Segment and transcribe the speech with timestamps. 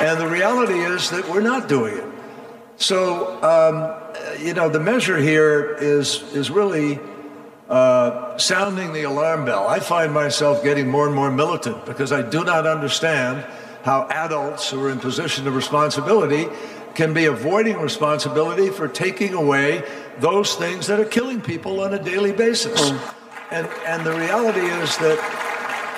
[0.00, 2.04] And the reality is that we're not doing it.
[2.76, 3.94] So, um,
[4.42, 6.98] you know, the measure here is, is really
[7.68, 9.68] uh, sounding the alarm bell.
[9.68, 13.44] I find myself getting more and more militant because I do not understand
[13.84, 16.46] how adults who are in position of responsibility
[16.94, 19.84] can be avoiding responsibility for taking away
[20.18, 22.90] those things that are killing people on a daily basis.
[23.50, 25.18] And, and the reality is that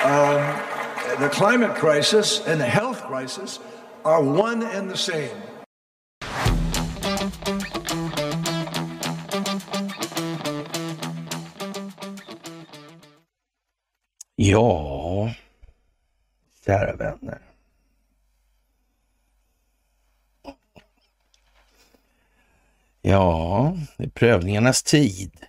[0.04, 3.58] um, the climate crisis and the health crisis
[4.04, 5.30] are one and the same.
[14.36, 15.34] Ja,
[16.64, 17.42] kära vänner.
[23.02, 25.46] Ja, det är prövningarnas tid.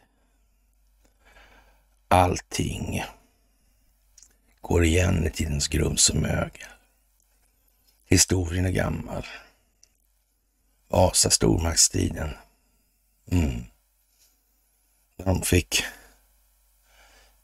[2.08, 3.04] Allting
[4.62, 6.73] går igen i tidens grums och mögel.
[8.14, 9.26] Historien är gammal.
[10.88, 12.30] Vasa stormaktstiden.
[13.32, 13.64] Mm.
[15.18, 15.84] När de fick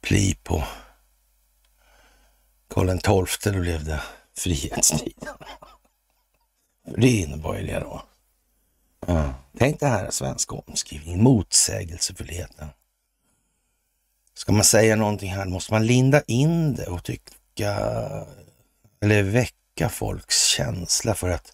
[0.02, 0.64] pli på
[2.68, 4.02] Karl XII, då blev det
[4.38, 5.36] frihetstiden.
[6.98, 8.04] Det innebar ju det då.
[9.08, 9.32] Mm.
[9.58, 12.68] Tänk det här svenska omskrivningen, motsägelsefullheten.
[14.34, 17.76] Ska man säga någonting här måste man linda in det och tycka
[19.02, 21.54] eller väcka folks känsla för att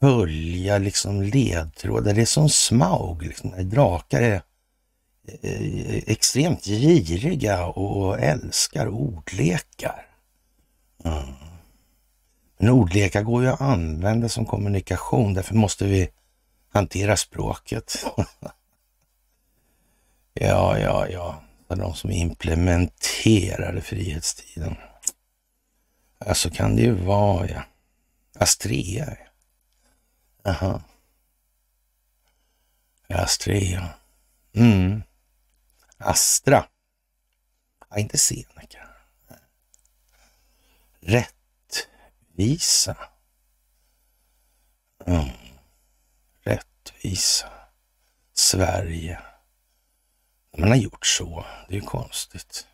[0.00, 2.14] följa liksom ledtrådar.
[2.14, 4.42] Det är som Smaug, liksom, när drakar är
[5.42, 10.06] eh, eh, extremt giriga och älskar ordlekar.
[11.04, 11.34] Mm.
[12.58, 16.08] Men ordlekar går ju att använda som kommunikation, därför måste vi
[16.72, 18.06] hantera språket.
[20.34, 21.42] ja, ja, ja.
[21.68, 24.76] De som implementerade frihetstiden.
[26.24, 27.62] Ja, så kan det ju vara, ja.
[28.34, 29.16] Astrea.
[30.42, 30.82] Jaha.
[33.08, 33.94] Astrea.
[34.52, 35.02] Mm.
[35.96, 36.66] Astra.
[37.90, 38.88] Ja, inte Seneca.
[41.00, 42.96] Rättvisa.
[45.06, 45.28] Mm.
[46.40, 47.50] Rättvisa.
[48.32, 49.22] Sverige.
[50.58, 51.44] Man har gjort så.
[51.68, 52.66] Det är ju konstigt.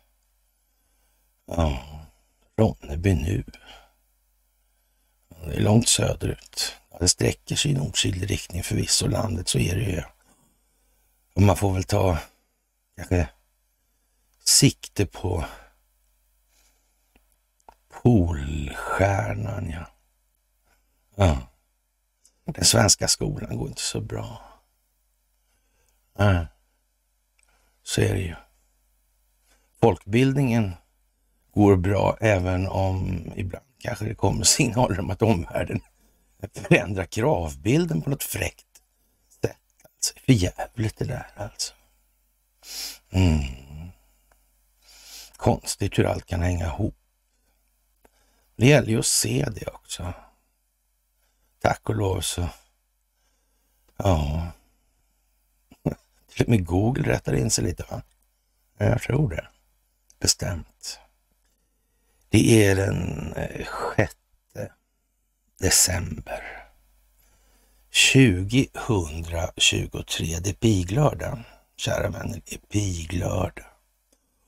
[1.45, 2.06] Ja,
[2.57, 3.43] Ronneby nu.
[5.45, 6.75] Det är långt söderut.
[6.99, 10.03] Det sträcker sig i nord-sydlig riktning förvisso landet, så är det ju.
[11.33, 12.17] Och man får väl ta
[12.95, 13.29] kanske
[14.43, 15.45] sikte på
[18.03, 19.85] Polstjärnan, ja.
[21.15, 21.47] ja.
[22.45, 24.41] Den svenska skolan går inte så bra.
[26.19, 26.47] Nej,
[27.83, 28.35] så är det ju.
[29.79, 30.73] Folkbildningen
[31.57, 35.81] går bra även om ibland kanske det kommer signaler om att omvärlden
[36.53, 38.81] förändrar kravbilden på något fräckt
[39.41, 39.57] sätt.
[39.83, 41.73] Alltså, för jävligt det där alltså.
[43.09, 43.41] Mm.
[45.37, 46.95] Konstigt hur allt kan hänga ihop.
[48.55, 50.13] Det gäller ju att se det också.
[51.59, 52.49] Tack och lov så,
[53.97, 54.47] ja,
[56.29, 58.01] till och med Google rättar in sig lite va?
[58.77, 59.47] Jag tror det.
[60.19, 60.99] Bestämt.
[62.29, 64.13] Det är den eh, 6
[65.59, 66.43] december
[68.13, 70.39] 2023.
[70.41, 71.39] Det är piglördag,
[71.77, 72.41] kära vänner.
[72.45, 73.65] Det är piglördag.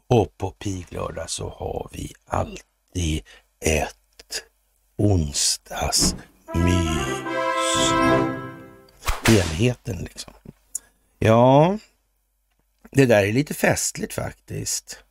[0.08, 3.24] Och på piglördag så har vi alltid
[3.60, 4.44] ett
[4.98, 6.14] onsdagsmys.
[9.28, 10.34] Helheten liksom.
[11.20, 11.78] Ja,
[12.92, 15.04] det där är lite festligt faktiskt.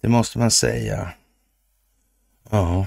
[0.00, 1.12] Det måste man säga.
[2.50, 2.86] Ja.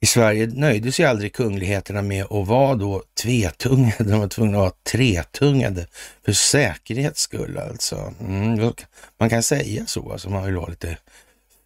[0.00, 4.04] I Sverige nöjde sig aldrig kungligheterna med att vara då tvetungade.
[4.04, 5.86] De var tvungna att vara tretungade
[6.24, 8.14] för säkerhets skull alltså.
[8.20, 8.72] Mm,
[9.18, 10.98] man kan säga så, alltså man vill vara lite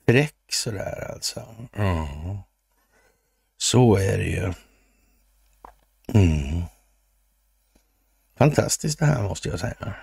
[0.07, 1.43] fräck sådär alltså.
[1.77, 2.39] Mm.
[3.59, 4.53] Så är det ju.
[6.15, 6.63] Mm.
[8.39, 9.95] Fantastiskt det här måste jag säga.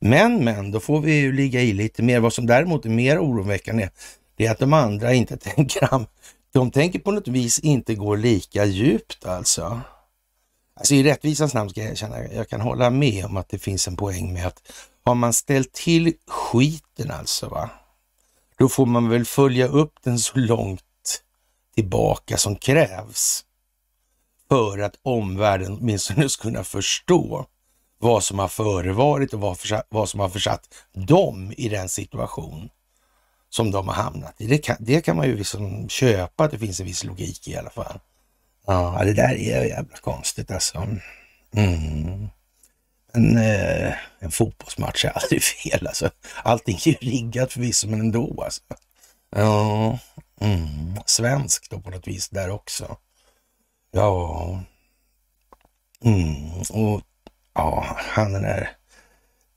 [0.00, 2.20] Men, men, då får vi ju ligga i lite mer.
[2.20, 3.88] Vad som däremot är mer oroväckande
[4.36, 6.06] det är att de andra inte tänker,
[6.52, 9.80] de tänker på något vis inte gå lika djupt alltså.
[10.76, 13.88] Alltså i rättvisans namn ska jag erkänna, jag kan hålla med om att det finns
[13.88, 14.72] en poäng med att
[15.04, 17.70] har man ställt till skiten alltså, va?
[18.58, 20.82] då får man väl följa upp den så långt
[21.74, 23.44] tillbaka som krävs
[24.48, 27.46] för att omvärlden åtminstone ska kunna förstå
[27.98, 32.68] vad som har förevarit och vad, vad som har försatt dem i den situation
[33.50, 34.46] som de har hamnat i.
[34.46, 37.56] Det kan, det kan man ju liksom köpa, att det finns en viss logik i
[37.56, 38.00] alla fall.
[38.66, 40.88] Ja, det där är jävla konstigt alltså.
[41.52, 42.28] Mm.
[43.12, 46.10] En, eh, en fotbollsmatch är aldrig fel alltså.
[46.42, 48.62] Allting är ju riggat förvisso, men ändå alltså.
[49.30, 49.98] Ja,
[50.40, 50.96] mm.
[51.06, 52.96] svensk då på något vis där också.
[53.90, 54.62] Ja,
[56.04, 56.60] mm.
[56.70, 57.02] och
[57.54, 58.76] ja, han den där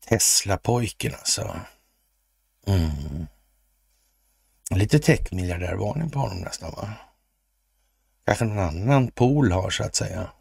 [0.09, 1.59] Tesla-pojken alltså.
[2.67, 3.27] Mm.
[4.75, 6.93] Lite techmiljardärvarning på honom nästan va?
[8.25, 10.31] Kanske någon annan pool har så att säga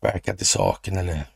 [0.00, 1.26] verkat i saken eller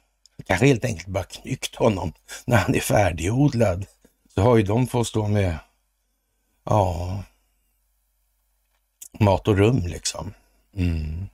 [0.46, 2.12] kanske helt enkelt bara knyckt honom
[2.44, 3.86] när han är färdigodlad.
[4.34, 5.58] Så har ju de fått stå med,
[6.64, 7.22] ja,
[9.20, 10.34] mat och rum liksom.
[10.74, 11.26] Mm.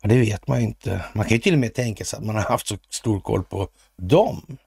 [0.00, 1.04] Ja, det vet man ju inte.
[1.12, 3.44] Man kan ju till och med tänka sig att man har haft så stor koll
[3.44, 4.58] på dem,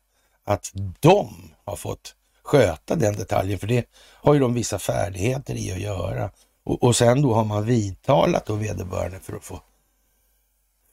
[0.43, 5.71] att de har fått sköta den detaljen, för det har ju de vissa färdigheter i
[5.71, 6.31] att göra.
[6.63, 9.61] Och, och sen då har man vidtalat då vederbörande för att få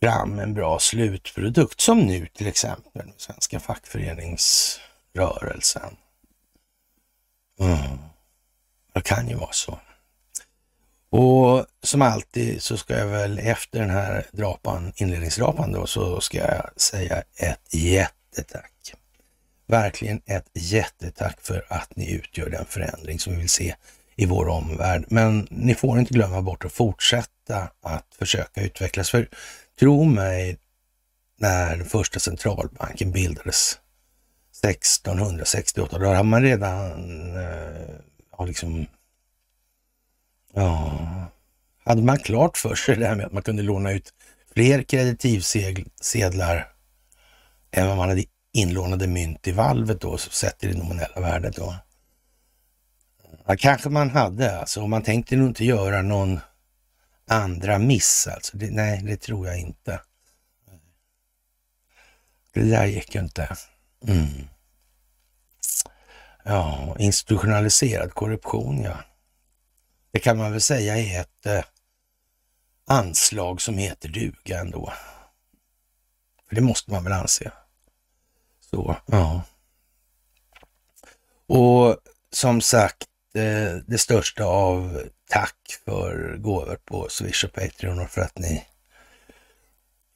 [0.02, 5.97] fram en bra slutprodukt, som nu till exempel den svenska fackföreningsrörelsen.
[7.61, 7.99] Mm.
[8.94, 9.79] Det kan ju vara så.
[11.11, 16.38] Och som alltid så ska jag väl efter den här drapan, inledningsdrapan då, så ska
[16.38, 18.94] jag säga ett jättetack.
[19.70, 23.75] Verkligen ett jättetack för att ni utgör den förändring som vi vill se
[24.17, 25.05] i vår omvärld.
[25.08, 29.11] Men ni får inte glömma bort att fortsätta att försöka utvecklas.
[29.11, 29.28] För
[29.78, 30.58] tro mig,
[31.38, 33.78] när den första centralbanken bildades
[34.62, 38.87] 1668, då hade man redan eh, liksom
[40.55, 40.99] Ja,
[41.84, 44.14] hade man klart för sig det här med att man kunde låna ut
[44.55, 46.73] fler kreditivsedlar
[47.70, 51.76] än vad man hade inlånade mynt i valvet då, sett i det nominella värdet då.
[53.47, 56.41] Ja, kanske man hade alltså, och man tänkte nog inte göra någon
[57.26, 58.56] andra miss alltså.
[58.56, 60.00] Det, nej, det tror jag inte.
[62.52, 63.56] Det där gick ju inte.
[64.06, 64.49] Mm.
[66.44, 68.99] Ja, institutionaliserad korruption ja.
[70.12, 71.64] Det kan man väl säga är ett eh,
[72.87, 74.93] anslag som heter duga ändå.
[76.49, 77.52] För det måste man väl anse.
[78.70, 79.43] Så, ja.
[81.46, 81.96] Och
[82.32, 88.20] som sagt, eh, det största av tack för gåvor på Swish och Patreon och för
[88.20, 88.67] att ni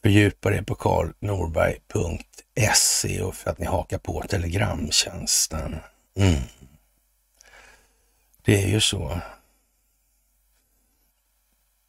[0.03, 5.77] fördjupar er på karlnorberg.se och för att ni hakar på telegramtjänsten.
[6.17, 6.41] Mm.
[8.43, 9.21] Det är ju så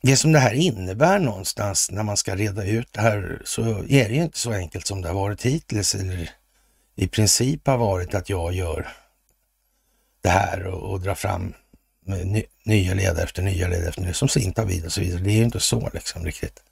[0.06, 4.10] det som det här innebär någonstans när man ska reda ut det här så är
[4.10, 6.30] det ju inte så enkelt som det har varit hittills eller
[6.96, 8.88] i princip har varit att jag gör
[10.22, 11.54] det här och, och drar fram
[12.06, 15.22] ny, nya ledare efter nya ledare efter nya som sin vid och så vidare.
[15.22, 16.64] Det är ju inte så liksom riktigt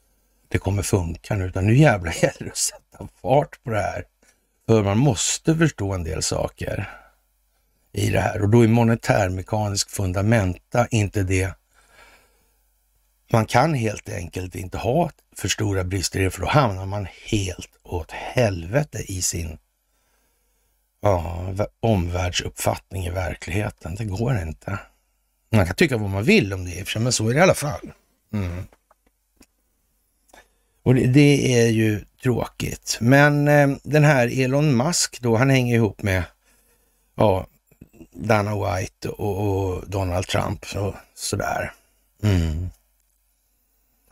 [0.47, 4.05] det kommer funka nu, utan nu jävlar gäller det att sätta fart på det här.
[4.67, 6.89] För man måste förstå en del saker
[7.91, 11.53] i det här och då är monetärmekanisk fundamenta inte det
[13.31, 17.07] man kan helt enkelt inte ha för stora brister i det, för då hamnar man
[17.31, 19.57] helt åt helvete i sin
[21.03, 23.95] ja, omvärldsuppfattning i verkligheten.
[23.95, 24.79] Det går inte.
[25.49, 27.91] Man kan tycka vad man vill om det, men så är det i alla fall.
[28.33, 28.65] Mm.
[30.83, 32.97] Och det, det, är ju tråkigt.
[33.01, 36.23] Men eh, den här Elon Musk då, han hänger ihop med
[37.15, 37.47] ja,
[38.11, 41.73] Dana White och, och Donald Trump och sådär.
[42.23, 42.69] Mm.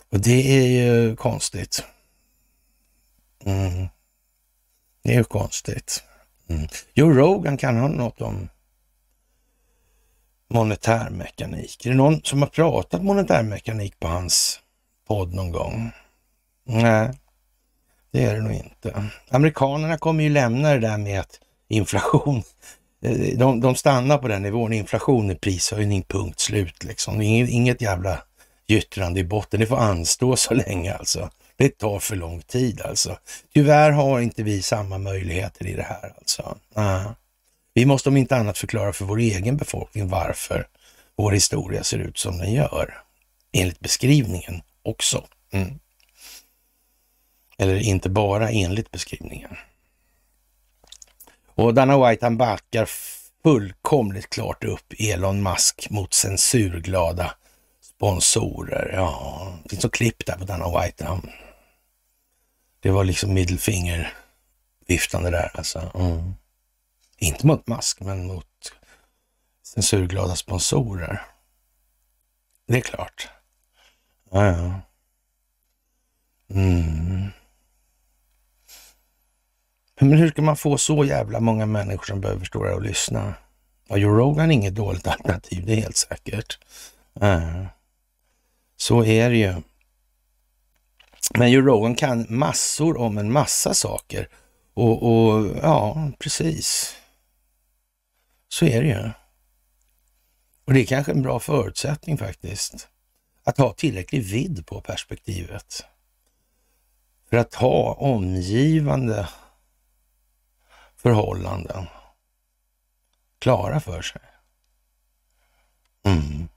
[0.10, 1.84] Och det är ju konstigt.
[3.46, 3.88] Mm.
[5.04, 6.04] Det är ju konstigt.
[6.52, 6.68] Mm.
[6.94, 8.50] Joe Rogan kan ha något om
[10.50, 11.86] monetärmekanik.
[11.86, 14.60] Är det någon som har pratat monetärmekanik på hans
[15.08, 15.92] podd någon gång?
[16.66, 17.12] Nej,
[18.12, 19.10] det är det nog inte.
[19.30, 22.44] Amerikanerna kommer ju lämna det där med att inflation,
[23.04, 24.74] eh, de, de stannar på den nivån.
[24.74, 27.22] Inflation är prishöjning, punkt slut liksom.
[27.22, 28.24] Inget, inget jävla
[28.68, 29.60] gyttrande i botten.
[29.60, 31.30] Det får anstå så länge alltså.
[31.62, 33.18] Det tar för lång tid alltså.
[33.54, 36.58] Tyvärr har inte vi samma möjligheter i det här alltså.
[36.78, 37.12] Uh.
[37.74, 40.68] Vi måste om inte annat förklara för vår egen befolkning varför
[41.16, 43.02] vår historia ser ut som den gör.
[43.52, 45.26] Enligt beskrivningen också.
[45.52, 45.80] Mm.
[47.58, 49.58] Eller inte bara enligt beskrivningen.
[51.46, 52.90] Och Dana White han backar
[53.44, 57.36] fullkomligt klart upp Elon Musk mot censurglada
[57.82, 58.92] sponsorer.
[58.94, 61.06] Ja, det finns något klipp där på Dana White.
[61.06, 61.30] Han,
[62.82, 64.14] det var liksom middlefinger
[64.88, 65.92] viftande där alltså.
[65.96, 66.34] Mm.
[67.18, 68.46] Inte mot Musk, men mot
[69.64, 71.22] censurglada sponsorer.
[72.68, 73.30] Det är klart.
[74.32, 74.82] Ja, ja.
[76.50, 77.30] Mm.
[80.00, 83.34] Men hur ska man få så jävla många människor som behöver stå där och lyssna?
[83.88, 86.60] Ja, Joe Rogan är inget dåligt alternativ, det är helt säkert.
[87.14, 87.66] Ja.
[88.78, 89.62] Så är det ju.
[91.34, 94.30] Men Joe Rogan kan massor om en massa saker.
[94.74, 96.96] Och, och ja, precis.
[98.48, 99.12] Så är det ju.
[100.66, 102.88] Och det är kanske en bra förutsättning faktiskt.
[103.44, 105.86] Att ha tillräcklig vidd på perspektivet.
[107.30, 109.28] För att ha omgivande
[110.96, 111.88] förhållanden
[113.40, 114.22] klara för sig.
[116.04, 116.48] Mm.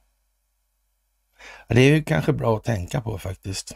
[1.69, 3.75] Det är ju kanske bra att tänka på faktiskt.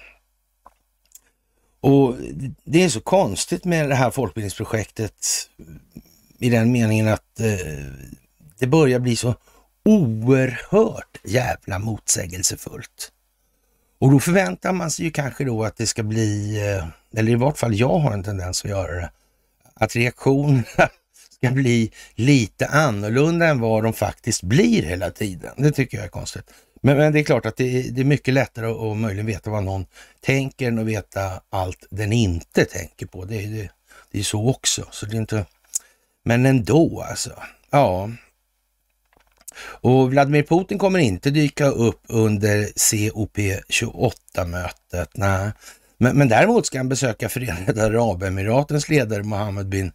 [1.80, 2.16] Och
[2.64, 5.26] det är så konstigt med det här folkbildningsprojektet
[6.38, 7.84] i den meningen att eh,
[8.58, 9.34] det börjar bli så
[9.84, 13.12] oerhört jävla motsägelsefullt.
[13.98, 16.86] Och då förväntar man sig ju kanske då att det ska bli, eh,
[17.20, 19.10] eller i vart fall jag har en tendens att göra det,
[19.74, 20.64] att reaktionerna
[21.38, 25.54] ska bli lite annorlunda än vad de faktiskt blir hela tiden.
[25.56, 26.50] Det tycker jag är konstigt.
[26.80, 29.26] Men, men det är klart att det är, det är mycket lättare att, att möjligen
[29.26, 29.86] veta vad någon
[30.20, 33.24] tänker än att veta allt den inte tänker på.
[33.24, 33.70] Det, det,
[34.10, 34.84] det är så också.
[34.90, 35.44] Så det är inte...
[36.24, 37.32] Men ändå alltså.
[37.70, 38.10] Ja.
[39.60, 45.10] Och Vladimir Putin kommer inte dyka upp under COP28-mötet.
[45.14, 45.50] Nej.
[45.98, 49.92] Men, men däremot ska han besöka Förenade Arabemiratens ledare Mohammed bin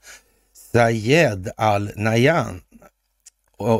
[0.72, 2.62] Zayed Al Nahyan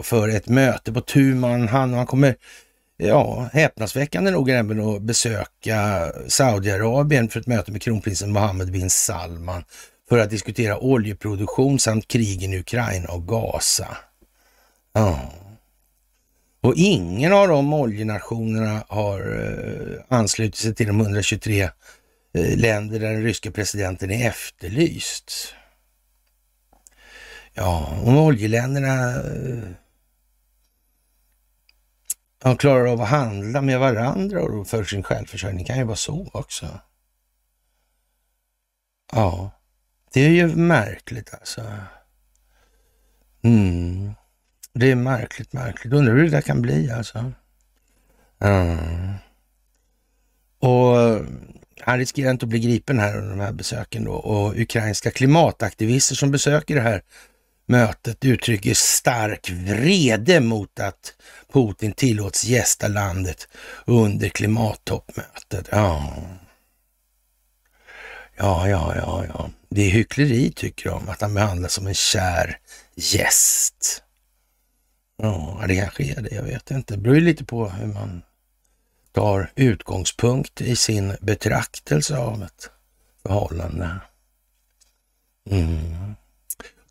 [0.04, 1.96] för ett möte på tu man hand.
[1.96, 2.36] Han kommer
[3.08, 9.64] ja, häpnadsväckande nog även att besöka Saudiarabien för ett möte med kronprinsen Mohammed bin Salman
[10.10, 13.98] för att diskutera oljeproduktion samt krigen i Ukraina och Gaza.
[14.94, 15.20] Ja.
[16.62, 21.70] Och ingen av de oljenationerna har eh, anslutit sig till de 123 eh,
[22.58, 25.54] länder där den ryska presidenten är efterlyst.
[27.54, 29.83] Ja, om oljeländerna eh,
[32.44, 36.30] de klarar av att handla med varandra och för sin självförsörjning kan ju vara så
[36.34, 36.80] också.
[39.12, 39.52] Ja,
[40.14, 41.62] det är ju märkligt alltså.
[43.44, 44.14] Mm.
[44.74, 45.94] Det är märkligt, märkligt.
[45.94, 47.32] Undrar hur det där kan bli alltså.
[48.40, 49.14] Mm.
[50.60, 51.22] Och eh,
[51.80, 54.14] han riskerar inte att bli gripen här under de här besöken då.
[54.14, 57.02] Och ukrainska klimataktivister som besöker det här
[57.66, 61.14] mötet uttrycker stark vrede mot att
[61.54, 63.48] Putin tillåts gästa landet
[63.86, 65.68] under klimattoppmötet.
[65.72, 66.14] Ja.
[68.36, 69.50] Ja, ja, ja, ja.
[69.70, 72.58] Det är hyckleri tycker de, att han behandlas som en kär
[72.96, 74.04] gäst.
[75.18, 76.36] Ja, det kanske är det.
[76.36, 76.94] Jag vet inte.
[76.94, 78.22] Det beror ju lite på hur man
[79.12, 82.70] tar utgångspunkt i sin betraktelse av ett
[83.24, 84.00] förhållande.
[85.50, 86.16] Mm.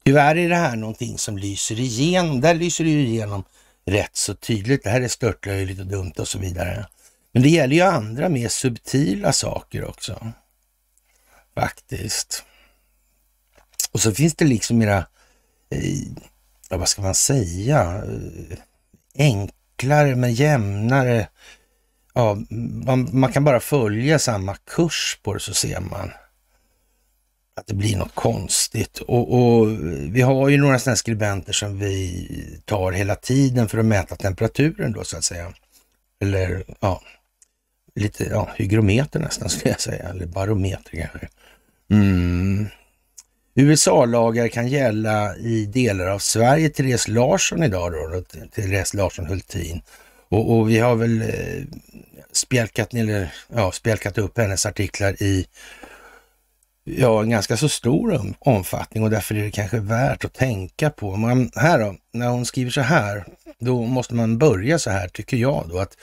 [0.05, 2.41] Tyvärr är det här någonting som lyser igenom.
[2.41, 3.45] Där lyser det igenom
[3.85, 4.83] rätt så tydligt.
[4.83, 6.87] Det här är störtlöjligt och dumt och så vidare.
[7.33, 10.33] Men det gäller ju andra mer subtila saker också.
[11.55, 12.45] Faktiskt.
[13.93, 14.99] Och så finns det liksom mera,
[15.71, 18.59] eh, vad ska man säga, eh,
[19.15, 21.29] enklare men jämnare.
[22.15, 22.39] Ja,
[22.87, 26.11] man, man kan bara följa samma kurs på det så ser man
[27.55, 28.99] att det blir något konstigt.
[28.99, 29.69] Och, och,
[30.15, 34.93] vi har ju några sådana skribenter som vi tar hela tiden för att mäta temperaturen
[34.93, 35.53] då så att säga.
[36.21, 37.03] Eller ja,
[37.95, 41.29] lite ja, hygrometer nästan skulle jag säga, eller barometer kanske.
[41.91, 42.67] Mm.
[43.55, 46.69] USA-lagar kan gälla i delar av Sverige.
[46.69, 48.23] Therese Larsson idag då,
[48.55, 49.83] Therese Larsson Hultin.
[50.29, 51.65] Och, och vi har väl eh,
[52.33, 55.47] spjälkat, eller, ja, spjälkat upp hennes artiklar i
[56.85, 61.17] ja, en ganska så stor omfattning och därför är det kanske värt att tänka på.
[61.17, 63.25] Man, här då, när hon skriver så här,
[63.59, 65.97] då måste man börja så här tycker jag då att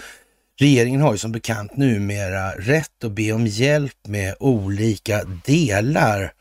[0.59, 6.33] regeringen har ju som bekant numera rätt att be om hjälp med olika delar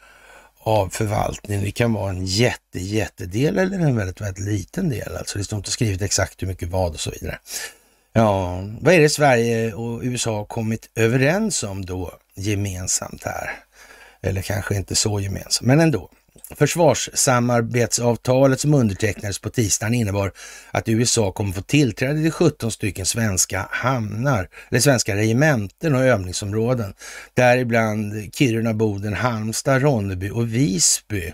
[0.59, 1.65] av förvaltningen.
[1.65, 5.17] Det kan vara en jätte, jättedel eller en väldigt, väldigt liten del.
[5.17, 7.39] Alltså det står inte skrivet exakt hur mycket vad och så vidare.
[8.13, 13.68] Ja, vad är det Sverige och USA har kommit överens om då gemensamt här?
[14.23, 16.11] Eller kanske inte så gemensamt, men ändå.
[16.57, 20.33] Försvarssamarbetsavtalet som undertecknades på tisdagen innebar
[20.71, 26.95] att USA kommer få tillträde till 17 stycken svenska hamnar, eller svenska regementen och övningsområden,
[27.35, 31.33] däribland Kiruna, Boden, Halmstad, Ronneby och Visby.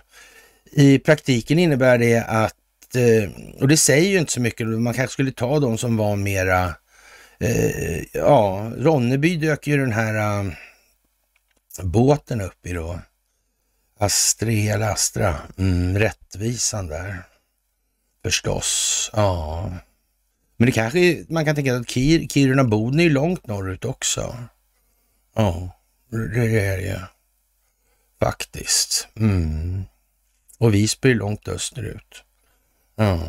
[0.73, 2.55] I praktiken innebär det att,
[2.95, 6.17] eh, och det säger ju inte så mycket, man kanske skulle ta de som var
[6.17, 6.75] mera,
[7.41, 10.45] eh, ja, Ronneby dök ju den här eh,
[11.83, 13.01] båten upp i då.
[13.99, 17.23] Astrea Astra, mm, rättvisan där.
[18.23, 19.71] Förstås, ja.
[20.57, 24.37] Men det kanske, man kan tänka att Kir, Kiruna Boden är långt norrut också.
[25.35, 25.71] Ja,
[26.11, 26.99] det är det ju
[28.21, 29.09] faktiskt.
[29.17, 29.85] Mm.
[30.59, 32.25] Och Visby är långt österut.
[32.97, 33.29] Ja.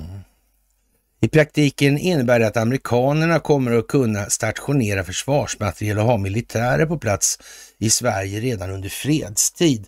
[1.26, 6.98] I praktiken innebär det att amerikanerna kommer att kunna stationera försvarsmateriel och ha militärer på
[6.98, 7.40] plats
[7.78, 9.88] i Sverige redan under fredstid.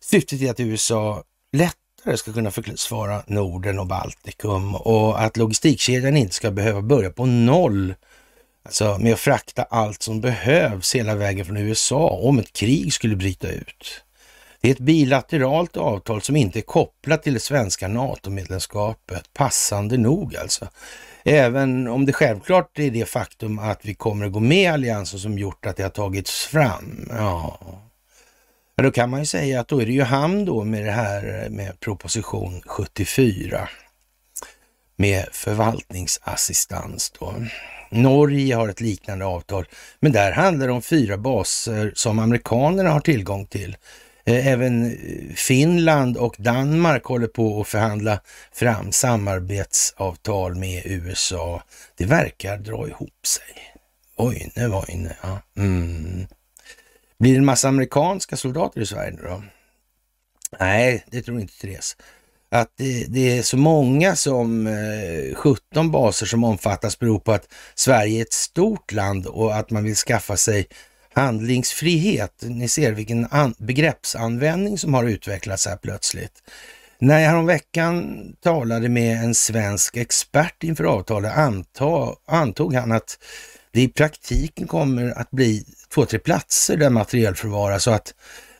[0.00, 6.34] Syftet är att USA lättare ska kunna försvara Norden och Baltikum och att logistikkedjan inte
[6.34, 7.94] ska behöva börja på noll
[8.64, 13.16] Alltså med att frakta allt som behövs hela vägen från USA om ett krig skulle
[13.16, 14.04] bryta ut.
[14.62, 20.36] Det är ett bilateralt avtal som inte är kopplat till det svenska NATO-medlemskapet, passande nog
[20.36, 20.68] alltså.
[21.24, 25.20] Även om det självklart är det faktum att vi kommer att gå med i alliansen
[25.20, 27.08] som gjort att det har tagits fram.
[27.10, 27.58] Ja,
[28.82, 31.48] då kan man ju säga att då är det ju han då med det här
[31.50, 33.68] med proposition 74
[34.96, 37.34] med förvaltningsassistans då.
[37.90, 39.64] Norge har ett liknande avtal,
[40.00, 43.76] men där handlar det om fyra baser som amerikanerna har tillgång till.
[44.24, 48.20] Eh, även eh, Finland och Danmark håller på att förhandla
[48.52, 51.62] fram samarbetsavtal med USA.
[51.96, 53.74] Det verkar dra ihop sig.
[54.16, 55.16] Oj, nu var inne.
[55.22, 55.42] Ja.
[55.56, 56.26] Mm.
[57.18, 59.42] Blir det en massa amerikanska soldater i Sverige nu då?
[60.60, 61.96] Nej, det tror inte Therese.
[62.50, 67.48] Att det, det, är så många som eh, 17 baser som omfattas beror på att
[67.74, 70.66] Sverige är ett stort land och att man vill skaffa sig
[71.14, 72.42] handlingsfrihet.
[72.42, 76.42] Ni ser vilken begreppsanvändning som har utvecklats här plötsligt.
[76.98, 81.32] När jag häromveckan talade med en svensk expert inför avtalet
[82.26, 83.18] antog han att
[83.72, 88.14] det i praktiken kommer att bli två, tre platser där materiel förvaras så att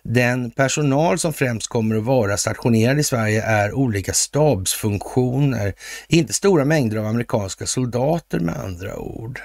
[0.05, 5.75] den personal som främst kommer att vara stationerad i Sverige är olika stabsfunktioner,
[6.09, 9.41] inte stora mängder av amerikanska soldater med andra ord.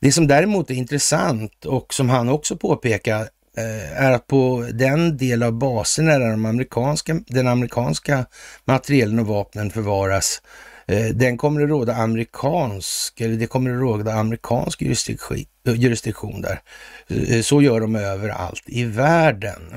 [0.00, 3.20] Det som däremot är intressant och som han också påpekar
[3.56, 8.26] eh, är att på den del av basen där de amerikanska, den amerikanska
[8.64, 10.42] materielen och vapnen förvaras
[10.86, 16.60] eh, den kommer att råda amerikansk, eller det kommer att råda amerikansk jurisdiktion, där.
[17.08, 19.74] Eh, så gör de överallt i världen,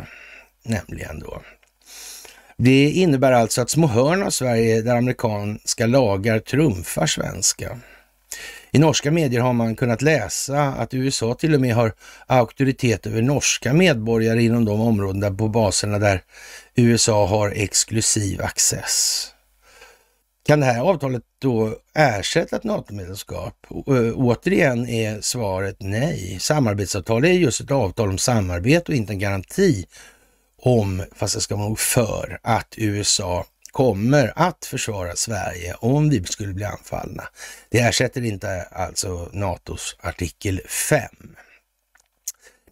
[0.64, 1.42] nämligen då.
[2.58, 7.78] Det innebär alltså att små hörn av Sverige där amerikanska lagar trumfar svenska.
[8.74, 11.94] I norska medier har man kunnat läsa att USA till och med har
[12.28, 16.22] auktoritet över norska medborgare inom de områden där på baserna där
[16.76, 19.28] USA har exklusiv access.
[20.46, 23.56] Kan det här avtalet då ersätta ett NATO-medlemskap?
[23.70, 26.38] Eh, återigen är svaret nej.
[26.40, 29.86] Samarbetsavtal är just ett avtal om samarbete och inte en garanti
[30.62, 36.24] om, fast det ska man nog för, att USA kommer att försvara Sverige om vi
[36.24, 37.24] skulle bli anfallna.
[37.70, 41.02] Det ersätter inte alltså NATOs artikel 5.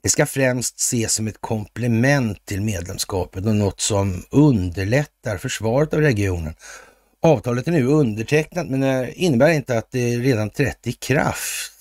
[0.04, 6.02] Det ska främst ses som ett komplement till medlemskapet och något som underlättar försvaret av
[6.02, 6.54] regionen
[7.22, 11.74] Avtalet är nu undertecknat men det innebär inte att det redan trätt i kraft.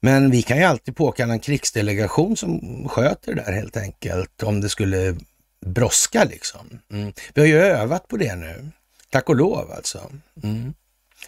[0.00, 4.60] Men vi kan ju alltid påkalla en krigsdelegation som sköter det där helt enkelt om
[4.60, 5.16] det skulle
[5.66, 6.80] brådska liksom.
[6.92, 7.12] Mm.
[7.34, 8.70] Vi har ju övat på det nu.
[9.10, 10.10] Tack och lov alltså.
[10.42, 10.74] Mm.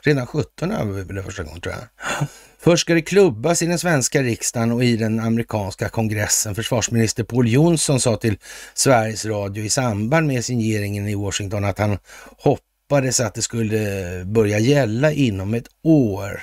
[0.03, 2.29] Redan 17 övade vi det första gången tror jag.
[2.59, 6.55] Först ska det klubbas i den svenska riksdagen och i den amerikanska kongressen.
[6.55, 8.39] Försvarsminister Paul Jonsson sa till
[8.75, 11.99] Sveriges Radio i samband med signeringen i Washington att han
[12.39, 16.41] hoppades att det skulle börja gälla inom ett år.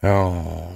[0.00, 0.72] Ja,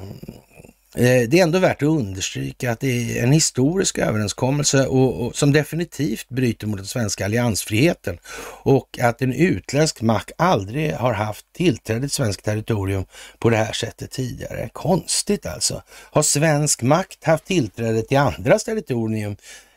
[0.97, 5.37] Eh, det är ändå värt att understryka att det är en historisk överenskommelse och, och,
[5.37, 8.19] som definitivt bryter mot den svenska alliansfriheten
[8.63, 13.05] och att en utländsk makt aldrig har haft tillträde till svenskt territorium
[13.39, 14.69] på det här sättet tidigare.
[14.73, 15.83] Konstigt alltså.
[15.89, 19.37] Har svensk makt haft tillträde till andras territorium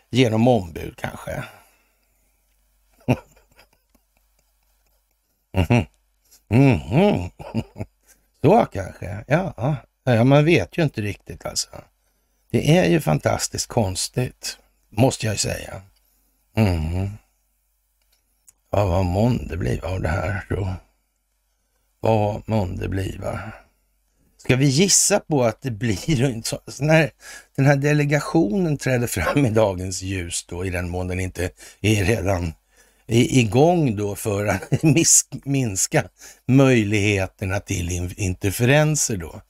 [0.10, 1.44] genom ombud kanske?
[6.50, 6.80] Mm.
[6.92, 7.30] Mm.
[8.42, 10.24] Så kanske, ja ja.
[10.24, 11.70] Man vet ju inte riktigt alltså.
[12.52, 14.58] Det är ju fantastiskt konstigt.
[14.90, 15.82] Måste jag säga.
[16.56, 17.10] Mm.
[18.72, 20.74] Ja, vad månde bliva av det här då?
[22.00, 23.40] Vad månde bliva?
[24.38, 27.12] Ska vi gissa på att det blir så, när
[27.56, 31.50] den här delegationen träder fram i dagens ljus då, i den mån den inte
[31.82, 32.54] är redan
[33.08, 34.84] igång då för att
[35.46, 36.04] minska
[36.48, 39.42] möjligheterna till interferenser då.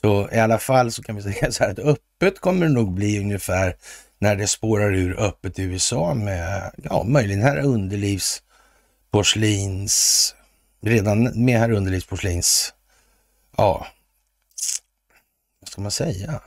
[0.00, 2.94] Så i alla fall så kan vi säga så här att öppet kommer det nog
[2.94, 3.76] bli ungefär
[4.18, 10.34] när det spårar ur öppet i USA med, ja, möjligen här underlivsporslins,
[10.80, 12.74] redan med här underlivsporslins,
[13.56, 13.86] ja,
[15.60, 16.40] vad ska man säga?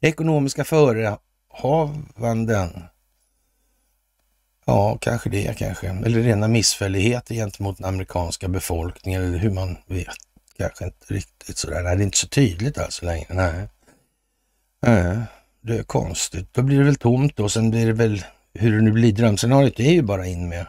[0.00, 2.82] Ekonomiska förehavanden.
[4.64, 5.88] Ja, kanske det kanske.
[5.88, 10.25] Eller rena missfälligheter gentemot den amerikanska befolkningen eller hur man vet.
[10.58, 11.82] Kanske inte riktigt sådär.
[11.82, 13.26] Nej, det är inte så tydligt alltså längre.
[13.34, 13.68] Nej.
[14.82, 15.18] Nej.
[15.60, 16.54] Det är konstigt.
[16.54, 19.80] Då blir det väl tomt och Sen blir det väl, hur det nu blir, drömscenariot
[19.80, 20.66] är ju bara in med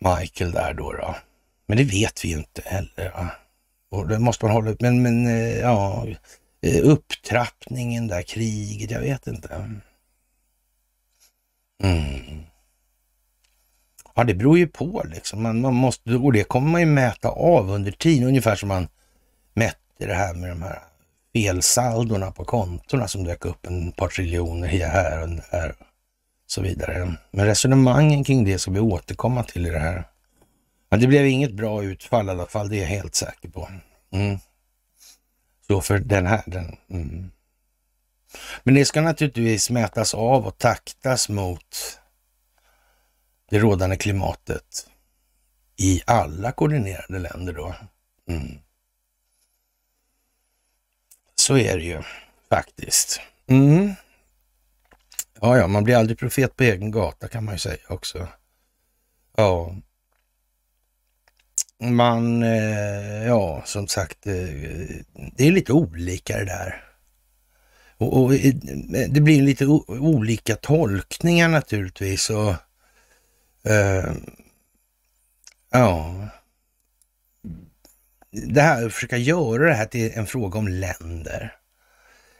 [0.00, 0.92] Michael där då.
[0.92, 1.16] då.
[1.66, 3.10] Men det vet vi ju inte heller.
[3.10, 3.30] Va?
[3.90, 6.06] Och det måste man hålla Men, men eh, ja,
[6.60, 9.54] eh, upptrappningen där, kriget, jag vet inte.
[9.54, 9.80] Mm.
[11.82, 12.44] mm.
[14.20, 15.42] Ja, det beror ju på liksom.
[15.42, 18.88] Man, man måste, och det kommer man ju mäta av under tiden, ungefär som man
[19.54, 20.78] mätte det här med de här
[21.34, 25.86] felsaldorna på kontona som dök upp en par triljoner här och där och
[26.46, 27.14] så vidare.
[27.30, 30.04] Men resonemangen kring det ska vi återkomma till i det här.
[30.90, 33.70] Men det blev inget bra utfall i alla fall, det är jag helt säker på.
[34.12, 34.38] Mm.
[35.66, 37.30] Så för den här, den, mm.
[38.62, 41.99] Men det ska naturligtvis mätas av och taktas mot
[43.50, 44.86] det rådande klimatet
[45.76, 47.74] i alla koordinerade länder då.
[48.28, 48.58] Mm.
[51.34, 52.02] Så är det ju
[52.48, 53.20] faktiskt.
[53.46, 53.94] Mm.
[55.40, 58.28] Ja, ja, man blir aldrig profet på egen gata kan man ju säga också.
[59.36, 59.74] Ja.
[61.78, 64.32] Man, eh, ja, som sagt, eh,
[65.36, 66.84] det är lite olika det där.
[67.96, 68.54] Och, och eh,
[69.08, 72.30] det blir lite olika tolkningar naturligtvis.
[72.30, 72.54] Och,
[73.68, 74.14] Uh,
[75.70, 76.14] ja,
[78.30, 81.56] det här att försöka göra det här till en fråga om länder.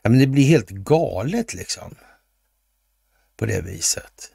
[0.03, 1.95] Ja, men det blir helt galet liksom.
[3.37, 4.33] På det viset.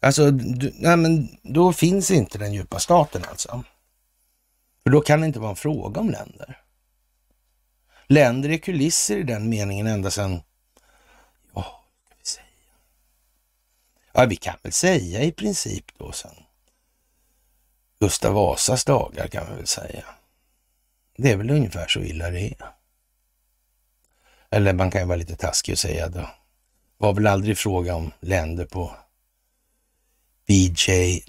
[0.00, 3.64] Alltså, du, nej, men då finns inte den djupa staten alltså.
[4.82, 6.60] För då kan det inte vara en fråga om länder.
[8.06, 10.42] Länder är kulisser i den meningen ända sedan,
[11.54, 12.44] ja, ska vi säga?
[14.16, 16.34] Ja, vi kan väl säga i princip då sen
[18.00, 20.04] Gustav Vasas dagar kan vi väl säga.
[21.16, 22.74] Det är väl ungefär så illa det är.
[24.50, 26.30] Eller man kan ju vara lite taskig och säga det
[26.96, 28.96] var väl aldrig fråga om länder på
[30.46, 31.24] BJ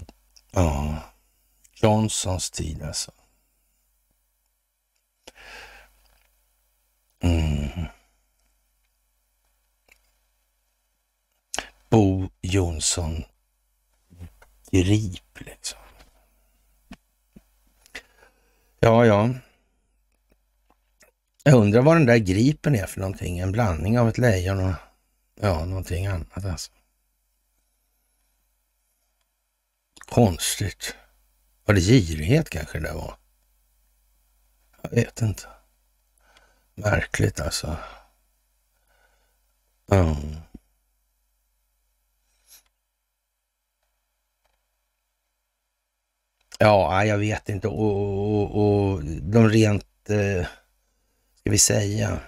[0.52, 1.02] ja,
[1.72, 3.12] Johnsons tid alltså.
[7.20, 7.86] Mm.
[11.96, 13.24] Bo Jonsson
[14.70, 15.78] Grip liksom.
[18.80, 19.34] Ja, ja.
[21.42, 23.38] Jag undrar vad den där gripen är för någonting.
[23.38, 24.74] En blandning av ett lejon och
[25.40, 26.72] ja, någonting annat alltså.
[30.06, 30.96] Konstigt.
[31.64, 33.16] Var det girighet kanske det var?
[34.82, 35.48] Jag vet inte.
[36.74, 37.76] Märkligt alltså.
[39.90, 40.36] Mm.
[46.58, 47.68] Ja, jag vet inte.
[47.68, 50.46] Och, och, och de rent eh,
[51.40, 52.20] ska vi säga,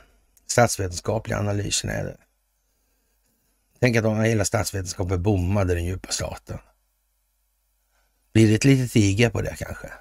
[0.47, 2.17] statsvetenskapliga analyserna är det.
[3.81, 6.59] Tänk att om hela statsvetenskapen bommade den djupa staten.
[8.33, 9.93] Blir det ett litet IG på det kanske?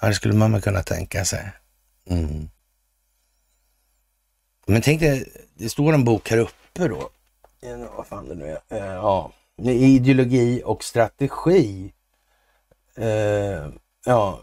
[0.00, 1.52] Ja, det skulle man kunna tänka sig.
[2.06, 2.48] Mm.
[4.66, 7.10] Men tänk dig, det står en bok här uppe då.
[7.96, 8.60] Vad fan det nu är.
[8.68, 9.32] Eh, ja,
[9.66, 11.92] ideologi och strategi.
[12.96, 13.68] Eh,
[14.04, 14.40] ja,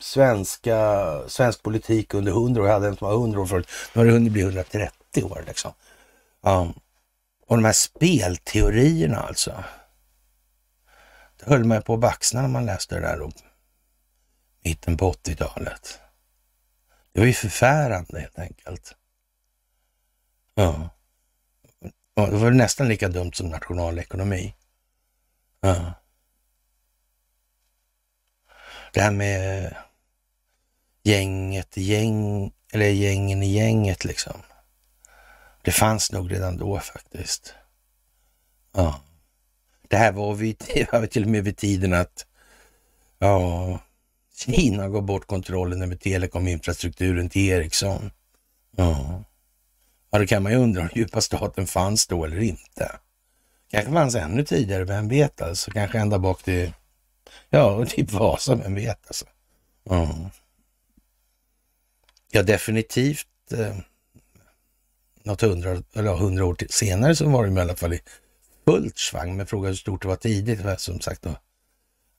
[0.00, 2.66] svenska, svensk politik under 100 år.
[2.66, 3.68] Jag hade en som var 100 år förut.
[3.92, 5.72] Nu har det hunnit bli 130 år liksom.
[6.42, 6.74] Ja.
[7.46, 9.64] Och de här spelteorierna alltså.
[11.38, 13.30] Det höll man på att baxna när man läste det där då.
[14.64, 15.98] Mitten på 80-talet.
[17.12, 18.94] Det var ju förfärande helt enkelt.
[20.54, 20.90] Ja
[22.18, 22.26] ja.
[22.26, 24.54] Det var nästan lika dumt som nationalekonomi.
[25.60, 25.92] Ja.
[28.92, 29.74] Det här med
[31.02, 34.42] gänget gäng, eller gängen i gänget liksom.
[35.62, 37.54] Det fanns nog redan då faktiskt.
[38.72, 39.00] Ja.
[39.88, 42.26] Det här var, vid, var till och med vid tiden att
[43.18, 43.78] ja,
[44.36, 48.10] Kina gav bort kontrollen över telekominfrastrukturen till Ericsson.
[48.76, 49.24] Ja
[50.10, 52.98] ja, då kan man ju undra om djupa staten fanns då eller inte.
[53.70, 55.70] Kanske fanns ännu tidigare, vem vet alltså?
[55.70, 56.72] Kanske ända bak till,
[57.50, 59.24] ja, typ Vasa, vem vet alltså.
[59.84, 60.30] Ja,
[62.30, 63.76] ja definitivt eh,
[65.22, 68.00] något hundra, eller hundra år senare så var det i alla fall i
[68.64, 69.36] fullt svang.
[69.36, 71.22] Men frågan hur stort det var tidigt, som sagt.
[71.22, 71.34] Då.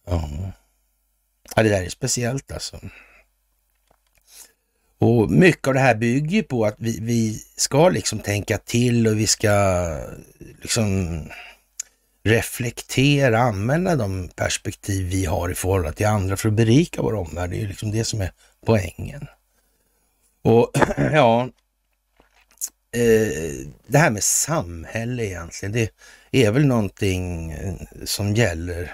[0.08, 0.52] Mm.
[1.56, 2.80] ja, det där är speciellt alltså.
[5.00, 9.20] Och mycket av det här bygger på att vi, vi ska liksom tänka till och
[9.20, 9.50] vi ska
[10.62, 11.22] liksom
[12.24, 17.50] reflektera, använda de perspektiv vi har i förhållande till andra för att berika vår omvärld.
[17.50, 18.32] Det är ju liksom det som är
[18.66, 19.28] poängen.
[20.42, 21.50] Och ja,
[22.96, 25.92] eh, det här med samhälle egentligen, det
[26.32, 27.74] är väl någonting eh,
[28.06, 28.92] som gäller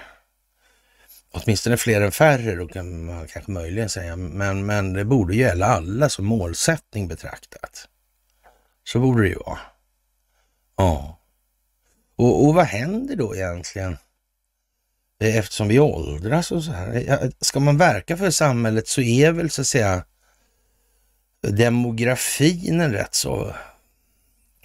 [1.36, 5.66] åtminstone fler än färre då kan man kanske möjligen säga, men, men det borde gälla
[5.66, 7.88] alla som målsättning betraktat.
[8.84, 9.58] Så borde det ju vara.
[10.76, 11.20] Ja.
[12.16, 13.96] Och, och vad händer då egentligen?
[15.20, 17.10] Eh, eftersom vi åldras och så här.
[17.10, 20.04] Eh, ska man verka för samhället så är väl så att säga
[21.40, 23.54] demografin en rätt så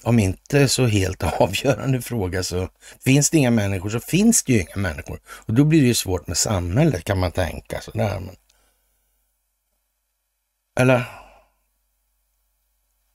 [0.03, 2.67] om inte så helt avgörande fråga så
[3.03, 5.19] finns det inga människor så finns det ju inga människor.
[5.27, 8.19] Och då blir det ju svårt med samhället kan man tänka sådär.
[8.19, 8.35] Men...
[10.79, 11.03] Eller?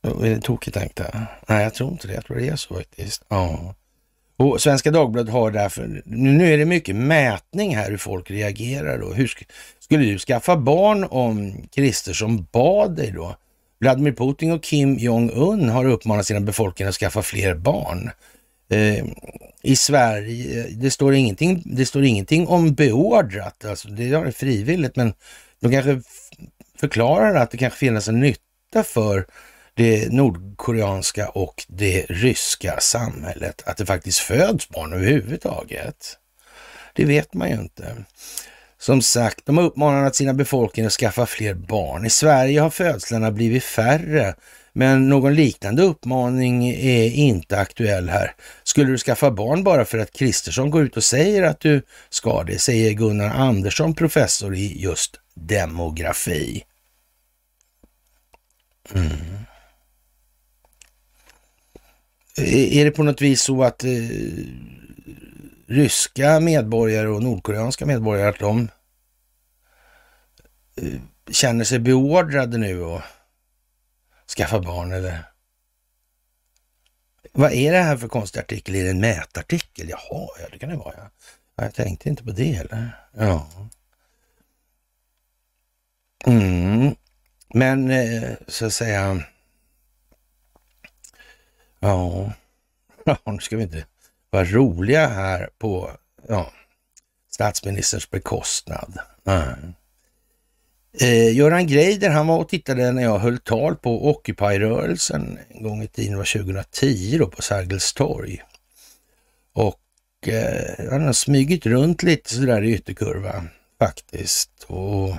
[0.02, 1.00] Är det tokigt tänkt?
[1.48, 2.14] Nej, jag tror inte det.
[2.14, 3.22] Jag tror det är så faktiskt.
[3.28, 3.74] Ja.
[4.36, 9.12] Och Svenska Dagbladet har därför, nu är det mycket mätning här hur folk reagerar då.
[9.12, 9.32] Hur
[9.78, 13.36] skulle du skaffa barn om Kristersson bad dig då?
[13.78, 18.10] Vladimir Putin och Kim Jong-Un har uppmanat sina befolkningar att skaffa fler barn.
[18.68, 19.04] Eh,
[19.62, 24.96] I Sverige, eh, det står, ingenting, det står ingenting om beordrat, alltså det är frivilligt,
[24.96, 25.14] men
[25.60, 26.02] de kanske
[26.80, 29.26] förklarar att det kanske finns en nytta för
[29.74, 36.18] det nordkoreanska och det ryska samhället, att det faktiskt föds barn överhuvudtaget.
[36.94, 37.96] Det vet man ju inte.
[38.86, 42.06] Som sagt, de har uppmanat sina befolkningar att skaffa fler barn.
[42.06, 44.34] I Sverige har födslarna blivit färre,
[44.72, 48.34] men någon liknande uppmaning är inte aktuell här.
[48.64, 52.42] Skulle du skaffa barn bara för att Kristersson går ut och säger att du ska
[52.42, 56.64] det, säger Gunnar Andersson, professor i just demografi.
[58.94, 59.10] Mm.
[62.46, 63.90] Är det på något vis så att eh,
[65.66, 68.68] ryska medborgare och nordkoreanska medborgare, att de
[70.76, 73.02] Eh, känner sig beordrade nu att
[74.36, 75.24] skaffa barn eller?
[77.32, 78.74] Vad är det här för konstig artikel?
[78.74, 79.88] Är det en mätartikel?
[79.88, 80.94] Jaha, ja det kan det vara.
[80.96, 81.10] Ja.
[81.64, 83.08] Jag tänkte inte på det heller.
[83.12, 83.48] Ja.
[86.26, 86.94] Mm.
[87.48, 89.24] Men eh, så att säga,
[91.80, 92.32] ja,
[93.04, 93.86] ja nu ska vi inte
[94.30, 95.90] vara roliga här på
[96.28, 96.52] ja,
[97.30, 98.98] statsministerns bekostnad.
[99.24, 99.74] Mm.
[101.00, 105.82] Eh, Göran Greider, han var och tittade när jag höll tal på Occupy-rörelsen en gång
[105.82, 108.42] i tiden, var 2010 då på Sergels torg.
[109.52, 113.44] Och eh, han har smygit runt lite sådär i ytterkurva
[113.78, 114.64] faktiskt.
[114.66, 115.14] Och,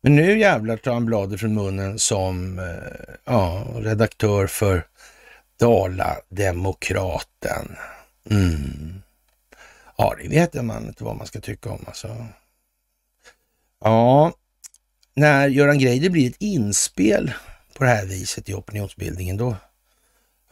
[0.00, 4.86] men nu jävlar tar han bladet från munnen som eh, ja, redaktör för
[5.60, 7.76] Dala-Demokraten.
[8.30, 9.02] Mm.
[9.96, 12.26] Ja, det vet man inte vad man ska tycka om alltså.
[13.80, 14.32] Ja,
[15.18, 17.32] när Göran Greider blir ett inspel
[17.74, 19.56] på det här viset i opinionsbildningen, då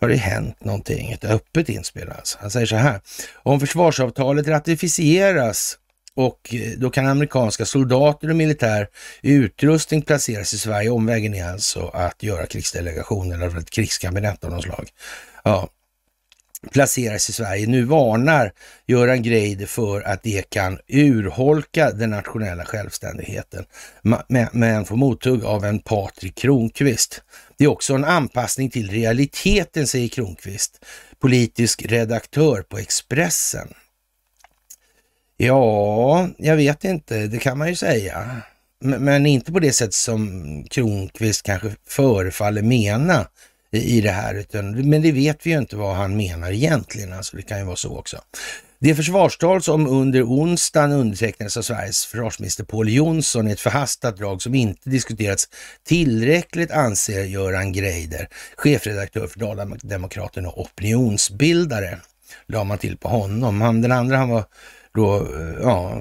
[0.01, 1.13] har det hänt någonting.
[1.13, 2.39] Ett öppet inspel alltså.
[2.41, 3.01] Han säger så här.
[3.35, 5.79] Om försvarsavtalet ratificeras
[6.15, 8.89] och eh, då kan amerikanska soldater och militär
[9.23, 10.91] utrustning placeras i Sverige.
[10.91, 14.89] Omvägen är alltså att göra krigsdelegationer, eller ett krigskabinett av något slag.
[15.45, 15.69] Ja,
[16.71, 17.67] placeras i Sverige.
[17.67, 18.53] Nu varnar
[18.87, 23.65] Göran Greider för att det kan urholka den nationella självständigheten.
[24.53, 27.23] Men får mothugg av en Patrik Kronqvist.
[27.57, 30.85] Det är också en anpassning till realiteten, säger Kronqvist,
[31.19, 33.69] politisk redaktör på Expressen.
[35.37, 38.43] Ja, jag vet inte, det kan man ju säga.
[38.79, 43.27] Men inte på det sätt som Kronqvist kanske förefaller mena
[43.77, 44.35] i det här.
[44.35, 47.13] Utan, men det vet vi ju inte vad han menar egentligen.
[47.13, 48.21] Alltså, det kan ju vara så också.
[48.79, 54.43] Det försvarstal som under onsdagen undertecknades av Sveriges försvarsminister Paul Jonsson är ett förhastat drag
[54.43, 55.49] som inte diskuterats
[55.85, 61.99] tillräckligt anser Göran Greider, chefredaktör för Dala-Demokraten och opinionsbildare.
[62.47, 63.61] La man till på honom.
[63.61, 64.45] Han, den andra han var
[64.95, 65.93] då, eh, ja,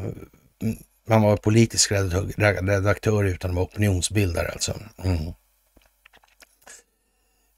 [0.61, 0.77] mm,
[1.09, 4.73] han var politisk redaktör, redaktör utan att vara opinionsbildare alltså.
[5.03, 5.33] Mm.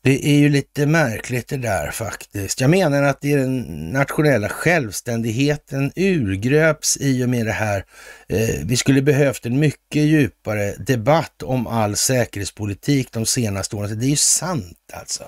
[0.08, 2.62] Det är ju lite märkligt det där faktiskt.
[2.62, 7.86] Jag menar att den nationella självständigheten urgröps i och med det här.
[8.28, 14.00] Eh, vi skulle behövt en mycket djupare debatt om all säkerhetspolitik de senaste åren.
[14.00, 15.24] Det är ju sant alltså.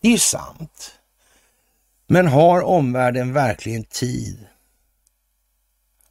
[0.00, 0.92] Det är ju sant.
[2.06, 4.46] Men har omvärlden verkligen tid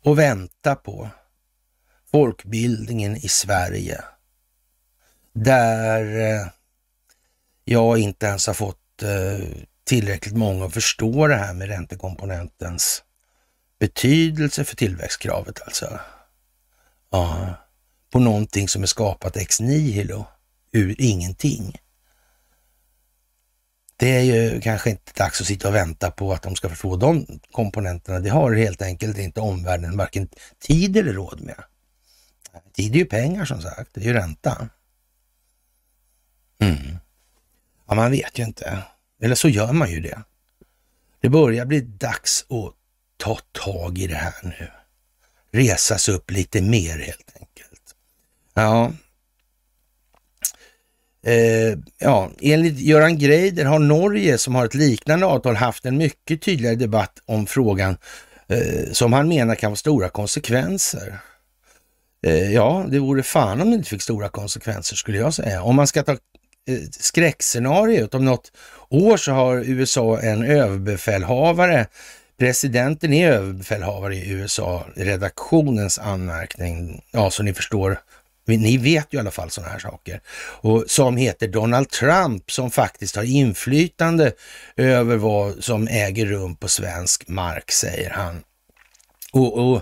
[0.04, 1.10] att vänta på
[2.12, 4.02] folkbildningen i Sverige?
[5.34, 6.48] Där eh,
[7.66, 9.48] jag inte ens har fått eh,
[9.84, 13.04] tillräckligt många att förstå det här med räntekomponentens
[13.80, 16.00] betydelse för tillväxtkravet alltså.
[17.10, 17.56] Ja,
[18.12, 20.26] på någonting som är skapat ex nihilo
[20.72, 21.76] ur ingenting.
[23.98, 26.96] Det är ju kanske inte dags att sitta och vänta på att de ska förstå
[26.96, 28.20] de komponenterna.
[28.20, 31.64] Det har helt enkelt inte omvärlden varken tid eller råd med.
[32.74, 34.70] Tid är ju pengar som sagt, det är ju ränta.
[36.60, 36.98] Mm.
[37.88, 38.84] Ja, man vet ju inte.
[39.22, 40.20] Eller så gör man ju det.
[41.22, 42.74] Det börjar bli dags att
[43.18, 44.68] ta tag i det här nu.
[45.52, 47.96] Resas upp lite mer helt enkelt.
[48.54, 48.92] Ja.
[51.26, 56.42] Eh, ja, enligt Göran Greider har Norge som har ett liknande avtal haft en mycket
[56.42, 57.98] tydligare debatt om frågan
[58.48, 61.20] eh, som han menar kan få stora konsekvenser.
[62.26, 65.62] Eh, ja, det vore fan om det inte fick stora konsekvenser skulle jag säga.
[65.62, 66.18] Om man ska ta
[66.68, 68.14] Eh, skräckscenariot.
[68.14, 68.52] Om något
[68.90, 71.88] år så har USA en överbefälhavare.
[72.40, 77.02] Presidenten är överbefälhavare i USA, redaktionens anmärkning.
[77.12, 78.00] Ja, så ni förstår.
[78.48, 80.22] Ni vet ju i alla fall sådana här saker.
[80.38, 84.32] Och som heter Donald Trump som faktiskt har inflytande
[84.76, 88.44] över vad som äger rum på svensk mark, säger han.
[89.36, 89.76] Och, och,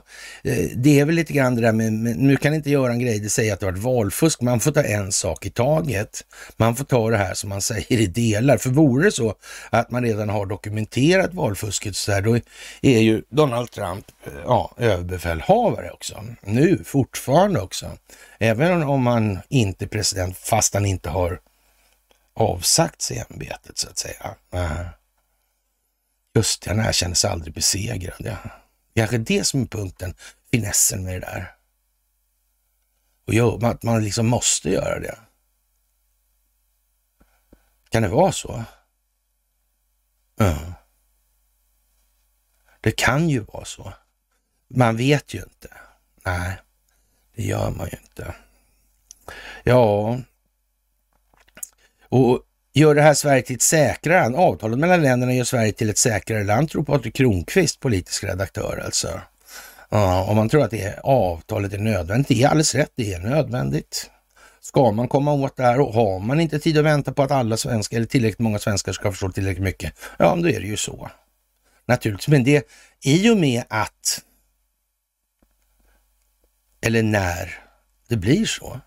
[0.44, 3.30] eh, Det är väl lite grann det där med, med nu kan inte Göran Greider
[3.30, 6.26] säga att det varit valfusk, man får ta en sak i taget.
[6.58, 8.58] Man får ta det här som man säger i delar.
[8.58, 9.36] För vore det så
[9.70, 12.40] att man redan har dokumenterat valfusket så här, då
[12.82, 16.24] är ju Donald Trump eh, ja, överbefälhavare också.
[16.42, 17.92] Nu, fortfarande också.
[18.40, 21.40] Även om han inte är president, fast han inte har
[22.36, 24.36] avsagt sig ämbetet så att säga.
[26.36, 28.16] Just det, han erkändes aldrig besegrad.
[28.20, 28.63] Ja.
[28.96, 30.16] Kanske det som är punkten,
[30.52, 31.56] finessen med det där.
[33.28, 35.20] Och jo, att man liksom måste göra det.
[37.90, 38.64] Kan det vara så?
[40.36, 40.74] Ja.
[42.82, 43.94] Det kan ju vara så.
[44.68, 45.78] Man vet ju inte.
[46.26, 46.62] Nej,
[47.36, 48.36] det gör man ju inte.
[49.64, 50.20] Ja,
[52.10, 54.36] och Gör det här Sverige till ett säkrare land?
[54.36, 59.22] Avtalet mellan länderna gör Sverige till ett säkrare land, tror Patrik Kronqvist, politisk redaktör alltså.
[59.90, 62.28] Ja, om man tror att det är, avtalet är nödvändigt.
[62.28, 64.10] Det är alldeles rätt, det är nödvändigt.
[64.62, 67.32] Ska man komma åt det här och har man inte tid att vänta på att
[67.32, 70.78] alla svenskar, eller tillräckligt många svenskar ska förstå tillräckligt mycket, ja då är det ju
[70.78, 71.10] så.
[71.86, 72.68] Naturligtvis, men det
[73.04, 74.22] i och med att,
[76.82, 77.60] eller när
[78.10, 78.80] det blir så,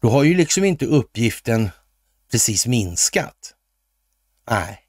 [0.00, 1.70] då har ju liksom inte uppgiften
[2.30, 3.54] precis minskat.
[4.50, 4.84] Nej.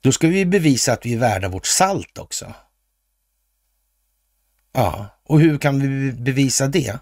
[0.00, 2.54] Då ska vi bevisa att vi är värda vårt salt också.
[4.72, 6.98] Ja, och hur kan vi bevisa det?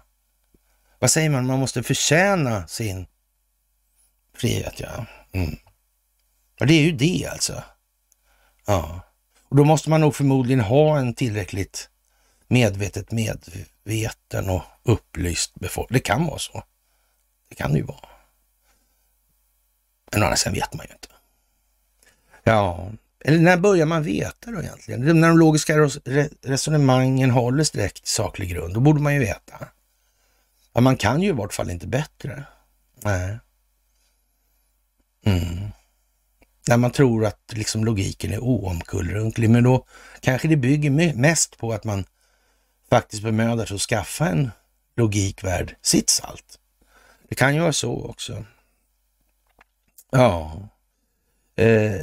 [0.99, 1.45] Vad säger man?
[1.45, 3.07] Man måste förtjäna sin
[4.35, 5.05] frihet, ja.
[5.31, 5.55] Mm.
[6.59, 7.63] Ja, det är ju det alltså.
[8.65, 9.01] Ja,
[9.43, 11.89] och då måste man nog förmodligen ha en tillräckligt
[12.47, 15.97] medvetet medveten och upplyst befolkning.
[15.97, 16.63] Det kan vara så.
[17.49, 18.09] Det kan det ju vara.
[20.11, 21.07] Men å andra sidan vet man ju inte.
[22.43, 22.91] Ja,
[23.25, 25.19] eller när börjar man veta då egentligen?
[25.19, 25.77] När de logiska
[26.41, 29.67] resonemangen håller direkt saklig grund, då borde man ju veta.
[30.73, 32.43] Ja, man kan ju i vart fall inte bättre.
[32.95, 33.39] Nej.
[35.25, 35.71] Mm.
[36.67, 39.85] När man tror att liksom logiken är oomkullrunklig, men då
[40.19, 42.05] kanske det bygger mest på att man
[42.89, 44.51] faktiskt bemödar sig att skaffa en
[44.95, 46.59] logik värd sitt salt.
[47.29, 48.45] Det kan ju vara så också.
[50.11, 50.69] Ja.
[51.55, 52.01] Eh,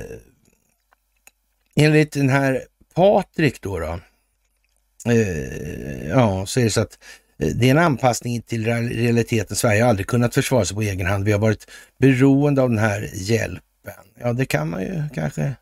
[1.76, 2.62] enligt den här
[2.94, 4.00] Patrik då, då
[5.06, 6.98] eh, ja, så är det så att
[7.38, 9.56] eh, det är en anpassning till realiteten.
[9.56, 11.24] Sverige har aldrig kunnat försvara sig på egen hand.
[11.24, 13.62] Vi har varit beroende av den här hjälpen.
[14.20, 15.54] Ja, det kan man ju kanske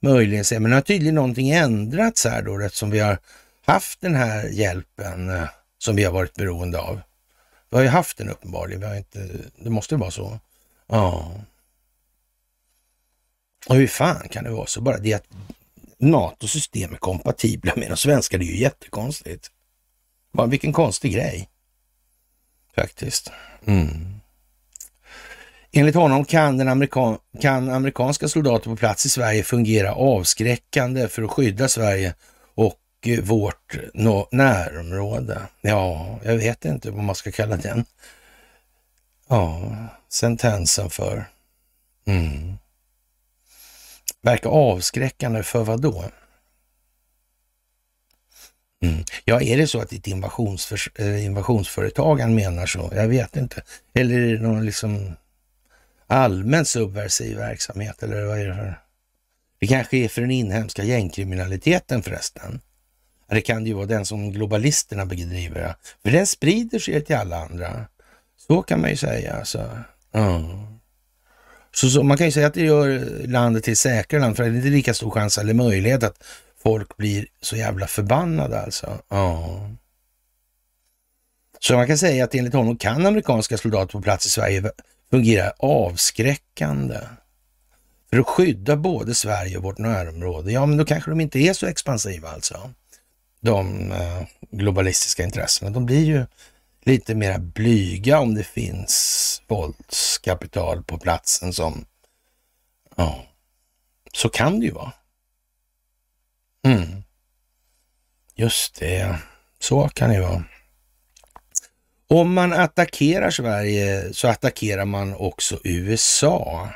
[0.00, 0.60] möjligen säga.
[0.60, 3.18] Men nu har tydligen någonting ändrats här då eftersom vi har
[3.66, 5.48] haft den här hjälpen eh,
[5.78, 7.00] som vi har varit beroende av.
[7.70, 8.80] Vi har ju haft den uppenbarligen.
[8.80, 10.38] Vi har inte, det måste vara så.
[10.88, 11.32] Ja.
[13.68, 14.80] Och hur fan kan det vara så?
[14.80, 15.26] Bara det att
[15.98, 19.50] NATO-system är kompatibla med de svenska, det är ju jättekonstigt.
[20.32, 21.48] Bara, vilken konstig grej.
[22.74, 23.32] Faktiskt.
[23.66, 24.20] Mm.
[25.72, 31.22] Enligt honom kan, den amerikan kan amerikanska soldater på plats i Sverige fungera avskräckande för
[31.22, 32.14] att skydda Sverige
[32.54, 33.76] och eh, vårt
[34.30, 35.42] närområde.
[35.60, 37.84] Ja, jag vet inte vad man ska kalla den.
[39.28, 39.76] Ja,
[40.08, 41.24] sentensen för.
[42.06, 42.58] Mm.
[44.22, 46.04] Verka avskräckande för vad då?
[48.82, 49.04] Mm.
[49.24, 52.90] Ja, är det så att ett invasionsför, eh, invasionsföretag han menar så?
[52.94, 53.62] Jag vet inte.
[53.94, 55.16] Eller är det någon liksom
[56.06, 58.78] allmän subversiv verksamhet eller vad är det för?
[59.58, 62.60] Det kanske är för den inhemska gängkriminaliteten förresten.
[63.28, 65.74] Det kan ju vara den som globalisterna bedriver.
[66.02, 67.86] För den sprider sig till alla andra.
[68.36, 69.34] Så kan man ju säga.
[69.34, 69.70] Alltså.
[70.12, 70.72] Mm.
[71.74, 74.48] Så, så, man kan ju säga att det gör landet till säkrare land, för det
[74.48, 76.24] är inte lika stor chans eller möjlighet att
[76.62, 78.98] folk blir så jävla förbannade alltså.
[79.08, 79.70] Ja.
[81.58, 84.70] Så man kan säga att enligt honom kan amerikanska soldater på plats i Sverige
[85.10, 86.98] fungera avskräckande
[88.10, 90.52] för att skydda både Sverige och vårt närområde.
[90.52, 92.70] Ja, men då kanske de inte är så expansiva alltså.
[93.40, 95.70] De eh, globalistiska intressena.
[95.70, 96.26] De blir ju
[96.84, 101.84] lite mera blyga om det finns våldskapital på platsen som,
[102.96, 103.26] ja,
[104.12, 104.92] så kan det ju vara.
[106.66, 107.02] Mm.
[108.34, 109.18] Just det,
[109.58, 110.44] så kan det vara.
[112.08, 116.68] Om man attackerar Sverige så attackerar man också USA.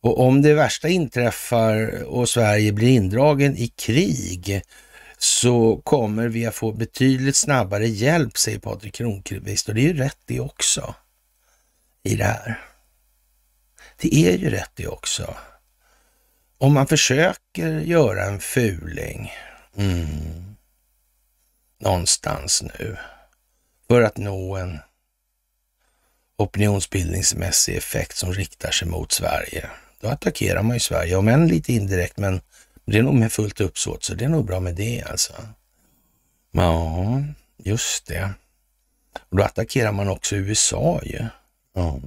[0.00, 4.62] Och om det värsta inträffar och Sverige blir indragen i krig
[5.18, 9.68] så kommer vi att få betydligt snabbare hjälp, säger Patrik Kronqvist.
[9.68, 10.94] Och det är ju rätt det också
[12.02, 12.60] i det här.
[13.96, 15.36] Det är ju rätt det också.
[16.58, 19.32] Om man försöker göra en fuling
[19.76, 20.56] mm,
[21.80, 22.96] någonstans nu
[23.88, 24.78] för att nå en
[26.36, 31.72] opinionsbildningsmässig effekt som riktar sig mot Sverige, då attackerar man ju Sverige, om än lite
[31.72, 32.40] indirekt, men
[32.90, 35.32] det är nog med fullt uppsåt, så det är nog bra med det alltså.
[36.50, 37.22] Ja,
[37.56, 38.30] just det.
[39.28, 41.26] Och då attackerar man också USA ju.
[41.74, 42.00] Ja.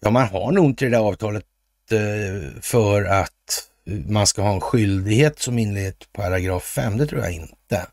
[0.00, 1.46] ja, man har nog inte det där avtalet
[1.90, 3.68] eh, för att
[4.06, 7.86] man ska ha en skyldighet som enligt paragraf 5, det tror jag inte.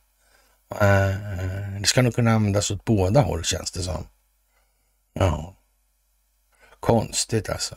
[0.82, 4.07] Eh, det ska nog kunna användas åt båda håll känns det som.
[5.14, 5.55] Ja.
[6.80, 7.76] Konstigt alltså.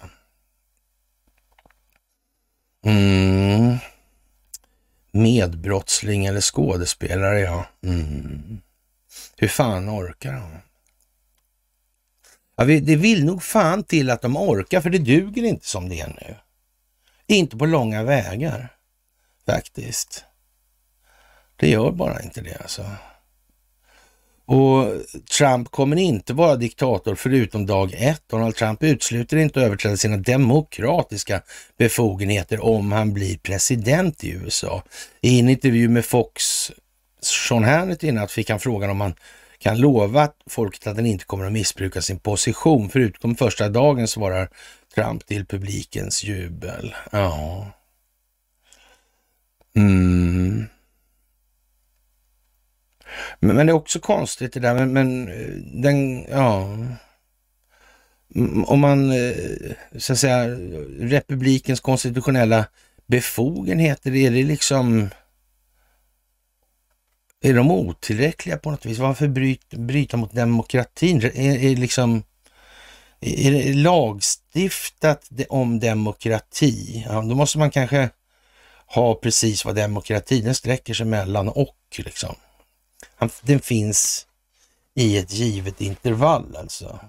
[2.85, 3.77] Mm.
[5.13, 7.67] Medbrottsling eller skådespelare, ja.
[7.85, 8.61] Mm.
[9.37, 10.59] Hur fan orkar de?
[12.57, 16.01] Ja, det vill nog fan till att de orkar, för det duger inte som det
[16.01, 16.37] är nu.
[17.27, 18.77] Inte på långa vägar,
[19.47, 20.25] faktiskt.
[21.57, 22.91] Det gör bara inte det alltså.
[24.47, 24.87] Och
[25.39, 28.23] Trump kommer inte vara diktator förutom dag ett.
[28.27, 31.43] Donald Trump utesluter inte att överträda sina demokratiska
[31.79, 34.83] befogenheter om han blir president i USA.
[35.21, 36.43] I en intervju med Fox,
[37.21, 39.15] Sean Hannity i natt fick han frågan om han
[39.59, 42.89] kan lova folket att han inte kommer att missbruka sin position.
[42.89, 44.49] Förutom första dagen svarar
[44.95, 46.95] Trump till publikens jubel.
[47.13, 47.67] Ja.
[49.77, 50.67] Mm.
[53.41, 55.49] Men, men, det är också konstigt det där, men, men eh,
[55.83, 56.79] den, ja.
[58.35, 59.35] Mm, om man, eh,
[59.99, 60.49] så att säga,
[60.99, 62.67] republikens konstitutionella
[63.07, 65.11] befogenheter, är det liksom,
[67.41, 68.99] är de otillräckliga på något vis?
[68.99, 71.23] Varför bryta, bryta mot demokratin?
[71.23, 72.23] Är, är, liksom,
[73.21, 77.05] är det lagstiftat om demokrati?
[77.09, 78.11] Ja, då måste man kanske
[78.87, 82.35] ha precis vad demokratin sträcker sig mellan och liksom.
[83.43, 84.27] Den finns
[84.95, 87.01] i ett givet intervall alltså.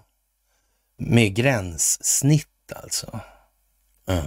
[0.97, 3.19] Med gränssnitt alltså.
[4.07, 4.25] Mm.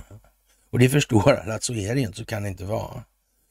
[0.71, 3.05] Och det förstår alla att så är det inte, så kan det inte vara.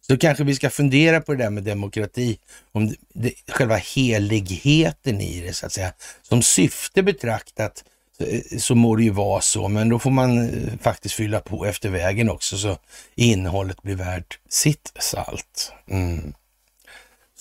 [0.08, 2.40] Så kanske vi ska fundera på det där med demokrati,
[2.72, 5.94] om det, det, själva heligheten i det så att säga.
[6.22, 7.84] Som syfte betraktat
[8.18, 8.26] så,
[8.60, 11.90] så må det ju vara så, men då får man eh, faktiskt fylla på efter
[11.90, 12.78] vägen också så
[13.16, 15.74] innehållet blir värt sitt salt.
[15.90, 16.34] Mm.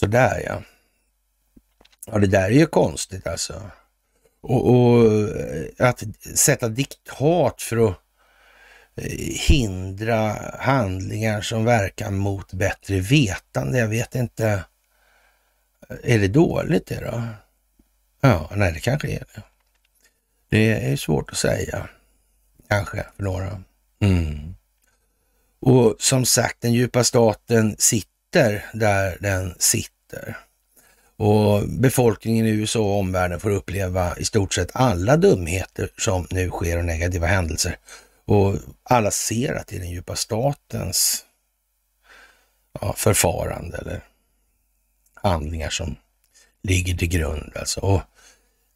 [0.04, 0.62] Så där ja.
[2.06, 3.70] Ja, det där är ju konstigt alltså.
[4.40, 5.06] Och, och
[5.40, 6.02] eh, att
[6.34, 7.98] sätta diktat för att
[8.94, 9.10] eh,
[9.48, 13.78] hindra handlingar som verkar mot bättre vetande.
[13.78, 14.64] Jag vet inte.
[16.02, 17.22] Är det dåligt det då?
[18.20, 19.42] Ja, nej det kanske är det.
[20.48, 21.88] Det är svårt att säga.
[22.68, 23.62] Kanske för några.
[24.00, 24.54] Mm.
[25.60, 29.93] Och som sagt, den djupa staten sitter där den sitter.
[31.16, 36.50] Och befolkningen i USA och omvärlden får uppleva i stort sett alla dumheter som nu
[36.50, 37.78] sker och negativa händelser.
[38.24, 41.24] Och alla ser att det är den djupa statens
[42.80, 44.04] ja, förfarande eller
[45.14, 45.96] handlingar som
[46.62, 47.52] ligger till grund.
[47.56, 47.80] Alltså.
[47.80, 48.00] Och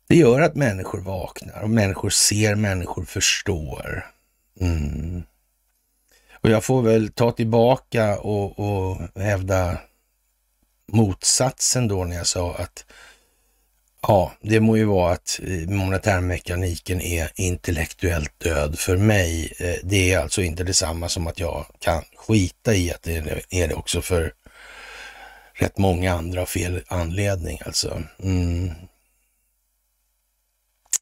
[0.09, 4.07] det gör att människor vaknar och människor ser, människor förstår.
[4.61, 5.23] Mm.
[6.41, 9.79] Och jag får väl ta tillbaka och, och hävda
[10.89, 12.85] motsatsen då när jag sa att
[14.03, 18.79] ja, det må ju vara att eh, monetärmekaniken är intellektuellt död.
[18.79, 23.03] För mig, eh, det är alltså inte detsamma som att jag kan skita i att
[23.03, 24.33] det är det också för
[25.55, 28.03] rätt många andra av fel anledning alltså.
[28.23, 28.71] Mm.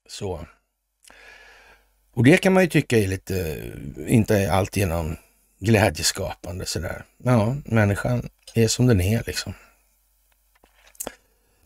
[0.08, 0.46] Så.
[2.12, 3.62] Och det kan man ju tycka är lite,
[4.06, 5.16] inte alltigenom
[5.58, 7.04] glädjeskapande sådär.
[7.24, 9.54] Ja, människan är som den är liksom.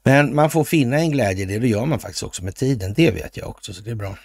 [0.03, 2.94] Men man får finna en glädje i det, det gör man faktiskt också med tiden.
[2.96, 4.16] Det vet jag också, så det är bra.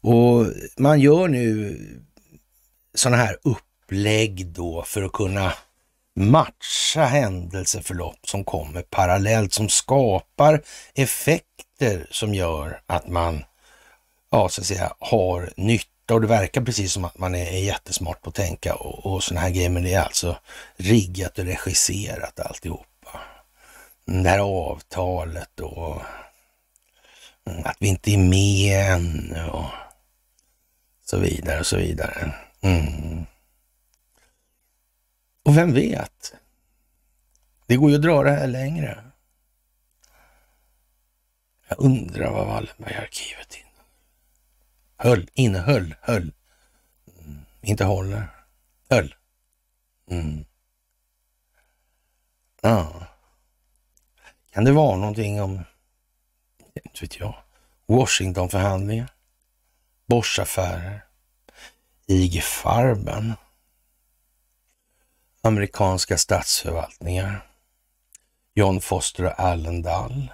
[0.00, 0.46] Och
[0.76, 1.78] man gör nu
[2.94, 5.52] sådana här upplägg då för att kunna
[6.16, 10.62] matcha händelseförlopp som kommer parallellt, som skapar
[10.94, 13.44] effekter som gör att man,
[14.30, 18.22] ja så att säga, har nytta och det verkar precis som att man är, jättesmart
[18.22, 20.36] på att tänka och, och sådana här grejer, men det är alltså
[20.76, 22.86] riggat och regisserat alltihop
[24.04, 26.02] det här avtalet och
[27.64, 29.70] att vi inte är med än och
[31.04, 32.34] så vidare och så vidare.
[32.60, 33.26] Mm.
[35.44, 36.34] Och vem vet?
[37.66, 39.04] Det går ju att dra det här längre.
[41.68, 43.58] Jag undrar vad Wallenbergarkivet
[44.98, 46.32] innehöll, innehöll, höll,
[47.18, 47.44] mm.
[47.60, 48.28] inte håller,
[48.88, 49.14] höll.
[50.10, 50.44] Mm.
[52.60, 53.09] Ja.
[54.50, 55.64] Kan det vara någonting om,
[56.74, 57.42] inte vet jag,
[57.86, 59.10] Washingtonförhandlingar,
[60.06, 61.04] Boschaffärer,
[62.06, 63.34] IG Farben,
[65.42, 67.46] amerikanska statsförvaltningar,
[68.54, 70.32] John Foster och Allen Dall.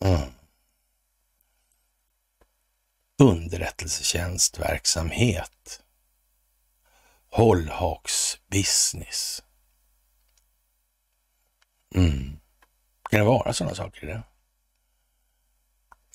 [0.00, 0.32] Mm.
[3.18, 5.82] Underrättelsetjänstverksamhet.
[7.30, 9.42] hållhaksbusiness.
[11.94, 12.38] Mm.
[13.10, 14.22] Kan det vara sådana saker i det?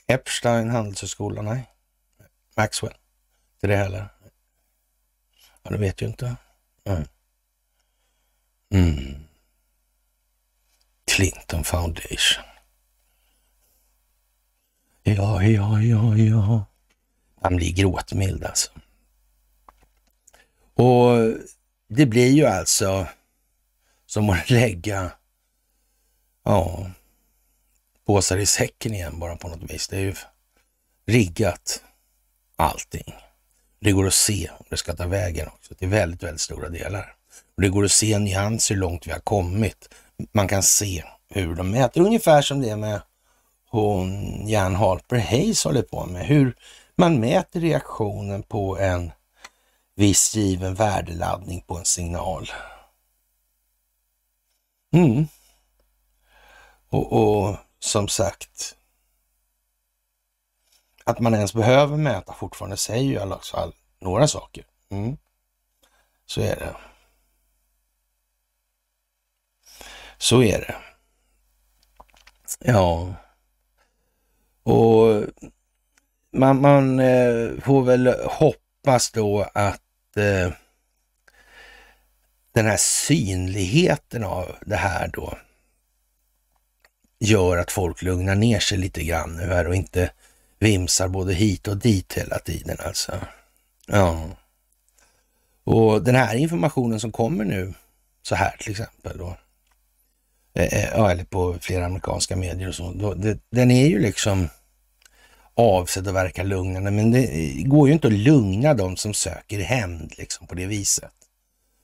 [0.08, 1.46] Epstein, Handelshögskolan?
[1.46, 1.70] Nej.
[2.58, 2.94] Maxwell?
[3.54, 4.10] Inte det heller?
[5.64, 6.36] Ja, det vet ju inte.
[6.84, 7.04] Mm.
[8.74, 9.24] Mm.
[11.06, 12.46] Clinton Foundation.
[15.04, 16.66] Ja, ja, ja, ja.
[17.42, 18.72] Han blir gråtmild alltså.
[20.74, 21.18] Och
[21.88, 23.08] det blir ju alltså
[24.06, 25.12] som att lägga
[26.44, 26.92] ja,
[28.06, 29.88] påsar i säcken igen bara på något vis.
[29.88, 30.16] Det är ju
[31.06, 31.84] riggat
[32.56, 33.14] allting.
[33.80, 37.16] Det går att se om det ska ta vägen också till väldigt, väldigt stora delar.
[37.56, 39.94] Och det går att se nyanser hur långt vi har kommit.
[40.32, 43.02] Man kan se hur de mäter, ungefär som det med
[43.70, 46.26] hon Jan Halper Hayes håller på med.
[46.26, 46.56] Hur
[46.96, 49.12] man mäter reaktionen på en
[49.96, 52.52] viss given värdeladdning på en signal.
[54.94, 55.28] Mm.
[56.94, 58.76] Och, och som sagt,
[61.04, 64.66] att man ens behöver mäta fortfarande säger ju i alla fall några saker.
[64.90, 65.18] Mm.
[66.26, 66.76] Så är det.
[70.18, 70.76] Så är det.
[72.60, 73.14] Ja.
[74.64, 75.24] Och
[76.32, 80.54] man, man eh, får väl hoppas då att eh,
[82.52, 85.38] den här synligheten av det här då
[87.24, 90.10] gör att folk lugnar ner sig lite grann nu här och inte
[90.60, 93.12] vimsar både hit och dit hela tiden alltså.
[93.88, 94.30] Ja.
[95.64, 97.74] Och den här informationen som kommer nu
[98.22, 99.38] så här till exempel då,
[100.56, 104.00] eh, eh, ja, eller på flera amerikanska medier och så, då, det, den är ju
[104.00, 104.50] liksom
[105.56, 109.60] avsedd att verka lugnande, men det eh, går ju inte att lugna de som söker
[109.60, 111.12] hämnd liksom på det viset.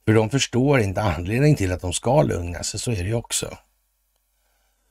[0.05, 3.13] För de förstår inte anledningen till att de ska lugna sig, så är det ju
[3.13, 3.57] också.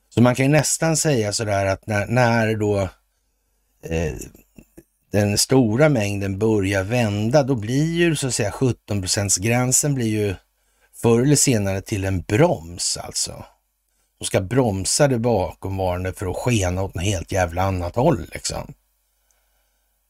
[0.09, 2.79] Så man kan ju nästan säga sådär att när, när då
[3.83, 4.13] eh,
[5.11, 9.03] den stora mängden börjar vända, då blir ju så att säga 17
[9.39, 10.35] gränsen blir ju
[11.01, 13.45] förr eller senare till en broms alltså.
[14.19, 18.73] De ska bromsa det bakomvarande för att skena åt något helt jävla annat håll liksom.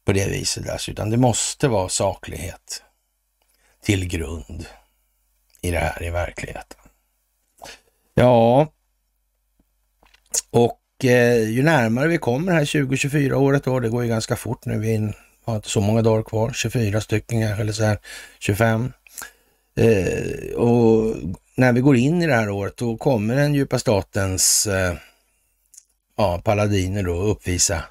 [0.06, 2.84] På det viset alltså, utan det måste vara saklighet
[3.82, 4.66] till grund
[5.62, 6.80] i det här i verkligheten.
[8.14, 8.68] Ja,
[10.52, 14.66] och eh, ju närmare vi kommer här 2024 året då, det går ju ganska fort
[14.66, 15.14] nu, vi
[15.46, 17.98] har inte så många dagar kvar, 24 stycken eller så här,
[18.40, 18.94] 25.
[19.76, 21.16] Eh, och
[21.56, 24.94] när vi går in i det här året, då kommer den djupa statens eh,
[26.18, 27.84] ja, paladiner då uppvisa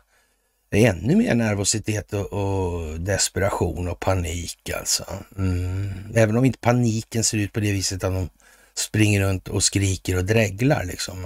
[0.70, 5.04] ännu mer nervositet och, och, desperation och panik alltså.
[5.38, 5.92] Mm.
[6.14, 8.28] Även om inte paniken ser ut på det viset att de
[8.74, 11.24] springer runt och skriker och dreglar liksom.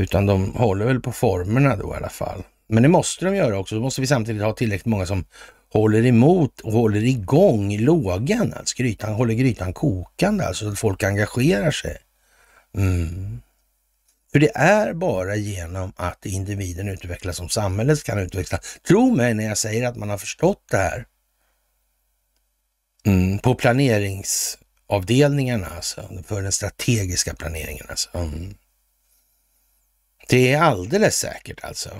[0.00, 2.42] Utan de håller väl på formerna då i alla fall.
[2.68, 3.74] Men det måste de göra också.
[3.74, 5.24] Då måste vi samtidigt ha tillräckligt många som
[5.72, 11.02] håller emot och håller igång lågan, alltså grytan, håller grytan kokande, alltså så att folk
[11.02, 11.96] engagerar sig.
[12.76, 13.40] Mm.
[14.32, 18.78] För det är bara genom att individen utvecklas som samhället kan utvecklas.
[18.88, 21.06] Tro mig när jag säger att man har förstått det här.
[23.06, 23.38] Mm.
[23.38, 27.86] På planeringsavdelningarna, alltså, för den strategiska planeringen.
[27.88, 28.08] Alltså.
[28.14, 28.54] Mm.
[30.30, 31.90] Det är alldeles säkert alltså.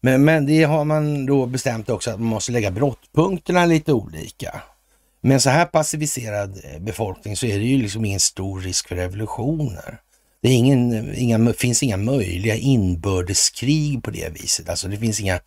[0.00, 4.62] Men, men det har man då bestämt också att man måste lägga brottpunkterna lite olika.
[5.20, 8.88] Med en så här passiviserad eh, befolkning så är det ju liksom ingen stor risk
[8.88, 10.00] för revolutioner.
[10.42, 14.68] Det är ingen, inga, finns inga möjliga inbördeskrig på det viset.
[14.68, 15.40] Alltså det finns inga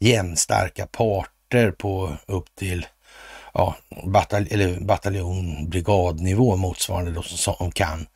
[0.00, 2.86] jämnstarka parter på upp till
[3.54, 8.06] ja, batal, eller bataljon, brigadnivå motsvarande då, som kan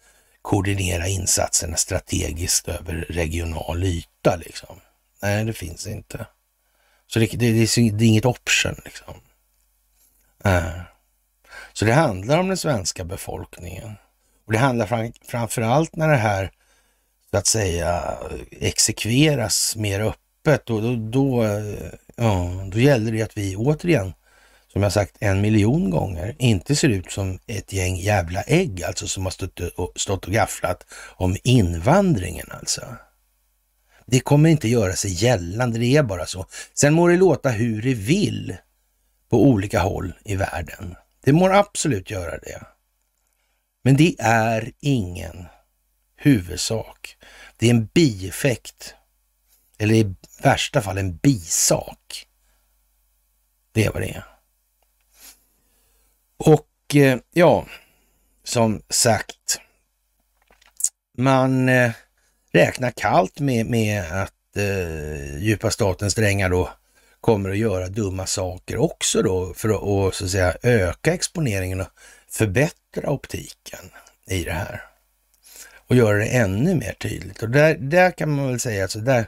[0.42, 4.36] koordinera insatserna strategiskt över regional yta.
[4.36, 4.80] Liksom.
[5.22, 6.26] Nej, det finns inte.
[7.06, 9.14] Så det, det, det, det är inget option liksom.
[10.44, 10.80] Äh.
[11.72, 13.94] Så det handlar om den svenska befolkningen.
[14.46, 16.50] Och det handlar fram, framför allt när det här
[17.30, 18.18] så att säga
[18.50, 24.12] exekveras mer öppet och då, då, eh, ja, då gäller det att vi återigen,
[24.72, 29.08] som jag sagt en miljon gånger, inte ser ut som ett gäng jävla ägg alltså
[29.08, 32.96] som har stått och, stått och gafflat om invandringen alltså.
[34.06, 36.46] Det kommer inte göra sig gällande, det är bara så.
[36.74, 38.56] Sen må det låta hur det vill
[39.28, 40.94] på olika håll i världen.
[41.24, 42.62] Det må absolut göra det.
[43.84, 45.46] Men det är ingen
[46.16, 47.16] huvudsak.
[47.56, 48.94] Det är en bieffekt.
[49.78, 52.26] Eller i värsta fall en bisak.
[53.72, 54.31] Det är vad det är.
[56.44, 57.66] Och eh, ja,
[58.44, 59.60] som sagt,
[61.18, 61.90] man eh,
[62.52, 66.70] räknar kallt med, med att eh, djupa statens drängar då
[67.20, 71.80] kommer att göra dumma saker också då för att, och, så att säga, öka exponeringen
[71.80, 71.88] och
[72.30, 73.90] förbättra optiken
[74.26, 74.82] i det här.
[75.86, 77.42] Och göra det ännu mer tydligt.
[77.42, 79.26] Och där, där kan man väl säga att så där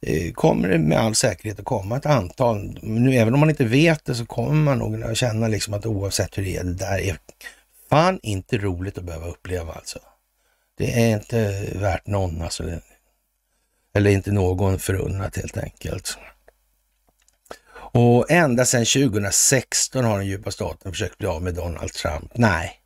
[0.00, 3.64] Eh, kommer det med all säkerhet att komma ett antal, nu även om man inte
[3.64, 6.72] vet det så kommer man nog att känna liksom att oavsett hur det är, det
[6.72, 7.18] där är
[7.90, 9.98] fan inte roligt att behöva uppleva alltså.
[10.78, 12.64] Det är inte värt någon, alltså.
[13.94, 16.18] Eller inte någon förunnat helt enkelt.
[17.96, 22.32] Och ända sedan 2016 har den djupa staten försökt bli av med Donald Trump.
[22.34, 22.80] Nej,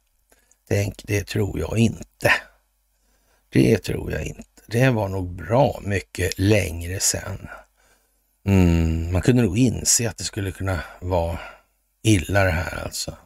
[0.68, 2.32] tänk, det tror jag inte.
[3.48, 4.49] Det tror jag inte.
[4.70, 7.48] Det var nog bra mycket längre sedan.
[8.44, 11.38] Mm, man kunde nog inse att det skulle kunna vara
[12.02, 13.16] illa det här alltså.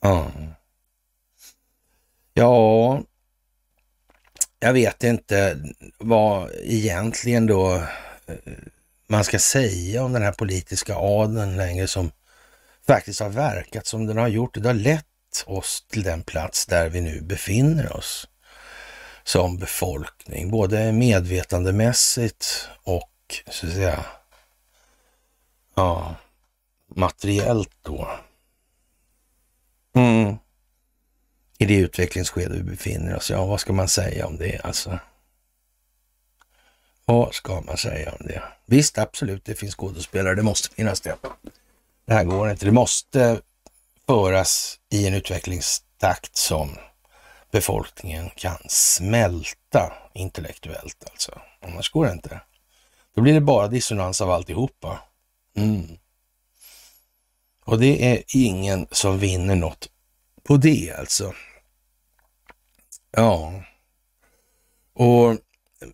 [0.00, 0.30] Ja.
[2.34, 3.02] Ja,
[4.58, 5.58] jag vet inte
[5.98, 7.74] vad egentligen då
[8.26, 8.34] eh,
[9.06, 12.10] man ska säga om den här politiska adeln längre som
[12.86, 14.54] faktiskt har verkat som den har gjort.
[14.54, 18.28] Det har lett oss till den plats där vi nu befinner oss
[19.24, 23.10] som befolkning, både medvetandemässigt och
[23.50, 24.04] så att säga,
[25.74, 26.14] ja,
[26.88, 28.08] materiellt då.
[29.94, 30.36] Mm
[31.60, 33.30] i det utvecklingsskede vi befinner oss.
[33.30, 34.98] Ja, vad ska man säga om det alltså?
[37.04, 38.42] Vad ska man säga om det?
[38.66, 40.34] Visst, absolut, det finns skådespelare.
[40.34, 41.16] Det måste finnas det.
[42.04, 42.64] Det här går inte.
[42.64, 43.40] Det måste
[44.06, 46.78] föras i en utvecklingstakt som
[47.50, 51.40] befolkningen kan smälta intellektuellt alltså.
[51.60, 52.40] Annars går det inte.
[53.14, 55.00] Då blir det bara dissonans av alltihopa.
[55.56, 55.86] Mm.
[57.64, 59.88] Och det är ingen som vinner något
[60.42, 61.34] på det alltså.
[63.10, 63.52] Ja,
[64.94, 65.36] och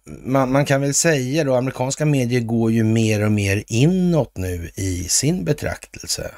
[0.05, 4.71] man, man, kan väl säga då, amerikanska medier går ju mer och mer inåt nu
[4.75, 6.31] i sin betraktelse.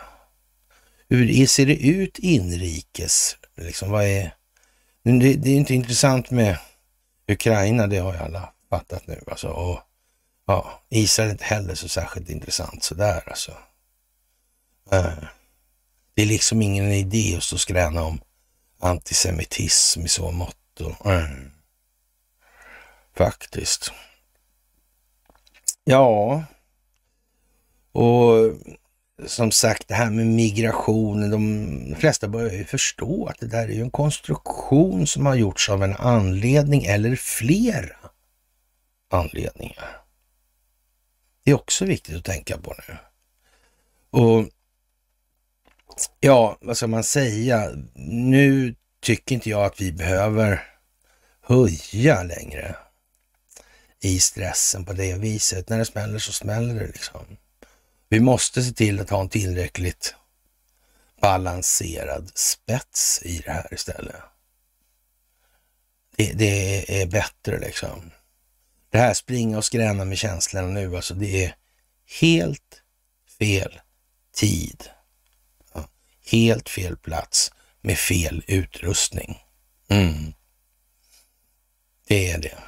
[1.09, 3.37] Hur ser det ut inrikes?
[3.57, 4.35] Liksom, vad är...
[5.17, 6.59] Det, det är inte intressant med
[7.29, 9.25] Ukraina, det har ju alla fattat nu.
[9.27, 9.81] Alltså, och,
[10.47, 13.53] ja, Israel är inte heller så särskilt intressant sådär alltså.
[14.91, 15.25] Eh,
[16.15, 18.21] det är liksom ingen idé att stå och skräna om
[18.81, 20.81] antisemitism i så mått.
[21.05, 21.29] Eh,
[23.17, 23.93] faktiskt.
[25.85, 26.45] Ja,
[27.93, 28.53] och
[29.27, 33.73] som sagt det här med migrationen, de flesta börjar ju förstå att det där är
[33.73, 37.97] ju en konstruktion som har gjorts av en anledning eller flera
[39.11, 40.01] anledningar.
[41.45, 42.97] Det är också viktigt att tänka på nu.
[44.11, 44.49] Och
[46.21, 47.71] ja, vad ska man säga?
[47.95, 50.63] Nu tycker inte jag att vi behöver
[51.41, 52.77] höja längre
[54.01, 55.69] i stressen på det viset.
[55.69, 57.37] När det smäller så smäller det liksom.
[58.09, 60.15] Vi måste se till att ha en tillräckligt
[61.21, 64.17] balanserad spets i det här istället.
[66.17, 68.11] Det, det är bättre liksom.
[68.91, 71.55] Det här springa och skräna med känslorna nu, alltså det är
[72.21, 72.83] helt
[73.39, 73.81] fel
[74.35, 74.89] tid.
[76.31, 79.39] Helt fel plats med fel utrustning.
[79.89, 80.35] Mm.
[82.07, 82.59] Det är det.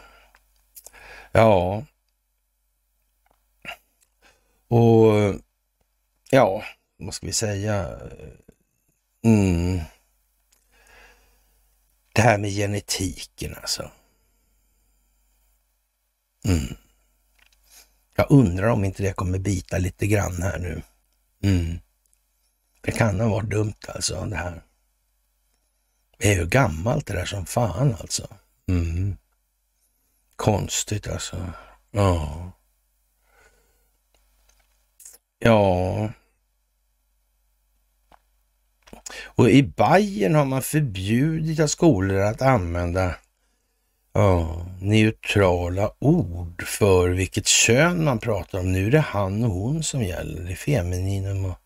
[1.33, 1.85] Ja.
[4.71, 5.35] Och
[6.31, 6.65] ja,
[6.97, 8.01] vad ska vi säga?
[9.25, 9.81] Mm.
[12.13, 13.91] Det här med genetiken alltså.
[16.45, 16.77] Mm.
[18.17, 20.83] Jag undrar om inte det kommer bita lite grann här nu.
[21.43, 21.79] Mm.
[22.81, 24.63] Det kan ha varit dumt alltså det här.
[26.19, 28.29] Det är ju gammalt det där som fan alltså.
[28.69, 29.17] Mm.
[30.37, 31.53] Konstigt alltså.
[31.91, 32.53] Ja.
[35.41, 36.11] Ja.
[39.23, 43.15] Och i Bayern har man förbjudit att skolor att använda
[44.13, 48.73] ja, neutrala ord för vilket kön man pratar om.
[48.73, 50.43] Nu är det han och hon som gäller.
[50.43, 51.59] Det är femininum och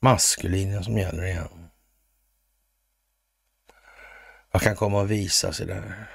[0.00, 1.68] maskulinum som gäller igen.
[4.52, 6.08] Vad kan komma att visa sig där?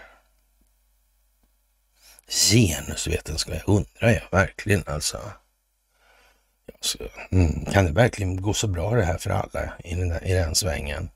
[2.28, 5.18] Genusvetenskap, undrar jag verkligen alltså.
[6.84, 6.98] Så,
[7.32, 10.56] mm, kan det verkligen gå så bra det här för alla i den, i den
[10.56, 11.10] svängen?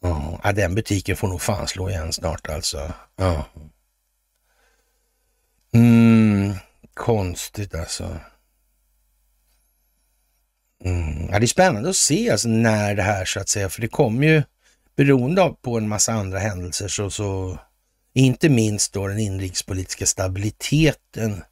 [0.00, 2.92] Ja, den butiken får nog fan slå igen snart alltså.
[3.16, 3.44] Ja.
[5.72, 6.54] Mm,
[6.94, 8.20] konstigt alltså.
[10.84, 11.28] Mm.
[11.30, 13.88] Ja, det är spännande att se alltså när det här så att säga, för det
[13.88, 14.42] kommer ju
[14.96, 17.58] beroende på en massa andra händelser så, så
[18.12, 21.42] inte minst då den inrikespolitiska stabiliteten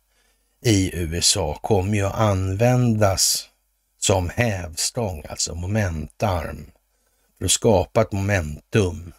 [0.64, 3.48] i USA kommer ju att användas
[3.98, 6.70] som hävstång, alltså momentarm,
[7.38, 9.12] för att skapa ett momentum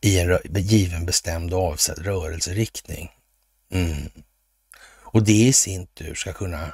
[0.00, 3.10] i en given bestämd och avsedd rörelseriktning.
[3.70, 4.10] Mm.
[4.84, 6.72] Och det i sin tur ska kunna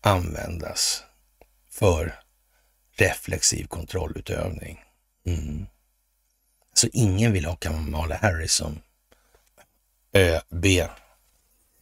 [0.00, 1.02] användas
[1.70, 2.20] för
[2.96, 4.80] reflexiv kontrollutövning.
[5.26, 5.66] Mm.
[6.74, 8.80] Så ingen vill ha Kamala Harris som
[10.12, 10.66] ÖB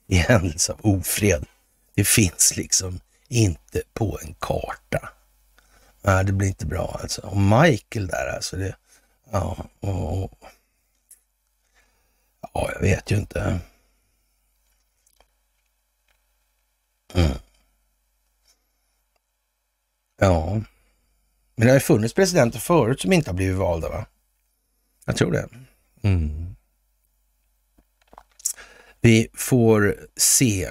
[0.09, 1.47] i händelse av ofred.
[1.95, 5.09] Det finns liksom inte på en karta.
[6.03, 7.21] Nej, det blir inte bra alltså.
[7.21, 8.77] Och Michael där alltså, det,
[9.31, 10.33] ja, och,
[12.41, 13.61] ja, jag vet ju inte.
[17.15, 17.31] Mm.
[20.21, 20.61] Ja,
[21.55, 24.07] men det har ju funnits presidenter förut som inte har blivit valda va?
[25.05, 25.49] Jag tror det.
[26.03, 26.57] Mm.
[29.01, 30.69] Vi får se.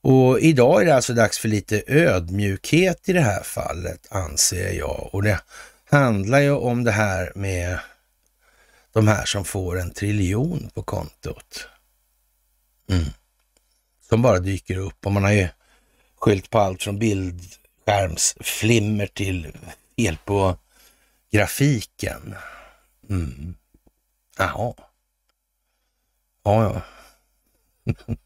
[0.00, 5.08] Och idag är det alltså dags för lite ödmjukhet i det här fallet, anser jag.
[5.12, 5.40] Och det
[5.84, 7.78] handlar ju om det här med
[8.92, 11.68] de här som får en triljon på kontot.
[12.90, 13.04] Mm.
[14.08, 15.48] Som bara dyker upp och man har ju
[16.16, 19.56] skylt på allt från bildskärmsflimmer till
[19.96, 20.56] fel på
[21.30, 22.34] grafiken.
[23.10, 23.54] Mm.
[24.38, 24.74] Jaha.
[26.42, 26.82] Ja, ja.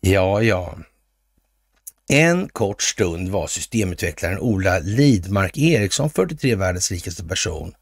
[0.00, 0.78] ja, ja.
[2.08, 7.74] En kort stund var systemutvecklaren Ola Lidmark Eriksson 43 världens rikaste person.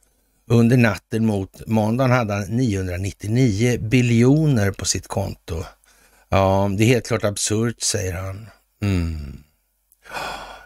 [0.46, 5.64] Under natten mot måndagen hade han 999 biljoner på sitt konto.
[6.28, 8.48] Ja, det är helt klart absurt, säger han.
[8.82, 9.38] Mm.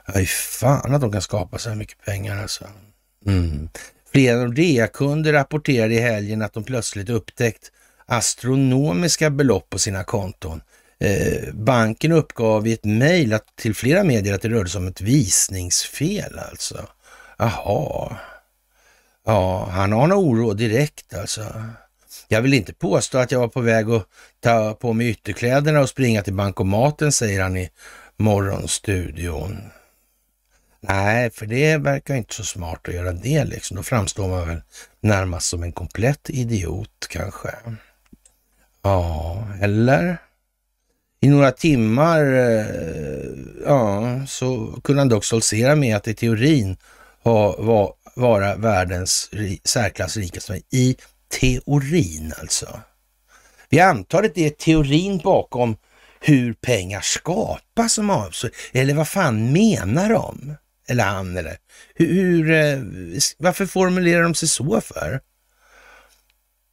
[0.07, 2.65] Ja, fan att de kan skapa så här mycket pengar alltså.
[3.27, 3.69] Mm.
[4.13, 7.73] Flera Nordea-kunder rapporterade i helgen att de plötsligt upptäckt
[8.09, 10.61] astronomiska belopp på sina konton.
[11.01, 15.01] Eh, banken uppgav i ett mejl till flera medier att det rörde sig om ett
[15.01, 16.89] visningsfel alltså.
[17.39, 18.17] Jaha.
[19.27, 21.65] Ja, han har nog oro direkt alltså.
[22.29, 24.07] Jag vill inte påstå att jag var på väg att
[24.41, 27.71] ta på mig ytterkläderna och springa till bankomaten, säger han i
[28.17, 29.63] morgonstudion.
[30.81, 33.77] Nej, för det verkar inte så smart att göra det liksom.
[33.77, 34.61] Då framstår man väl
[35.01, 37.55] närmast som en komplett idiot kanske.
[38.89, 40.19] Ja, eller?
[41.21, 42.67] I några timmar eh,
[43.65, 46.77] ja, så kunde han dock stoltsera med att i teorin
[47.23, 49.31] ha, var, vara världens
[49.65, 50.61] särklass rikaste.
[50.71, 50.97] I
[51.41, 52.81] teorin alltså.
[53.69, 55.77] Vi antar att det är teorin bakom
[56.21, 58.51] hur pengar skapas som avser.
[58.73, 60.55] Eller vad fan menar de?
[60.89, 61.57] Eller han eller
[61.95, 65.21] hur, eh, hur, varför formulerar de sig så för?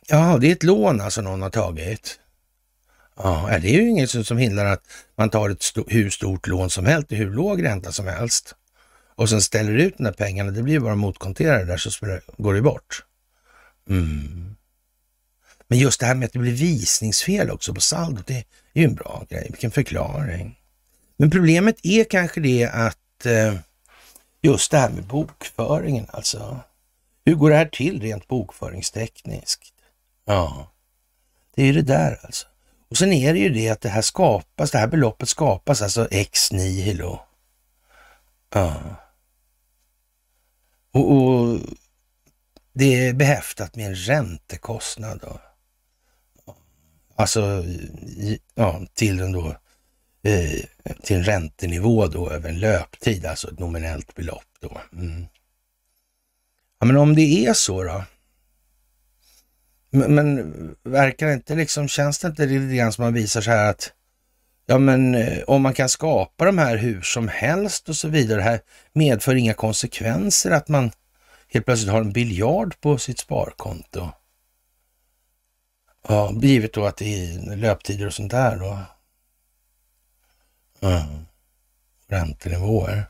[0.08, 2.20] Ja, det är ett lån alltså någon har tagit.
[3.16, 4.84] Ja, det är ju inget som hindrar att
[5.16, 8.56] man tar ett st hur stort lån som helst till hur låg ränta som helst
[9.16, 10.52] och sen ställer ut de där pengarna.
[10.52, 13.04] Det blir bara motkonterade där så går det bort.
[13.90, 14.56] Mm.
[15.68, 18.86] Men just det här med att det blir visningsfel också på saldot, det är ju
[18.86, 19.48] en bra grej.
[19.50, 20.60] Vilken förklaring.
[21.18, 23.56] Men problemet är kanske det att eh,
[24.42, 26.60] just det här med bokföringen alltså.
[27.26, 29.75] Hur går det här till rent bokföringstekniskt?
[30.26, 30.72] Ja,
[31.56, 32.48] det är ju det där alltså.
[32.90, 36.08] Och sen är det ju det att det här skapas, det här beloppet skapas alltså
[36.12, 37.20] ex nihilo.
[38.54, 38.82] Ja.
[40.92, 41.60] Och, och
[42.74, 45.20] det är behäftat med en räntekostnad.
[45.22, 45.40] Då.
[47.16, 47.64] Alltså
[48.56, 49.56] ja, till en då
[50.24, 50.60] eh,
[51.04, 54.82] till en räntenivå då över en löptid, alltså ett nominellt belopp då.
[54.94, 55.26] Mm.
[56.80, 58.04] Ja, men om det är så då?
[59.96, 63.52] Men, men verkar det inte liksom, känns det inte lite grann som man visar så
[63.52, 63.94] här att
[64.66, 68.38] ja men eh, om man kan skapa de här hur som helst och så vidare,
[68.38, 68.60] det här
[68.94, 70.92] medför inga konsekvenser att man
[71.48, 74.10] helt plötsligt har en biljard på sitt sparkonto.
[76.08, 78.80] Ja, givet då att det är löptider och sånt där då.
[80.88, 81.26] Mm.
[82.08, 83.10] Räntenivåer.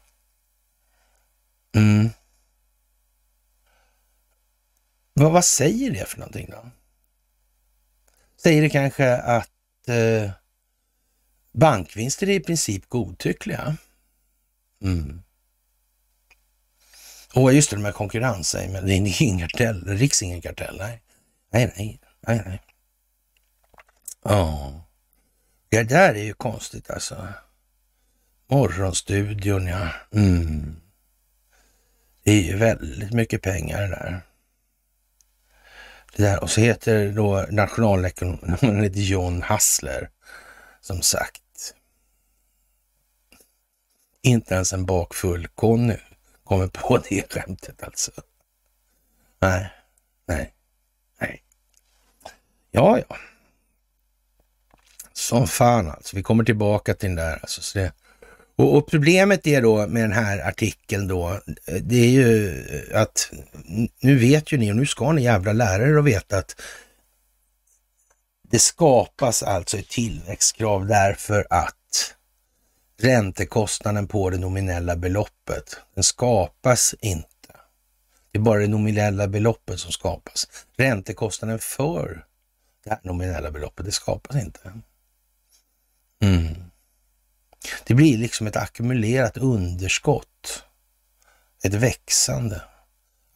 [1.75, 2.09] Mm.
[5.19, 6.69] Vad, vad säger det för någonting då?
[8.37, 9.49] Säger det kanske att
[9.87, 10.31] eh,
[11.51, 13.77] bankvinster är i princip godtyckliga?
[14.81, 15.21] Mm.
[17.33, 21.01] Och just det, de här konkurrens, men det är ingen kartell, Riks ingen kartell, nej.
[21.49, 22.61] Nej, nej, nej, nej.
[24.23, 24.81] Ja,
[25.69, 27.27] det där är ju konstigt alltså.
[28.47, 29.89] Morgonstudion, ja.
[30.11, 30.81] Mm.
[32.23, 34.21] Det är ju väldigt mycket pengar det där.
[36.15, 36.43] Där.
[36.43, 40.09] Och så heter då nationalekonomen John Hassler,
[40.81, 41.41] som sagt.
[44.21, 45.97] Inte ens en bakfull Conny
[46.43, 48.11] kommer på det skämtet alltså.
[49.39, 49.71] Nej,
[50.25, 50.53] nej,
[51.19, 51.43] nej.
[52.71, 53.17] Ja, ja.
[55.13, 56.15] Som fan alltså.
[56.15, 57.61] Vi kommer tillbaka till den där alltså.
[57.61, 57.93] Så det,
[58.55, 61.29] och, och, problemet är då med den här artikeln då,
[61.67, 63.31] eh, det är ju eh, att
[63.99, 66.61] nu vet ju ni och nu ska ni jävla lära er att veta att
[68.49, 72.15] det skapas alltså ett tillväxtkrav därför att
[72.97, 77.27] räntekostnaden på det nominella beloppet, den skapas inte.
[78.31, 80.47] Det är bara det nominella beloppet som skapas.
[80.77, 82.25] Räntekostnaden för
[82.83, 84.73] det här nominella beloppet, det skapas inte.
[86.21, 86.55] Mm.
[87.83, 90.63] Det blir liksom ett ackumulerat underskott.
[91.63, 92.61] Ett växande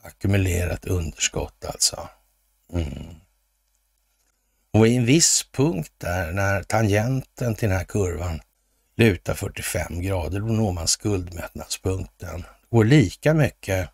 [0.02, 2.10] ackumulerat underskott alltså.
[2.74, 3.16] Mm.
[4.72, 8.42] Och i en viss punkt där, när tangenten till den här kurvan
[8.96, 12.42] lutar 45 grader, då når man skuldmättnadspunkten.
[12.42, 13.90] Det går lika mycket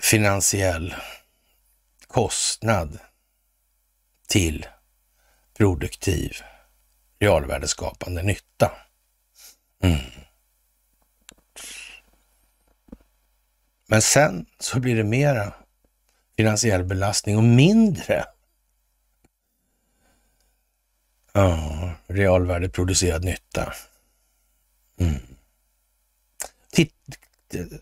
[0.00, 0.94] finansiell
[2.06, 2.98] kostnad
[4.28, 4.66] till
[5.56, 6.36] produktiv
[7.24, 8.72] realvärdeskapande nytta.
[9.82, 9.98] Mm.
[13.86, 15.52] Men sen så blir det mera
[16.36, 18.24] finansiell belastning och mindre
[21.32, 23.72] ja, realvärdeproducerad nytta.
[25.00, 25.20] Mm.
[26.72, 26.94] Titt,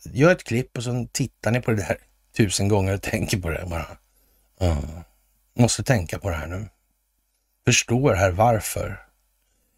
[0.05, 1.97] gör ett klipp och så tittar ni på det där
[2.37, 3.87] tusen gånger och tänker på det bara.
[4.59, 4.83] Ja.
[5.55, 6.69] Måste tänka på det här nu.
[7.65, 9.12] Förstår här varför.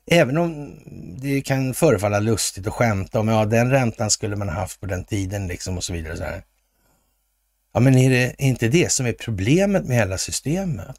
[0.07, 0.79] Även om
[1.23, 4.87] det kan förefalla lustigt att skämta om, ja den räntan skulle man ha haft på
[4.87, 6.17] den tiden liksom och så vidare.
[6.17, 6.43] Så här.
[7.75, 10.99] Ja, men är det inte det som är problemet med hela systemet?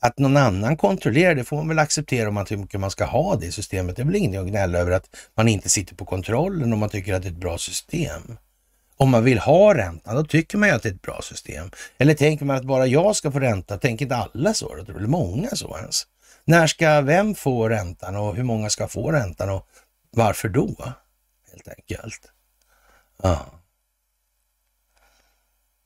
[0.00, 3.36] Att någon annan kontrollerar, det får man väl acceptera om man tycker man ska ha
[3.36, 3.96] det systemet.
[3.96, 6.88] Det är väl ingenting att gnälla över att man inte sitter på kontrollen om man
[6.88, 8.36] tycker att det är ett bra system.
[8.96, 11.70] Om man vill ha räntan, då tycker man ju att det är ett bra system.
[11.98, 13.78] Eller tänker man att bara jag ska få ränta?
[13.78, 14.74] Tänker inte alla så?
[14.74, 14.96] Då?
[14.96, 16.06] Eller många så ens?
[16.44, 19.68] När ska vem få räntan och hur många ska få räntan och
[20.10, 20.92] varför då?
[21.50, 22.32] Helt enkelt.
[23.22, 23.46] Ja.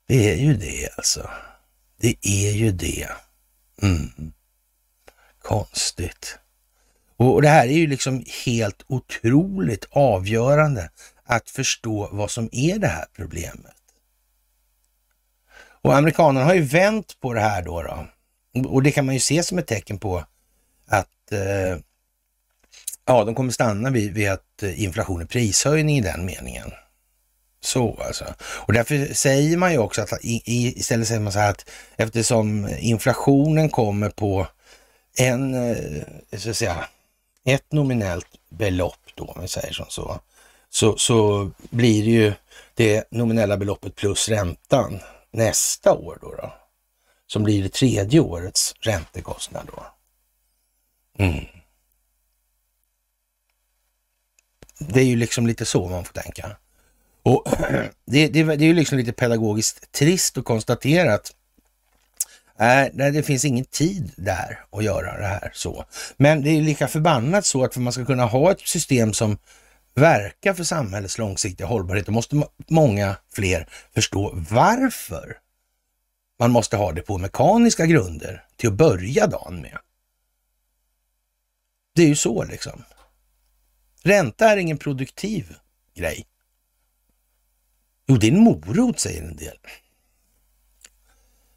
[0.07, 1.31] Det är ju det alltså.
[1.97, 3.09] Det är ju det.
[3.83, 4.33] Mm.
[5.43, 6.39] Konstigt.
[7.17, 10.91] Och det här är ju liksom helt otroligt avgörande
[11.25, 13.75] att förstå vad som är det här problemet.
[15.83, 17.83] Och amerikanerna har ju vänt på det här då.
[17.83, 18.07] då.
[18.69, 20.25] Och det kan man ju se som ett tecken på
[20.89, 21.78] att eh,
[23.05, 26.70] ja, de kommer stanna vid, vid att eh, inflation är prishöjning i den meningen.
[27.61, 28.24] Så alltså.
[28.41, 30.43] Och därför säger man ju också att i,
[30.78, 34.47] istället säger man så här att eftersom inflationen kommer på
[35.18, 35.76] en, eh,
[36.36, 36.84] så att säga,
[37.45, 40.20] ett nominellt belopp då, om vi säger som så,
[40.70, 42.32] så, så blir det ju
[42.74, 46.53] det nominella beloppet plus räntan nästa år då, då
[47.26, 49.86] som blir det tredje årets räntekostnad då.
[51.19, 51.45] Mm.
[54.79, 56.57] Det är ju liksom lite så man får tänka.
[57.23, 57.45] Och
[58.05, 61.35] det, det, det är ju liksom lite pedagogiskt trist att konstatera att
[62.59, 65.85] äh, Nej, det finns ingen tid där att göra det här så.
[66.16, 69.39] Men det är lika förbannat så att för man ska kunna ha ett system som
[69.95, 75.37] verkar för samhällets långsiktiga hållbarhet, då måste många fler förstå varför
[76.39, 79.79] man måste ha det på mekaniska grunder till att börja dagen med.
[81.99, 82.85] Det är ju så liksom.
[84.03, 85.57] Ränta är ingen produktiv
[85.95, 86.27] grej.
[88.07, 89.59] Jo, det är en morot, säger en del.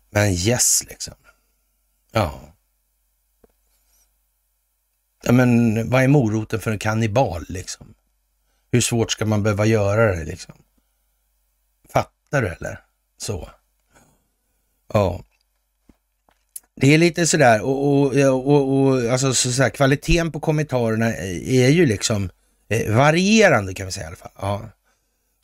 [0.10, 1.14] Men yes, liksom.
[2.12, 2.56] Ja.
[5.24, 5.32] ja.
[5.32, 7.94] Men vad är moroten för en kannibal liksom?
[8.72, 10.56] Hur svårt ska man behöva göra det liksom?
[11.90, 12.86] Fattar du eller?
[13.18, 13.50] Så.
[14.94, 15.24] Ja.
[16.82, 18.16] Det är lite sådär och, och,
[18.48, 22.30] och, och alltså så kvaliteten på kommentarerna är ju liksom
[22.70, 24.32] eh, varierande kan vi säga i alla fall.
[24.36, 24.70] Ja.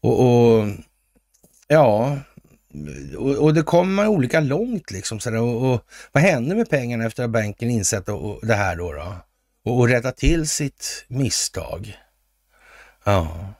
[0.01, 0.67] Och, och
[1.67, 2.17] ja,
[3.17, 5.19] och, och det kommer olika långt liksom.
[5.19, 5.81] Sådär, och, och,
[6.11, 8.93] vad händer med pengarna efter att banken insett och, och det här då?
[8.93, 9.15] då?
[9.65, 11.97] Och, och rätta till sitt misstag.
[13.03, 13.53] Ja.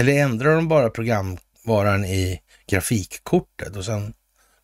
[0.00, 4.14] Eller ändrar de bara programvaran i grafikkortet och sen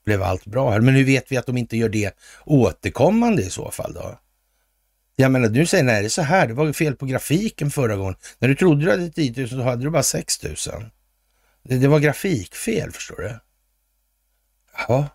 [0.08, 3.70] blev allt bra Men hur vet vi att de inte gör det återkommande i så
[3.70, 4.18] fall då?
[5.16, 7.96] Jag menar, du säger nej, det är så här, det var fel på grafiken förra
[7.96, 8.14] gången.
[8.38, 10.54] När du trodde du hade 10 000 så hade du bara 6 000.
[11.62, 13.38] Det, det var grafikfel, förstår du.
[14.88, 15.08] Ja.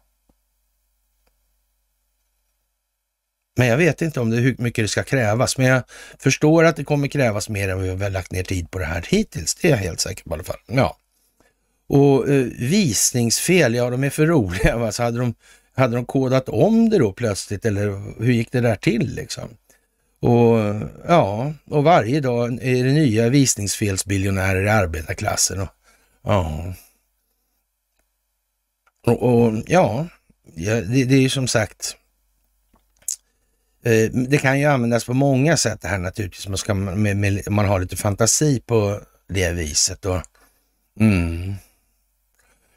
[3.58, 5.58] Men jag vet inte om det, hur mycket det ska krävas.
[5.58, 5.84] Men jag
[6.20, 9.06] förstår att det kommer krävas mer än vi har lagt ner tid på det här
[9.10, 9.56] hittills.
[9.56, 10.60] Det är jag helt säker på i alla fall.
[10.68, 10.98] Ja.
[11.88, 14.78] Och eh, visningsfel, ja de är för roliga.
[14.78, 14.92] Va?
[14.92, 15.34] Så hade, de,
[15.76, 17.88] hade de kodat om det då plötsligt eller
[18.24, 19.50] hur gick det där till liksom?
[20.20, 25.60] Och ja, och varje dag är det nya visningsfelsbiljonärer i arbetarklassen.
[25.60, 25.70] Och,
[26.24, 26.74] ja.
[29.06, 30.08] Och, och ja,
[30.56, 31.96] det, det är ju som sagt
[33.84, 36.48] eh, det kan ju användas på många sätt det här naturligtvis.
[36.48, 40.06] Man, ska, med, med, man har lite fantasi på det viset.
[40.06, 40.22] Och,
[41.00, 41.56] mm.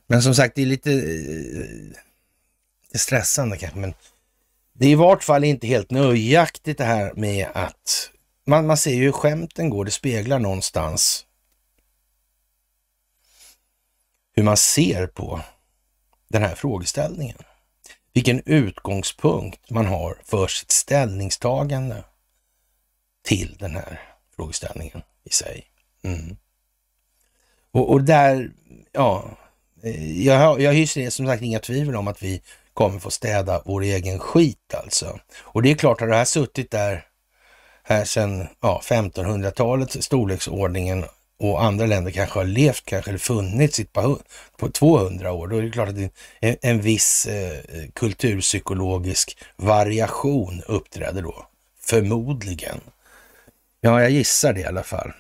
[0.07, 0.99] Men som sagt, det är lite, eh,
[2.91, 3.79] det är stressande kanske.
[3.79, 3.95] Men
[4.73, 8.11] det är i vart fall inte helt nöjaktigt det här med att
[8.47, 9.85] man, man ser ju hur skämten går.
[9.85, 11.27] Det speglar någonstans
[14.37, 15.41] hur man ser på
[16.29, 17.39] den här frågeställningen.
[18.13, 22.05] Vilken utgångspunkt man har för sitt ställningstagande
[23.23, 24.01] till den här
[24.37, 25.67] frågeställningen i sig.
[26.03, 26.37] Mm.
[27.71, 28.53] Och, och, där,
[28.93, 29.39] ja,
[29.87, 32.43] Eh, jag, jag hyser som sagt inga tvivel om att vi
[32.75, 35.19] kommer få städa vår egen skit alltså.
[35.39, 37.05] Och det är klart, har det här suttit där
[37.83, 41.05] här sedan ja, 1500-talet, storleksordningen
[41.39, 44.19] och andra länder kanske har levt, kanske eller funnits på,
[44.57, 45.97] på 200 år, då är det klart att
[46.41, 47.59] en, en viss eh,
[47.95, 51.47] kulturpsykologisk variation uppträder då.
[51.81, 52.81] Förmodligen.
[53.81, 55.13] Ja, jag gissar det i alla fall.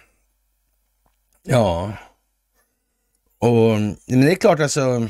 [1.42, 1.92] Ja,
[3.38, 5.08] och men det är klart alltså,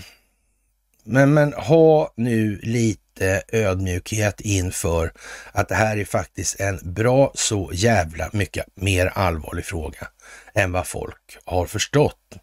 [1.04, 5.12] men, men ha nu lite ödmjukhet inför
[5.52, 10.08] att det här är faktiskt en bra så jävla mycket mer allvarlig fråga
[10.54, 12.36] än vad folk har förstått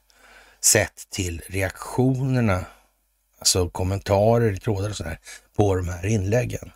[0.62, 2.66] sett till reaktionerna,
[3.40, 5.20] alltså kommentarer, trådar och sådär,
[5.56, 6.72] på de här inläggen.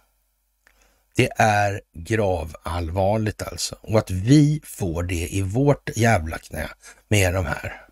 [1.15, 3.75] Det är gravallvarligt alltså.
[3.81, 6.69] Och att vi får det i vårt jävla knä
[7.07, 7.86] med de här.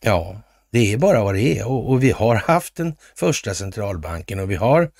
[0.00, 0.40] Ja,
[0.70, 1.66] det är bara vad det är.
[1.66, 4.90] Och, och vi har haft den första centralbanken och vi har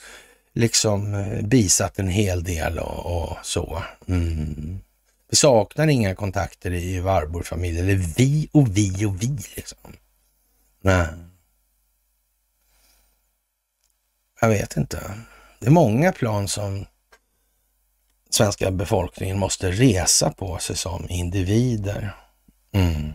[0.55, 3.83] liksom eh, bisatt en hel del och, och så.
[4.09, 4.81] Mm.
[5.31, 7.85] Vi saknar inga kontakter i Warburg-familjen.
[7.85, 9.79] Eller vi och vi och vi liksom.
[10.81, 11.07] Nej.
[14.41, 15.11] Jag vet inte.
[15.61, 16.87] Det är många plan som
[18.31, 22.17] svenska befolkningen måste resa på sig som individer.
[22.73, 23.13] Mm.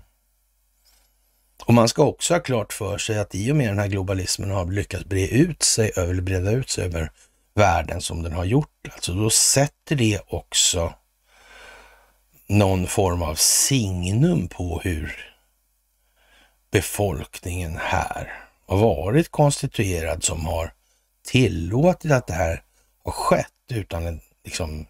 [1.65, 4.51] Och man ska också ha klart för sig att i och med den här globalismen
[4.51, 7.11] har lyckats breda ut sig, över, breda ut sig över
[7.55, 10.93] världen som den har gjort, alltså då sätter det också
[12.47, 15.33] någon form av signum på hur
[16.71, 18.33] befolkningen här
[18.67, 20.73] har varit konstituerad som har
[21.25, 22.63] tillåtit att det här
[23.03, 24.85] har skett utan en liksom,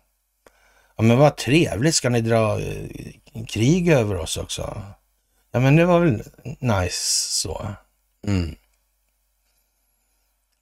[0.97, 4.82] ja men vad trevligt, ska ni dra eh, krig över oss också?
[5.56, 6.24] Ja men det var väl
[6.60, 7.76] nice så.
[8.28, 8.56] Mm.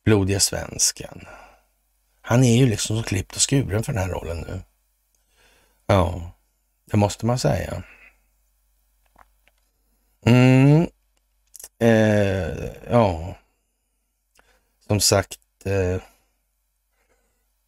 [0.05, 1.27] Blodiga svensken.
[2.21, 4.61] Han är ju liksom så klippt och skuren för den här rollen nu.
[5.85, 6.31] Ja,
[6.85, 7.83] det måste man säga.
[10.25, 10.87] Mm.
[11.79, 13.35] Eh, ja,
[14.87, 16.01] som sagt, eh,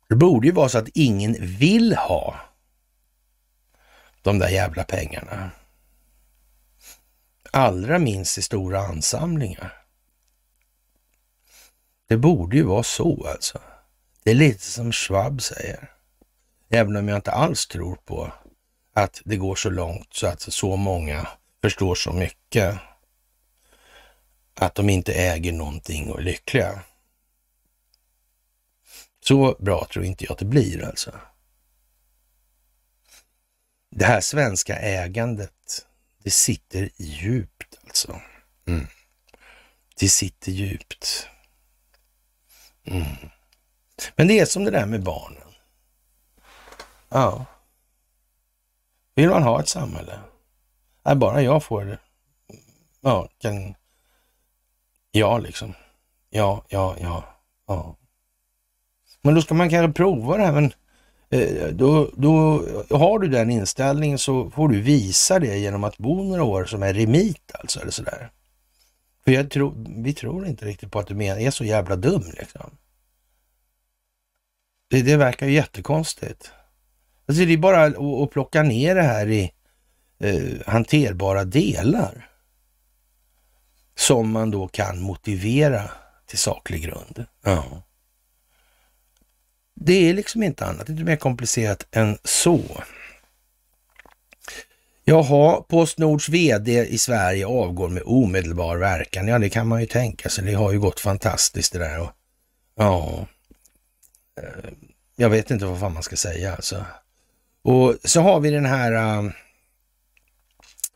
[0.10, 2.36] det borde ju vara så att ingen vill ha
[4.22, 5.52] de där jävla pengarna.
[7.56, 9.86] Allra minst i stora ansamlingar.
[12.08, 13.62] Det borde ju vara så alltså.
[14.24, 15.92] Det är lite som Schwab säger.
[16.70, 18.32] Även om jag inte alls tror på
[18.94, 21.28] att det går så långt så att så många
[21.62, 22.78] förstår så mycket
[24.56, 26.82] att de inte äger någonting och är lyckliga.
[29.24, 31.12] Så bra tror inte jag att det blir alltså.
[33.90, 35.54] Det här svenska ägandet,
[36.24, 38.22] det sitter djupt alltså.
[38.68, 38.88] Mm.
[40.00, 41.28] Det sitter djupt.
[42.86, 43.06] Mm.
[44.16, 45.54] Men det är som det där med barnen.
[47.10, 47.46] Ja.
[49.16, 50.20] Vill man ha ett samhälle?
[51.06, 52.00] Nej, bara jag får det.
[53.02, 53.76] Ja, kan...
[55.12, 55.74] Ja, liksom.
[56.30, 57.24] Ja, ja, ja,
[57.68, 57.96] ja.
[59.22, 60.52] Men då ska man kanske prova det här.
[60.52, 60.74] Men
[61.34, 66.24] Eh, då, då har du den inställningen så får du visa det genom att bo
[66.24, 68.32] några år som är remit alltså, eller sådär.
[69.24, 69.74] För jag tror,
[70.04, 72.78] vi tror inte riktigt på att du är så jävla dum liksom.
[74.90, 76.52] Det, det verkar ju jättekonstigt.
[77.26, 79.52] Alltså det är bara att, att plocka ner det här i
[80.20, 82.30] eh, hanterbara delar
[83.96, 85.92] som man då kan motivera
[86.26, 87.26] till saklig grund.
[87.44, 87.84] Ja.
[89.76, 92.84] Det är liksom inte annat, det är inte mer komplicerat än så.
[95.06, 99.28] Jaha, Postnords VD i Sverige avgår med omedelbar verkan.
[99.28, 100.46] Ja, det kan man ju tänka sig.
[100.46, 102.00] Det har ju gått fantastiskt det där.
[102.00, 102.12] Och,
[102.76, 103.28] ja,
[104.42, 104.72] eh,
[105.16, 106.86] jag vet inte vad fan man ska säga alltså.
[107.64, 108.92] Och så har vi den här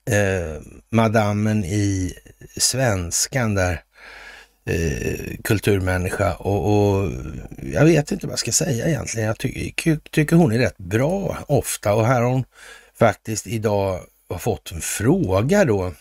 [0.06, 2.14] äh, madammen i
[2.58, 3.84] Svenskan där,
[4.70, 7.12] Eh, kulturmänniska och, och,
[7.74, 9.28] jag vet inte vad jag ska säga egentligen.
[9.28, 9.72] Jag ty
[10.12, 12.44] tycker hon är rätt bra ofta och här har hon
[13.00, 14.00] faktiskt idag
[14.30, 15.94] har fått en fråga då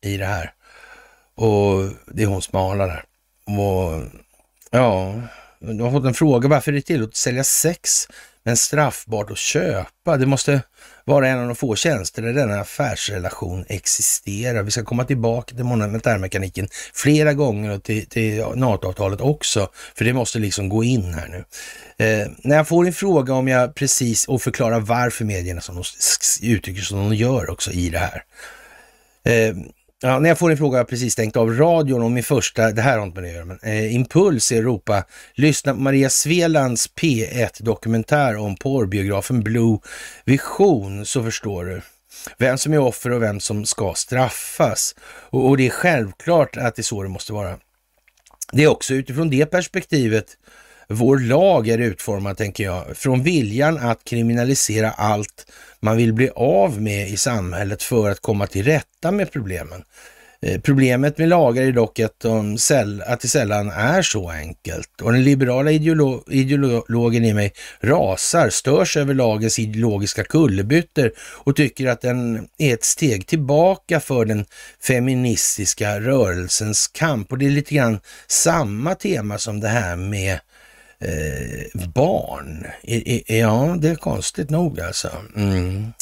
[0.00, 0.52] i det här.
[1.34, 3.04] Och det är hon som där.
[3.44, 4.04] Och
[4.70, 5.14] ja,
[5.58, 8.08] de har fått en fråga varför är det tillåtet att sälja sex
[8.42, 10.16] men straffbart att köpa.
[10.16, 10.62] Det måste
[11.06, 14.62] vara en av de få tjänster där denna affärsrelation existerar.
[14.62, 20.12] Vi ska komma tillbaka till monetärmekaniken flera gånger och till, till NATO-avtalet också, för det
[20.12, 21.44] måste liksom gå in här nu.
[22.06, 25.82] Eh, när jag får en fråga om jag precis, och förklara varför medierna som de
[26.46, 28.22] uttrycker som de gör också i det här.
[29.24, 29.56] Eh,
[30.02, 32.72] Ja, när jag får en fråga har jag precis stängt av radion och min första,
[32.72, 35.04] det här har inte med det att göra, men eh, Impuls i Europa.
[35.34, 39.78] Lyssna på Maria Svelands P1-dokumentär om porrbiografen Blue
[40.24, 41.80] Vision så förstår du
[42.38, 44.94] vem som är offer och vem som ska straffas.
[45.04, 47.58] Och, och det är självklart att det är så det måste vara.
[48.52, 50.26] Det är också utifrån det perspektivet
[50.88, 55.46] vår lag är utformad, tänker jag, från viljan att kriminalisera allt
[55.80, 59.82] man vill bli av med i samhället för att komma till rätta med problemen.
[60.42, 65.00] Eh, problemet med lagar är dock att, de säll, att det sällan är så enkelt.
[65.02, 71.86] Och den liberala ideolo ideologen i mig rasar, störs över lagens ideologiska kullerbyttor och tycker
[71.86, 74.44] att den är ett steg tillbaka för den
[74.82, 77.32] feministiska rörelsens kamp.
[77.32, 80.38] Och det är lite grann samma tema som det här med
[81.00, 82.66] eh, barn.
[83.26, 85.10] Ja, det är konstigt nog alltså.
[85.36, 85.92] Mm.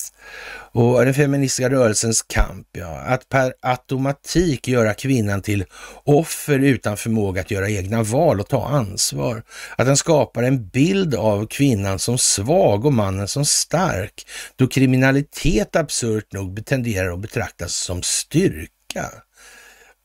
[0.74, 2.98] Och den feministiska rörelsens kamp, ja.
[2.98, 5.64] Att per automatik göra kvinnan till
[6.04, 9.42] offer utan förmåga att göra egna val och ta ansvar.
[9.76, 14.26] Att den skapar en bild av kvinnan som svag och mannen som stark,
[14.56, 19.10] då kriminalitet absurt nog tenderar att betraktas som styrka.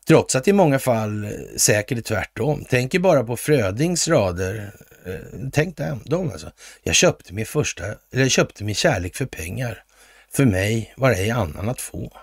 [0.10, 2.66] Trots att i många fall eh, säkert är tvärtom.
[2.70, 4.72] Tänk bara på Frödings rader.
[5.06, 6.52] Eh, tänk dem alltså.
[6.84, 7.84] Jag köpte min första,
[8.14, 9.84] eller köpte min kärlek för pengar.
[10.32, 12.18] För mig var ej annan att få.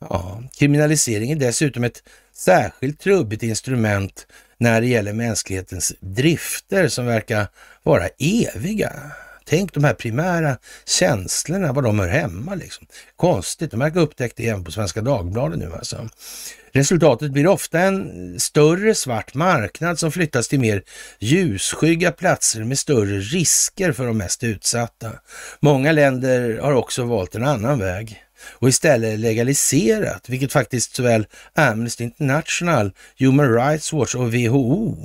[0.00, 2.02] Ja, kriminalisering är dessutom ett
[2.32, 4.26] särskilt trubbigt instrument
[4.56, 7.46] när det gäller mänsklighetens drifter som verkar
[7.82, 8.92] vara eviga.
[9.48, 10.56] Tänk de här primära
[10.86, 12.54] känslorna, var de hör hemma.
[12.54, 12.86] Liksom.
[13.16, 16.08] Konstigt, de verkar upptäckt det även på Svenska Dagbladet nu alltså.
[16.72, 20.82] Resultatet blir ofta en större svart marknad som flyttas till mer
[21.18, 25.10] ljusskygga platser med större risker för de mest utsatta.
[25.60, 32.04] Många länder har också valt en annan väg och istället legaliserat, vilket faktiskt såväl Amnesty
[32.04, 34.96] International, Human Rights Watch och WHO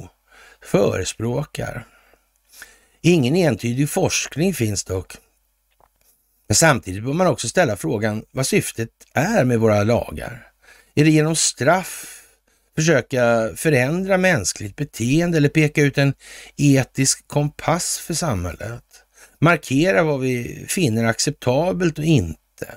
[0.62, 1.86] förespråkar.
[3.06, 5.18] Ingen entydig forskning finns dock.
[6.48, 10.48] Men samtidigt bör man också ställa frågan vad syftet är med våra lagar.
[10.96, 12.24] Är det genom straff
[12.76, 16.14] försöka förändra mänskligt beteende eller peka ut en
[16.58, 18.84] etisk kompass för samhället?
[19.40, 22.76] Markera vad vi finner acceptabelt och inte?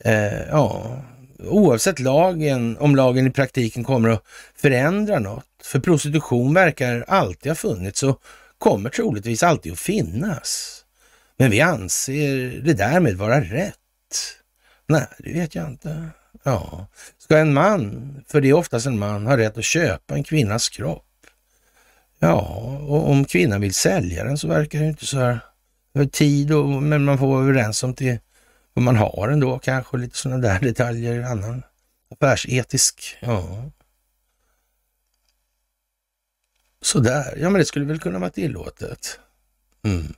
[0.00, 1.02] Eh, ja,
[1.38, 4.24] oavsett lagen, om lagen i praktiken kommer att
[4.56, 5.44] förändra något.
[5.62, 8.22] För prostitution verkar alltid ha funnits och
[8.64, 10.80] kommer troligtvis alltid att finnas.
[11.36, 13.74] Men vi anser det därmed vara rätt.
[14.86, 16.08] Nej, det vet jag inte.
[16.42, 16.86] Ja,
[17.18, 20.68] ska en man, för det är oftast en man, ha rätt att köpa en kvinnas
[20.68, 21.06] kropp?
[22.18, 22.40] Ja,
[22.88, 25.40] och om kvinnan vill sälja den så verkar det inte så här
[26.12, 28.18] tid, och, men man får vara överens om till
[28.74, 31.62] vad man har ändå kanske, lite sådana där detaljer, annan
[32.10, 33.70] affärsetisk, ja.
[36.84, 39.18] Sådär, ja men det skulle väl kunna vara tillåtet.
[39.84, 40.14] Mm.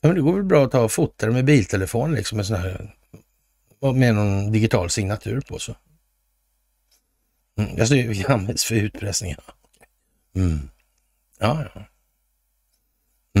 [0.00, 2.56] Ja, men det går väl bra att ta och fota med biltelefon liksom med sån
[2.56, 2.94] här
[3.94, 5.58] med någon digital signatur på.
[5.58, 5.76] Så.
[7.58, 9.34] Mm, alltså det används för utpressning.
[10.34, 10.70] Mm.
[11.38, 11.84] Ja, ja.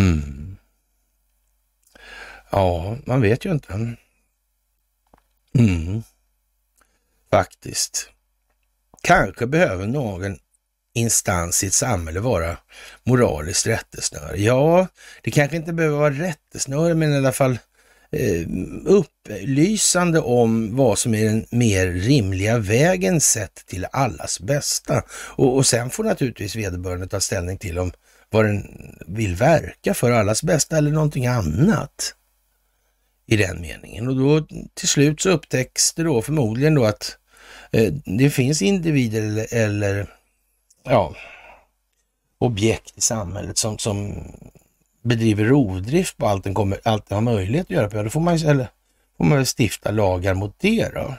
[0.00, 0.56] Mm.
[2.50, 3.96] Ja, man vet ju inte.
[5.54, 6.02] Mm.
[7.30, 8.10] Faktiskt.
[9.02, 10.38] Kanske behöver någon
[10.94, 12.56] instans i ett samhälle vara
[13.04, 14.36] moraliskt rättesnöre.
[14.36, 14.86] Ja,
[15.22, 17.58] det kanske inte behöver vara rättesnöre, men i alla fall
[18.12, 18.46] eh,
[18.84, 25.02] upplysande om vad som är den mer rimliga vägen sett till allas bästa.
[25.10, 27.92] Och, och sen får naturligtvis vederbörande ta ställning till om
[28.30, 28.64] vad den
[29.06, 32.14] vill verka för allas bästa eller någonting annat
[33.26, 34.08] i den meningen.
[34.08, 37.16] Och då till slut så upptäcks det då förmodligen då att
[37.72, 40.06] eh, det finns individer eller, eller
[40.82, 41.14] ja,
[42.38, 44.24] objekt i samhället som, som
[45.02, 48.20] bedriver rovdrift på allt den, kommer, allt den har möjlighet att göra på, då får
[48.20, 48.70] man, eller,
[49.16, 51.14] får man väl stifta lagar mot det då.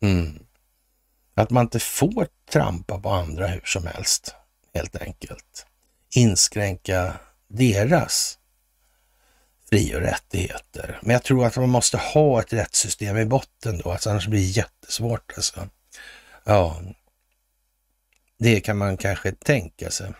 [0.00, 0.38] Mm.
[1.34, 4.34] Att man inte får trampa på andra hur som helst,
[4.74, 5.66] helt enkelt.
[6.10, 7.12] Inskränka
[7.48, 8.38] deras
[9.70, 10.98] fri och rättigheter.
[11.02, 14.40] Men jag tror att man måste ha ett rättssystem i botten då, alltså annars blir
[14.40, 15.32] det jättesvårt.
[15.36, 15.68] Alltså.
[16.44, 16.80] Ja,
[18.38, 20.12] det kan man kanske tänka sig.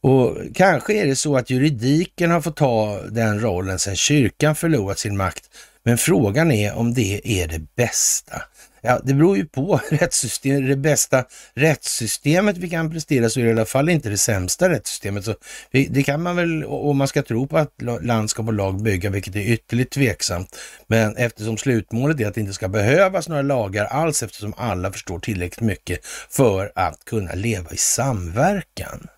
[0.00, 4.98] Och kanske är det så att juridiken har fått ta den rollen sedan kyrkan förlorat
[4.98, 5.44] sin makt.
[5.82, 8.42] Men frågan är om det är det bästa.
[8.80, 11.24] Ja, det beror ju på rättssystem, det bästa
[11.54, 15.24] rättssystemet vi kan prestera så är det i alla fall inte det sämsta rättssystemet.
[15.24, 15.34] Så
[15.70, 19.36] det kan man väl, om man ska tro på att landskap och lag bygga, vilket
[19.36, 20.56] är ytterligt tveksamt.
[20.86, 25.18] Men eftersom slutmålet är att det inte ska behövas några lagar alls eftersom alla förstår
[25.18, 29.08] tillräckligt mycket för att kunna leva i samverkan.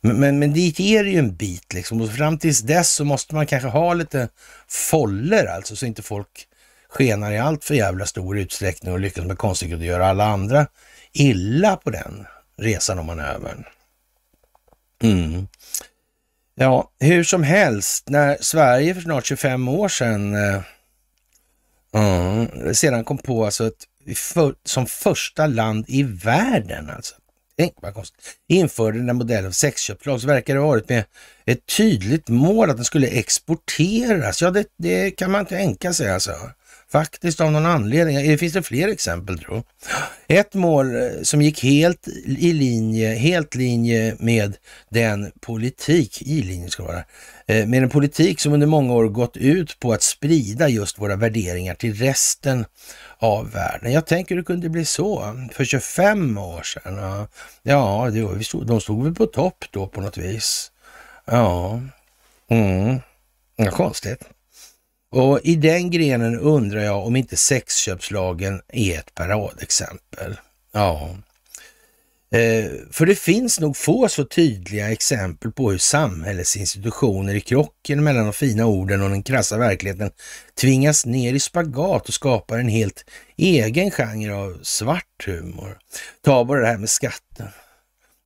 [0.00, 3.04] Men, men, men dit är det ju en bit liksom och fram tills dess så
[3.04, 4.28] måste man kanske ha lite
[4.68, 6.47] foller alltså så inte folk
[6.88, 10.66] skenar i allt för jävla stor utsträckning och lyckas med konststycket att göra alla andra
[11.12, 13.64] illa på den resan och manövern.
[15.02, 15.48] Mm.
[16.54, 20.62] Ja, hur som helst, när Sverige för snart 25 år sedan eh,
[21.94, 23.86] mm, sedan kom på alltså ett
[24.16, 27.14] för, som första land i världen alltså.
[27.58, 28.20] Tänk vad konstigt.
[28.48, 31.04] Införde den modell av sexköpslag så verkar det ha varit med
[31.44, 34.42] ett tydligt mål att den skulle exporteras.
[34.42, 36.32] Ja, det, det kan man tänka sig alltså.
[36.92, 38.16] Faktiskt av någon anledning.
[38.16, 39.62] Det finns det fler exempel tror
[40.26, 44.56] Ett mål eh, som gick helt i linje, helt linje med
[44.88, 47.04] den politik, i linje ska vara,
[47.46, 51.16] eh, med en politik som under många år gått ut på att sprida just våra
[51.16, 52.64] värderingar till resten
[53.18, 53.92] av världen.
[53.92, 57.26] Jag tänker det kunde bli så för 25 år sedan.
[57.62, 60.72] Ja, det var, de stod väl på topp då på något vis.
[61.24, 61.80] Ja,
[62.50, 63.00] mm.
[63.56, 64.28] ja konstigt.
[65.10, 70.36] Och i den grenen undrar jag om inte sexköpslagen är ett paradexempel.
[70.72, 71.16] Ja.
[72.30, 78.04] Eh, för det finns nog få så tydliga exempel på hur samhällets institutioner i krocken
[78.04, 80.10] mellan de fina orden och den krassa verkligheten
[80.60, 83.04] tvingas ner i spagat och skapar en helt
[83.36, 85.78] egen genre av svart humor.
[86.24, 87.48] Ta bara det här med skatten.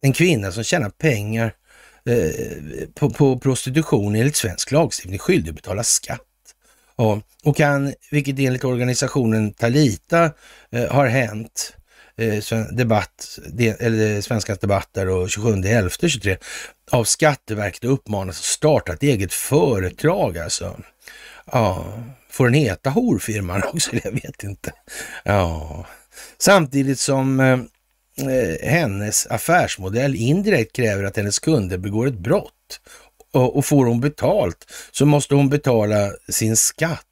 [0.00, 1.54] En kvinna som tjänar pengar
[2.06, 6.20] eh, på, på prostitution enligt svensk lagstiftning skyldig att betala skatt.
[7.03, 10.31] Ja, och kan, vilket enligt organisationen Talita
[10.73, 11.77] eh, har hänt,
[12.16, 16.37] eh, debatt, de, eller Svenskans debatter och 27.11.23
[16.91, 20.77] av Skatteverket uppmanas att starta ett eget företag alltså.
[21.53, 21.85] Ja,
[22.31, 23.91] får den heta horfirman också?
[24.05, 24.73] Jag vet inte.
[25.24, 25.87] Ja,
[26.39, 27.61] samtidigt som eh,
[28.29, 32.81] eh, hennes affärsmodell indirekt kräver att hennes kunder begår ett brott
[33.32, 37.06] och får hon betalt så måste hon betala sin skatt.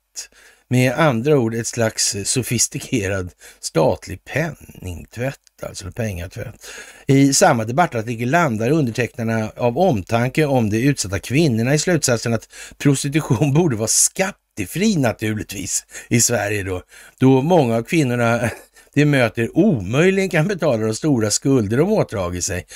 [0.69, 3.31] Med andra ord ett slags sofistikerad
[3.61, 6.67] statlig penningtvätt, alltså pengatvätt.
[7.07, 12.49] I samma debattartikel landar undertecknarna av omtanke om de utsatta kvinnorna i slutsatsen att
[12.79, 16.83] prostitution borde vara skattefri naturligtvis i Sverige då,
[17.19, 18.51] då många av kvinnorna
[18.95, 22.67] de möter omöjligen kan betala de stora skulder de ådragit sig.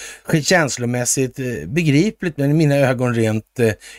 [0.42, 3.44] Känslomässigt eh, begripligt, men i mina ögon rent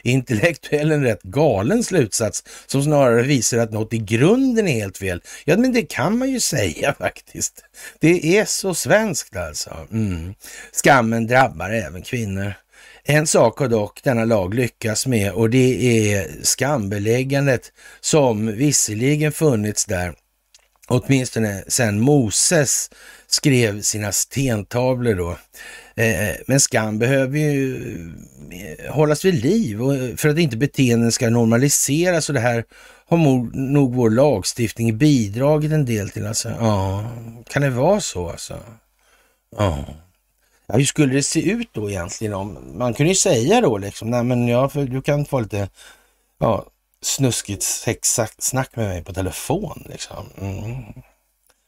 [0.04, 4.98] intellektuellt intellektuell en rätt galen slutsats som snarare visar att något i grunden är helt
[4.98, 5.22] fel.
[5.46, 7.64] Ja, men det kan man ju säga faktiskt.
[8.00, 9.88] Det är så svenskt alltså.
[9.92, 10.34] Mm.
[10.72, 12.54] Skammen drabbar även kvinnor.
[13.04, 17.72] En sak har dock denna lag lyckats med och det är skambeläggandet
[18.02, 20.14] som visserligen funnits där
[20.88, 22.90] åtminstone sedan Moses
[23.28, 25.38] skrev sina stentavlor då.
[25.96, 27.76] Eh, eh, men skam behöver ju
[28.52, 29.78] eh, hållas vid liv
[30.18, 32.64] för att inte beteenden ska normaliseras och det här
[33.08, 33.18] har
[33.58, 36.28] nog vår lagstiftning bidragit en del till.
[36.28, 36.50] Alltså.
[36.50, 37.12] Ja,
[37.50, 38.54] kan det vara så alltså?
[39.58, 39.86] Ja.
[40.68, 40.78] ja.
[40.78, 42.34] Hur skulle det se ut då egentligen?
[42.34, 45.70] om Man kunde ju säga då liksom, nej men ja, för du kan få lite
[46.40, 46.66] ja,
[47.06, 49.86] snuskigt sexsnack med mig på telefon.
[49.90, 50.30] Liksom.
[50.38, 50.84] Mm.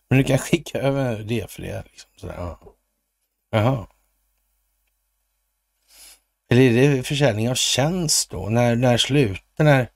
[0.09, 1.83] Men du kan skicka över det för det.
[1.91, 2.35] Liksom, sådär.
[2.37, 2.59] Ja.
[3.51, 3.87] Jaha.
[6.49, 8.49] Eller är det försäljning av tjänst då?
[8.49, 9.89] När, när slutar, när,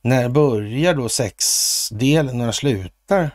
[0.00, 3.30] när börjar då sexdelen, när slutar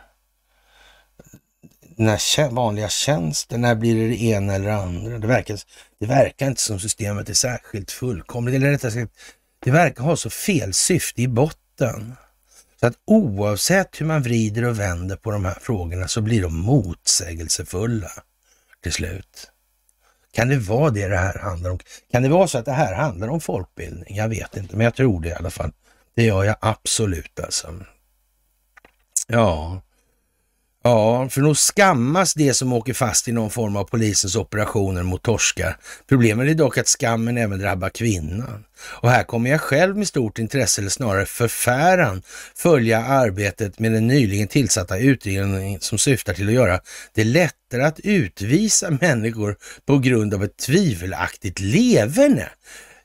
[1.96, 5.18] den här vanliga tjänsten, när blir det det ena eller det andra?
[5.18, 5.58] Det verkar,
[6.00, 9.12] det verkar inte som systemet är särskilt fullkomligt, eller rättare sagt,
[9.62, 12.14] det verkar ha så fel syfte i botten.
[12.80, 16.58] Så att oavsett hur man vrider och vänder på de här frågorna så blir de
[16.58, 18.10] motsägelsefulla
[18.82, 19.50] till slut.
[20.32, 21.78] Kan det vara det det här handlar om?
[22.12, 24.16] Kan det vara så att det här handlar om folkbildning?
[24.16, 25.72] Jag vet inte, men jag tror det i alla fall.
[26.14, 27.74] Det gör jag absolut alltså.
[29.26, 29.82] Ja,
[30.84, 35.22] Ja, för nog skammas det som åker fast i någon form av polisens operationer mot
[35.22, 35.76] torskar.
[36.08, 38.64] Problemet är dock att skammen även drabbar kvinnan.
[38.84, 42.22] Och här kommer jag själv med stort intresse, eller snarare förfäran,
[42.54, 46.80] följa arbetet med den nyligen tillsatta utredningen som syftar till att göra
[47.14, 49.56] det lättare att utvisa människor
[49.86, 52.48] på grund av ett tvivelaktigt leverne.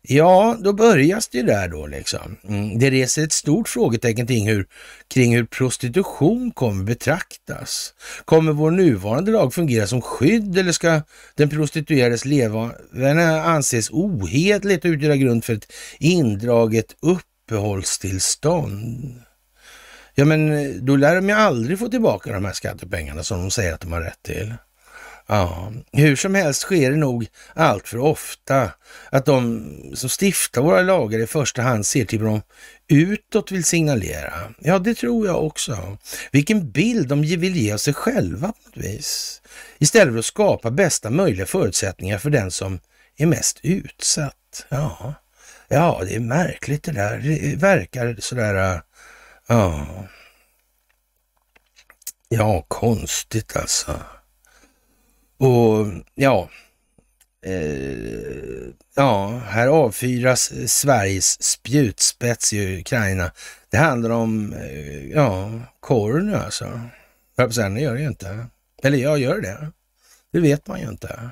[0.09, 2.37] Ja, då börjas det där då liksom.
[2.47, 4.65] Mm, det reser ett stort frågetecken kring hur,
[5.07, 7.93] kring hur prostitution kommer betraktas.
[8.25, 11.01] Kommer vår nuvarande lag fungera som skydd eller ska
[11.35, 19.15] den prostituerades levande anses ohedligt och utgöra grund för ett indraget uppehållstillstånd?
[20.15, 23.51] Ja, men eh, då lär de ju aldrig få tillbaka de här skattepengarna som de
[23.51, 24.53] säger att de har rätt till.
[25.29, 28.71] Ja, hur som helst sker det nog allt för ofta
[29.09, 32.41] att de som stiftar våra lagar i första hand ser till vad de
[32.87, 34.53] utåt vill signalera.
[34.59, 35.97] Ja, det tror jag också.
[36.31, 39.41] Vilken bild de vill ge av sig själva på något vis.
[39.77, 42.79] Istället för att skapa bästa möjliga förutsättningar för den som
[43.17, 44.65] är mest utsatt.
[44.69, 45.13] Ja,
[45.67, 47.17] ja det är märkligt det där.
[47.17, 48.79] Det verkar sådär, äh,
[49.47, 49.87] ja.
[52.29, 53.99] Ja, konstigt alltså.
[55.37, 56.49] Och ja,
[57.45, 63.31] eh, ja, här avfyras Sveriges spjutspets i Ukraina.
[63.69, 66.81] Det handlar om, eh, ja, korn alltså.
[67.35, 68.47] Jag säga, det gör det ju inte.
[68.83, 69.71] Eller jag gör det.
[70.31, 71.29] Det vet man ju inte.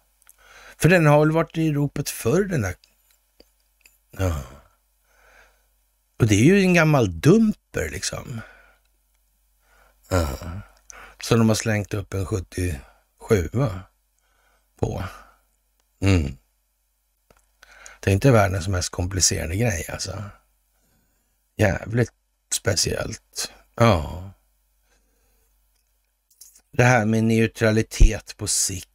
[0.81, 2.75] För den har väl varit i ropet förr den där.
[4.11, 4.43] Ja.
[6.19, 8.41] Och det är ju en gammal dumper liksom.
[10.09, 10.37] Ja.
[11.23, 13.49] Så de har slängt upp en 77
[14.79, 15.03] på.
[16.01, 16.37] Mm.
[17.99, 20.23] Det är inte världens mest komplicerade grej alltså.
[21.57, 22.13] Jävligt
[22.53, 23.51] speciellt.
[23.75, 24.31] Ja.
[26.71, 28.88] Det här med neutralitet på sikt.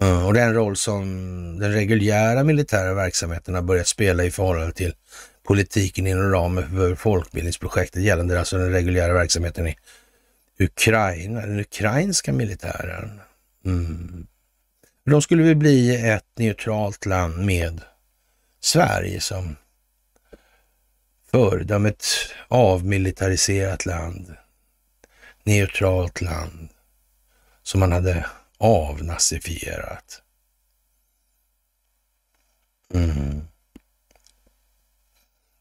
[0.00, 1.04] Eh, och den roll som
[1.58, 4.94] den reguljära militära verksamheten har börjat spela i förhållande till
[5.42, 9.76] politiken inom ramen för folkbildningsprojektet gällande alltså den reguljära verksamheten i
[10.58, 13.20] Ukraina, den ukrainska militären.
[13.64, 14.26] Mm.
[15.06, 17.80] De skulle väl bli ett neutralt land med
[18.60, 19.56] Sverige som
[21.30, 22.06] föredöme, ett
[22.48, 24.34] avmilitariserat land,
[25.44, 26.68] neutralt land
[27.62, 28.26] som man hade
[28.60, 30.22] avnazifierat.
[32.94, 33.42] Mm.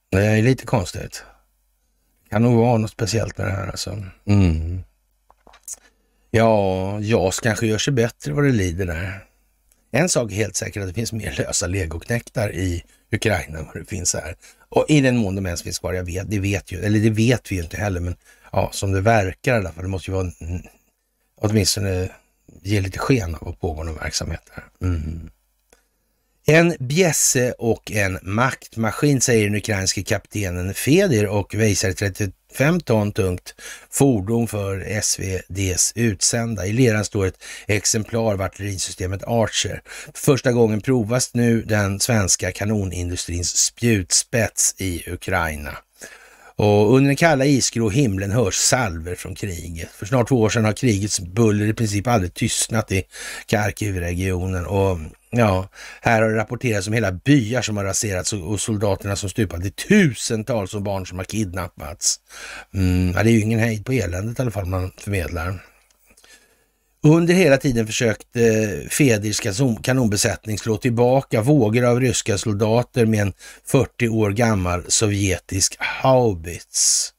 [0.10, 1.24] Det är lite konstigt.
[2.24, 4.04] Det kan nog vara något speciellt med det här alltså.
[4.26, 4.84] Mm.
[6.32, 9.26] Ja, JAS kanske gör sig bättre vad det lider där.
[9.92, 13.76] En sak är helt säker, att det finns mer lösa legoknektar i Ukraina än vad
[13.76, 14.36] det finns här.
[14.70, 17.10] Och i den mån de ens finns kvar, jag vet, det vet ju, eller det
[17.10, 18.16] vet vi ju inte heller, men
[18.52, 20.32] ja, som det verkar i alla fall, det måste ju vara
[21.36, 22.10] åtminstone
[22.64, 24.88] ge lite sken av att pågå någon verksamhet där.
[24.88, 25.30] Mm.
[26.50, 33.56] En bjässe och en maktmaskin, säger den ukrainske kaptenen Feder och väjsar 35 ton tungt
[33.90, 36.66] fordon för SVDs utsända.
[36.66, 39.82] I leran står ett exemplar av artillerisystemet Archer.
[40.14, 45.78] För första gången provas nu den svenska kanonindustrins spjutspets i Ukraina.
[46.60, 49.90] Och under den kalla isgrå himlen hörs salver från kriget.
[49.92, 53.04] För snart två år sedan har krigets buller i princip aldrig tystnat i
[53.48, 54.98] Kharkiv-regionen och
[55.30, 55.70] ja,
[56.02, 59.62] här har det rapporterats om hela byar som har raserats och soldaterna som stupat.
[59.62, 62.20] Det är tusentals barn som har kidnappats.
[62.74, 65.60] Mm, ja, det är ju ingen hejd på eländet i alla fall man förmedlar.
[67.04, 69.42] Under hela tiden försökte eh, Fedirs
[69.84, 73.34] kanonbesättning slå tillbaka vågor av ryska soldater med en
[73.66, 77.14] 40 år gammal sovjetisk haubits.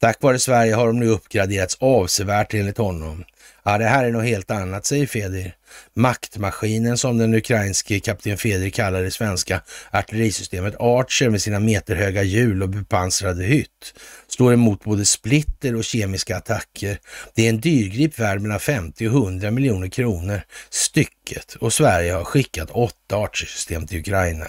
[0.00, 3.24] Tack vare Sverige har de nu uppgraderats avsevärt enligt honom.
[3.64, 5.54] Ja, det här är något helt annat, säger Fedir.
[5.94, 12.62] Maktmaskinen som den ukrainske kapten Fedir kallar det svenska artillerisystemet Archer med sina meterhöga hjul
[12.62, 13.94] och bepansrade hytt
[14.34, 16.98] står emot både splitter och kemiska attacker.
[17.34, 20.40] Det är en dyrgrip värd mellan 50 och 100 miljoner kronor
[20.70, 24.46] stycket och Sverige har skickat åtta Archer-system till Ukraina.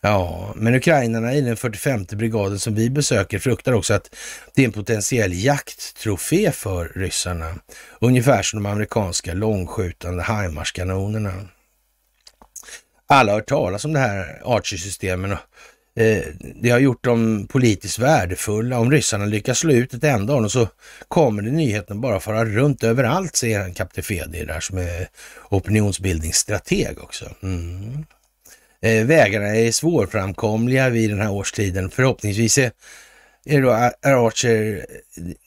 [0.00, 4.14] Ja, men ukrainarna i den 45 brigaden som vi besöker fruktar också att
[4.54, 7.54] det är en potentiell jakttrofé för ryssarna.
[8.00, 11.48] Ungefär som de amerikanska långskjutande HIMARS-kanonerna.
[13.06, 15.38] Alla har hört talas om det här Archer-systemen och
[16.00, 16.24] eh,
[16.62, 18.78] det har gjort dem politiskt värdefulla.
[18.78, 20.68] Om ryssarna lyckas slå ut ett enda av dem så
[21.08, 25.08] kommer det nyheten bara fara runt överallt, säger han kapten Fedi där som är
[25.50, 27.24] opinionsbildningsstrateg också.
[27.42, 28.04] Mm.
[28.82, 31.90] Eh, vägarna är svårframkomliga vid den här årstiden.
[31.90, 32.72] Förhoppningsvis är,
[33.46, 33.70] är, då,
[34.02, 34.86] är Archer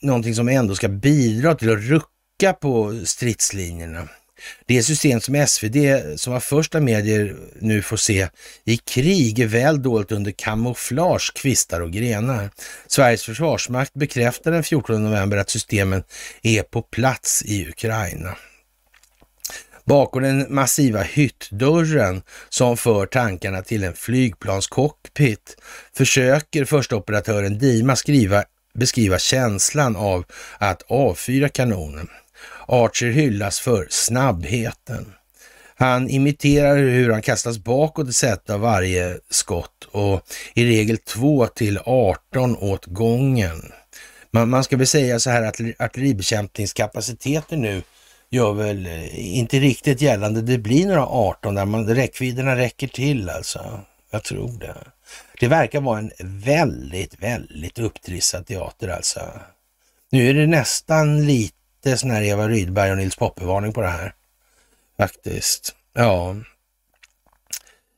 [0.02, 4.08] någonting som ändå ska bidra till att rucka på stridslinjerna.
[4.66, 5.76] Det system som SvD,
[6.16, 8.28] som var första medier nu får se
[8.64, 12.50] i krig, är väl dolt under kamouflage, kvistar och grenar.
[12.86, 16.02] Sveriges försvarsmakt bekräftade den 14 november att systemen
[16.42, 18.36] är på plats i Ukraina.
[19.84, 25.56] Bakom den massiva hyttdörren som för tankarna till en flygplanscockpit
[25.96, 28.44] försöker första operatören Dima skriva,
[28.74, 30.24] beskriva känslan av
[30.58, 32.08] att avfyra kanonen.
[32.72, 35.12] Archer hyllas för snabbheten.
[35.74, 40.22] Han imiterar hur han kastas bakåt i sätet av varje skott och
[40.54, 43.72] i regel 2 till 18 åt gången.
[44.30, 47.82] Man, man ska väl säga så här att artilleribekämpningskapaciteten nu
[48.30, 50.42] gör väl eh, inte riktigt gällande.
[50.42, 53.80] Det blir några 18 där man, räckvidderna räcker till alltså.
[54.10, 54.76] Jag tror det.
[55.40, 59.20] Det verkar vara en väldigt, väldigt upptrissad teater alltså.
[60.10, 63.88] Nu är det nästan lite lite sån här Eva Rydberg och Nils Poppe-varning på det
[63.88, 64.14] här.
[64.98, 65.74] Faktiskt.
[65.94, 66.36] Ja.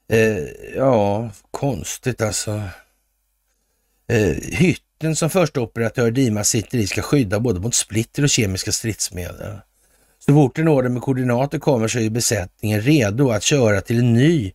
[0.08, 0.38] Eh,
[0.76, 2.62] ja, konstigt alltså.
[4.08, 8.72] Eh, hytten som första operatör Dima sitter i ska skydda både mot splitter och kemiska
[8.72, 9.58] stridsmedel.
[10.18, 14.12] Så fort en order med koordinater kommer så är besättningen redo att köra till en
[14.12, 14.52] ny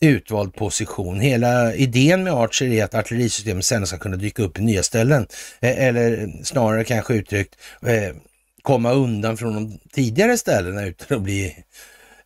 [0.00, 1.20] utvald position.
[1.20, 5.26] Hela idén med Archer är att artillerisystemet sen ska kunna dyka upp i nya ställen.
[5.60, 7.56] Eh, eller snarare kanske uttryckt
[7.86, 8.16] eh,
[8.62, 11.64] komma undan från de tidigare ställena utan att bli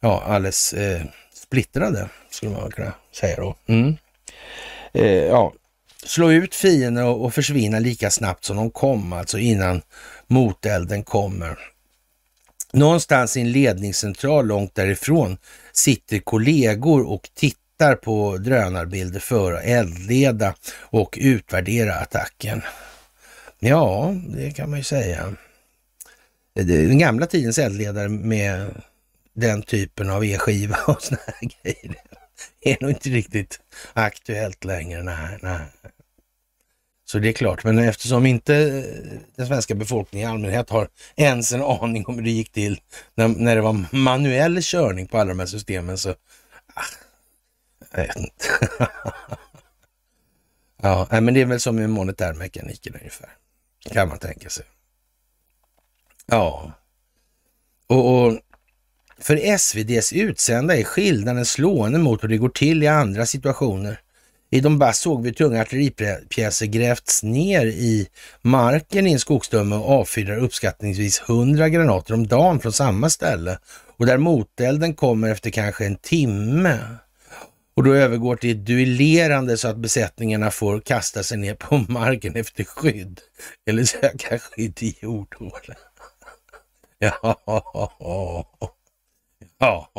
[0.00, 1.02] ja, alldeles eh,
[1.34, 3.56] splittrade, skulle man kunna säga då.
[3.66, 3.96] Mm.
[4.92, 5.52] Eh, ja,
[6.04, 9.82] slå ut fienden och, och försvinna lika snabbt som de kom, alltså innan
[10.26, 11.58] motelden kommer.
[12.72, 15.38] Någonstans i en ledningscentral långt därifrån
[15.72, 22.62] sitter kollegor och tittar på drönarbilder för att eldleda och utvärdera attacken.
[23.58, 25.36] Ja, det kan man ju säga.
[26.56, 28.82] Eh, den gamla tidens eldledare med
[29.34, 31.96] den typen av e-skiva och såna här grejer
[32.60, 33.60] är nog inte riktigt
[33.92, 35.02] aktuellt längre.
[35.02, 35.60] Nej, nej.
[37.04, 41.52] Så det är klart, men eftersom inte eh, den svenska befolkningen i allmänhet har ens
[41.52, 42.80] en aning om hur det gick till
[43.14, 46.10] när, när det var manuell körning på alla de här systemen så...
[46.74, 46.82] Ah,
[47.90, 48.44] jag vet inte.
[50.82, 53.30] ja, men det är väl som med monetärmekaniken ungefär,
[53.92, 54.64] kan man tänka sig.
[56.26, 56.72] Ja,
[57.86, 58.38] och, och
[59.20, 64.00] för SVDs utsända är skillnaden slående mot hur det går till i andra situationer.
[64.50, 68.08] I Donbass såg vi tunga artilleripjäser grävts ner i
[68.42, 73.58] marken i en skogsdöme och avfyrar uppskattningsvis 100 granater om dagen från samma ställe
[73.96, 76.78] och där motelden kommer efter kanske en timme
[77.76, 82.64] och då övergår till duellerande så att besättningarna får kasta sig ner på marken efter
[82.64, 83.20] skydd
[83.66, 85.76] eller söka skydd i jordhålen.
[86.98, 87.36] Ja,
[89.58, 89.90] ja,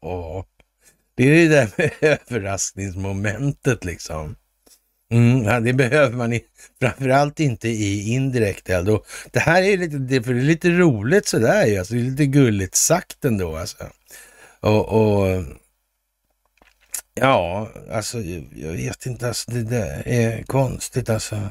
[0.00, 0.44] ja,
[1.14, 1.90] det är det där med
[2.30, 4.36] överraskningsmomentet liksom.
[5.10, 6.44] Mm, det behöver man i,
[6.80, 8.88] framförallt inte i indirekt eld.
[8.88, 11.78] Och det här är lite, det är lite roligt sådär ju.
[11.78, 13.56] Alltså, det är lite gulligt sagt ändå.
[13.56, 13.76] Alltså.
[14.60, 15.44] Och, och
[17.14, 18.20] ja, alltså
[18.54, 19.28] jag vet inte.
[19.28, 21.48] Alltså, det där är konstigt alltså.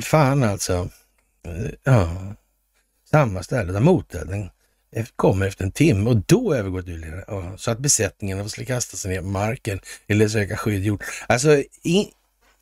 [0.00, 0.88] Fan alltså.
[1.82, 2.34] Ja,
[3.12, 4.50] samma ställe där motelden
[5.16, 7.22] kommer efter en timme och då övergår till
[7.56, 11.04] så att besättningen måste kasta sig ner på marken eller söka skydd jord.
[11.26, 12.12] Alltså i,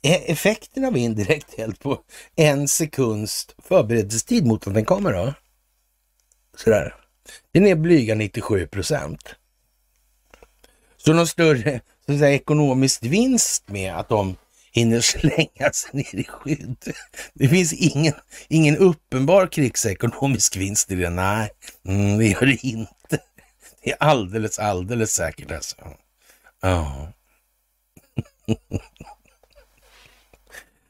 [0.03, 2.01] e-, effekten av indirekt eld på
[2.37, 5.35] en sekunds förberedelsetid mot att den kommer då.
[6.57, 6.95] Sådär.
[7.53, 9.35] Den är blyga 97 procent.
[10.97, 14.37] Så någon större så att säga, ekonomisk vinst med att de
[14.73, 16.93] hinner slänga sig ner i skydd.
[17.35, 18.15] Det finns ingen,
[18.49, 21.11] ingen uppenbar krigsekonomisk vinst i det.
[21.11, 21.51] Nej,
[21.87, 23.19] mm, det gör det inte.
[23.85, 25.77] Det är alldeles, alldeles säkert alltså.
[26.63, 27.13] Ja.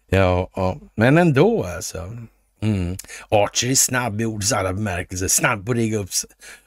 [0.08, 2.16] ja, ja, men ändå alltså.
[2.62, 2.96] Mm.
[3.28, 5.28] Archer är snabb i ordets alla bemärkelser.
[5.28, 6.10] Snabb på att rigga upp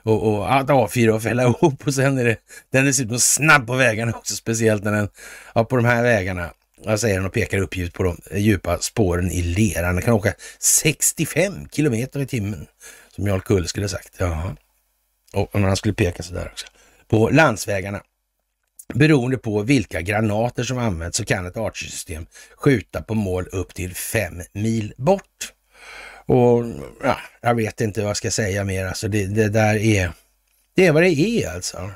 [0.03, 1.88] och, och att avfyra och fälla ihop.
[1.88, 2.38] Och sen är det,
[2.72, 5.10] den är dessutom snabb på vägarna också, speciellt när den,
[5.56, 6.49] ja, på de här vägarna.
[6.85, 9.95] Jag säger han och pekar uppgivet på de djupa spåren i leran.
[9.95, 12.68] Den kan åka 65 kilometer i timmen,
[13.15, 14.15] som Jarl Kull skulle sagt.
[14.18, 14.55] Jaha.
[15.34, 16.68] Och när han skulle peka så där också.
[17.07, 18.01] På landsvägarna.
[18.93, 23.95] Beroende på vilka granater som används så kan ett Archer-system skjuta på mål upp till
[23.95, 25.53] fem mil bort.
[26.26, 26.65] Och
[27.03, 28.85] ja, jag vet inte vad jag ska säga mer.
[28.85, 30.11] Alltså det, det där är,
[30.76, 31.91] det är vad det är alltså.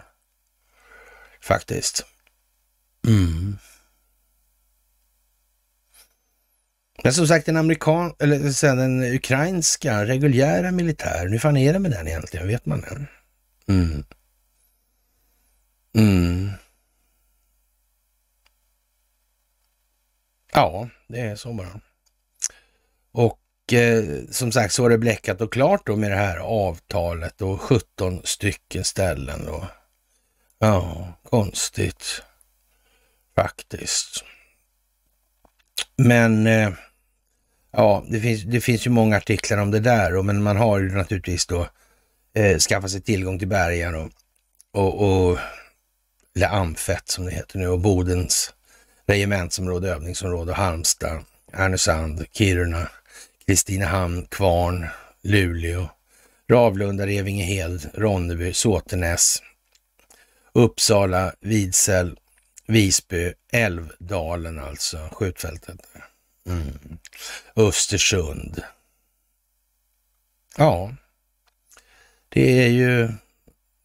[1.42, 2.06] Faktiskt.
[3.08, 3.58] Mm.
[7.04, 11.80] Men som sagt, den amerikan eller sen den ukrainska reguljära militären, hur fan är det
[11.80, 12.48] med den egentligen?
[12.48, 13.08] Vet man än?
[13.68, 14.04] Mm.
[15.96, 16.52] Mm.
[20.54, 21.80] Ja, det är så bara.
[23.12, 27.42] Och eh, som sagt så var det bläckat och klart då med det här avtalet
[27.42, 29.68] och 17 stycken ställen då.
[30.60, 32.24] Ja, konstigt
[33.36, 34.24] faktiskt.
[35.96, 36.74] Men eh,
[37.80, 40.92] Ja, det finns, det finns ju många artiklar om det där, men man har ju
[40.92, 41.68] naturligtvis då
[42.34, 44.12] eh, skaffat sig tillgång till bergen och,
[44.74, 45.40] och, och
[46.36, 48.54] eller Amfett som det heter nu och Bodens
[49.08, 51.24] regementsområde, övningsområde, Halmstad,
[51.54, 52.90] Härnösand, Kiruna,
[53.46, 54.88] Kristinehamn, Kvarn,
[55.22, 55.90] Luleå,
[56.52, 59.42] Ravlunda, Revingehed, Ronneby, Såtenäs,
[60.54, 62.20] Uppsala, Vidsel,
[62.68, 65.80] Visby, Älvdalen alltså, skjutfältet.
[66.48, 66.98] Mm.
[67.56, 68.64] Östersund.
[70.58, 70.96] Ja,
[72.30, 73.10] det är ju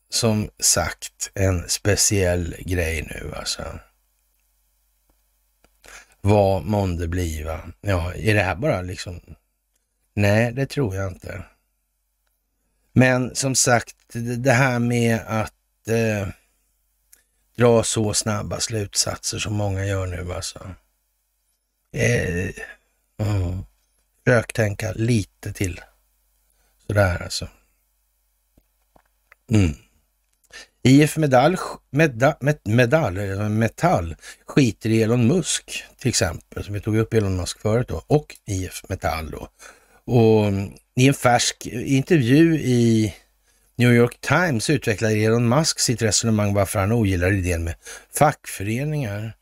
[0.08, 3.78] som sagt en speciell grej nu alltså.
[6.20, 7.60] Vad månde bliva?
[7.80, 9.20] Ja, är det här bara liksom...
[10.14, 11.44] Nej, det tror jag inte.
[12.92, 13.96] Men som sagt,
[14.38, 16.28] det här med att eh,
[17.56, 20.74] dra så snabba slutsatser som många gör nu alltså.
[21.92, 22.50] Eh,
[23.18, 23.64] mm.
[24.24, 25.80] Försök tänka lite till.
[26.86, 27.48] Sådär alltså.
[29.50, 29.74] Mm.
[30.82, 31.56] IF Medall,
[31.90, 34.16] meda, med, medall, eh, metall
[34.46, 38.36] skiter i Elon Musk till exempel, som vi tog upp Elon Musk förut då, och
[38.46, 39.48] IF Metall då.
[40.04, 43.14] Och mm, i en färsk intervju i
[43.76, 47.74] New York Times utvecklar Elon Musk sitt resonemang varför han ogillar idén med
[48.12, 49.36] fackföreningar.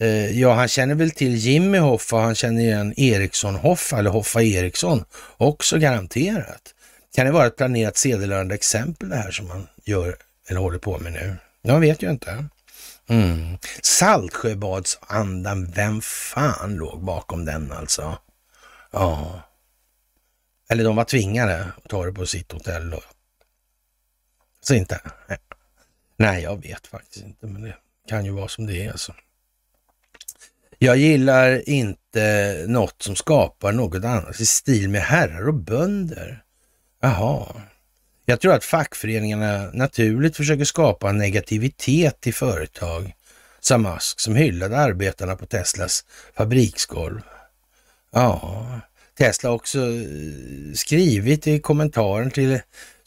[0.00, 4.42] Eh, ja, han känner väl till Jimmy Hoffa, han känner igen Eriksson Hoffa eller Hoffa
[4.42, 5.04] Eriksson
[5.36, 6.74] också garanterat.
[7.14, 10.16] Kan det vara ett planerat sedelärande exempel det här som man gör
[10.48, 11.36] eller håller på med nu?
[11.62, 12.44] Jag vet ju inte.
[13.08, 13.58] Mm.
[13.82, 18.18] Saltsjöbadsandan, vem fan låg bakom den alltså?
[18.90, 19.42] Ja.
[20.68, 22.90] Eller de var tvingade att ta det på sitt hotell.
[22.90, 23.02] Då.
[24.60, 25.00] Så inte?
[26.16, 27.76] Nej, jag vet faktiskt inte, men det
[28.08, 29.14] kan ju vara som det är alltså.
[30.82, 36.42] Jag gillar inte något som skapar något annat i stil med herrar och bönder.
[37.02, 37.46] Jaha.
[38.24, 43.14] Jag tror att fackföreningarna naturligt försöker skapa en negativitet i företag
[43.60, 46.04] sa Musk som hyllade arbetarna på Teslas
[46.36, 47.20] fabriksgolv.
[48.12, 48.66] Ja,
[49.18, 52.60] Tesla har också eh, skrivit i kommentaren till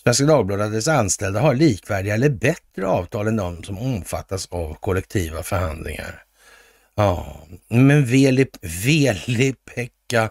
[0.03, 4.73] Svenska Dagbladet att dess anställda har likvärdiga eller bättre avtal än de som omfattas av
[4.73, 6.24] kollektiva förhandlingar.
[6.95, 8.45] Ja, men Veli,
[8.85, 10.29] Veli Pekka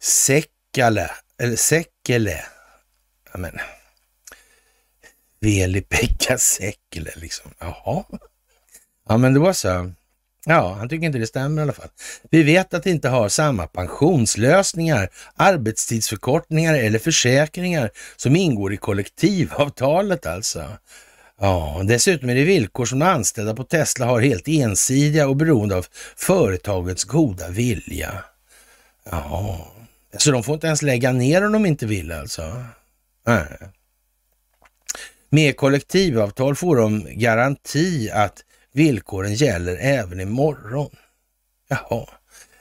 [0.00, 1.10] Säckale,
[1.42, 2.44] eller Sekele,
[3.32, 3.58] ja men,
[5.40, 8.04] Veli-Pekka Sekele liksom, jaha.
[9.08, 9.92] Ja men det var så.
[10.46, 11.88] Ja, han tycker inte det stämmer i alla fall.
[12.30, 20.26] Vi vet att det inte har samma pensionslösningar, arbetstidsförkortningar eller försäkringar som ingår i kollektivavtalet
[20.26, 20.64] alltså.
[21.42, 25.76] Ja, dessutom är det villkor som de anställda på Tesla har helt ensidiga och beroende
[25.76, 25.86] av
[26.16, 28.24] företagets goda vilja.
[29.10, 29.72] Ja,
[30.18, 32.64] så de får inte ens lägga ner om de inte vill alltså?
[33.26, 33.46] Nej.
[35.28, 40.96] Med kollektivavtal får de garanti att villkoren gäller även imorgon.
[41.68, 42.06] Jaha.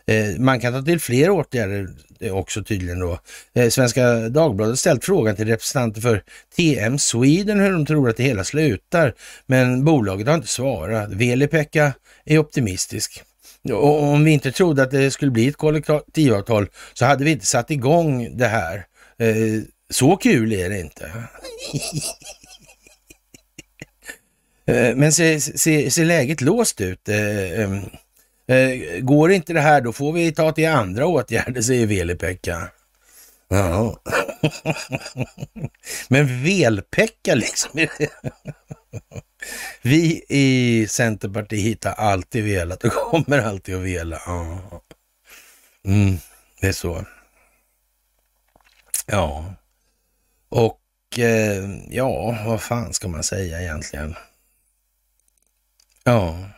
[0.10, 1.88] Eh, man kan ta till fler åtgärder
[2.32, 3.20] också tydligen då.
[3.54, 6.24] Eh, Svenska Dagbladet ställt frågan till representanter för
[6.56, 9.14] TM Sweden hur de tror att det hela slutar,
[9.46, 11.10] men bolaget har inte svarat.
[11.10, 11.94] Veli-Pekka
[12.26, 13.24] är optimistisk.
[13.72, 17.46] Och om vi inte trodde att det skulle bli ett kollektivavtal så hade vi inte
[17.46, 18.86] satt igång det här.
[19.20, 21.12] Eh, så kul är det inte.
[24.96, 27.10] Men ser, ser, ser läget låst ut?
[28.50, 32.70] Eh, går inte det här, då får vi ta till andra åtgärder, säger Veli-Pekka.
[33.48, 34.02] Ja.
[36.08, 37.72] Men Velpekka liksom.
[39.82, 44.22] Vi i Centerpartiet har alltid velat och kommer alltid att vela.
[44.26, 44.62] Ja.
[45.86, 46.18] Mm,
[46.62, 47.06] det är så.
[49.06, 49.54] Ja.
[50.50, 54.16] Och eh, ja, vad fan ska man säga egentligen?
[56.04, 56.50] Ja.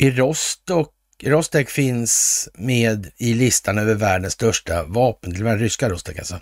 [0.00, 6.40] I Rostock Rostek finns med i listan över världens största vapentillverkare, ryska Rostek alltså.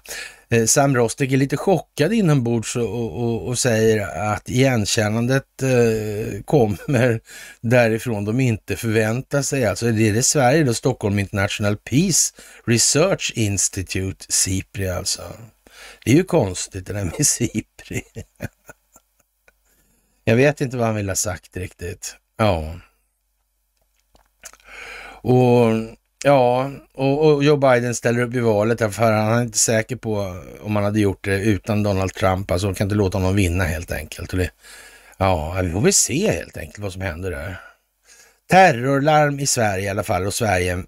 [0.49, 7.21] Eh, Sam Rostek är lite chockad inombords och, och, och säger att igenkännandet eh, kommer
[7.61, 9.67] därifrån de inte förväntar sig.
[9.67, 12.35] Alltså det är det Sverige då, Stockholm International Peace
[12.67, 15.23] Research Institute, SIPRI alltså.
[16.05, 18.03] Det är ju konstigt det där med SIPRI.
[20.25, 22.17] Jag vet inte vad han vill ha sagt riktigt.
[22.37, 22.75] Ja.
[25.23, 25.73] Och
[26.25, 30.43] ja, och, och Joe Biden ställer upp i valet för han är inte säker på
[30.61, 32.51] om han hade gjort det utan Donald Trump.
[32.51, 34.33] Alltså, kan inte låta honom vinna helt enkelt.
[34.33, 34.51] Och det,
[35.17, 37.61] ja, vi får väl se helt enkelt vad som händer där.
[38.51, 40.85] Terrorlarm i Sverige i alla fall och Sverige,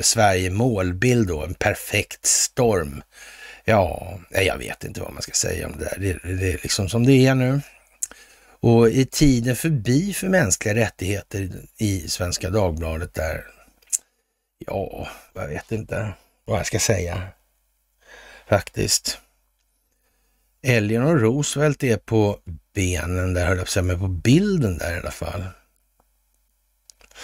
[0.00, 3.02] Sverige målbild då, en perfekt storm.
[3.64, 5.96] Ja, jag vet inte vad man ska säga om det där.
[5.98, 7.60] Det, det är liksom som det är nu.
[8.60, 13.44] Och i tiden förbi för mänskliga rättigheter i Svenska Dagbladet där
[14.66, 16.12] Ja, jag vet inte
[16.44, 17.22] vad jag ska säga
[18.48, 19.18] faktiskt.
[20.62, 22.38] Eleanor Roosevelt är på
[22.74, 25.44] benen där, höll jag på säga, men på bilden där i alla fall.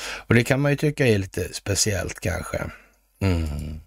[0.01, 2.71] Och det kan man ju tycka är lite speciellt kanske.
[3.21, 3.81] Mm.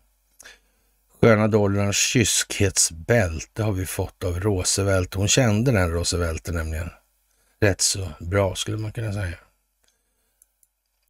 [1.22, 5.14] Sköna dollarns kyskhetsbälte har vi fått av Roosevelt.
[5.14, 6.90] Hon kände den Roosevelt nämligen.
[7.60, 9.38] Rätt så bra skulle man kunna säga.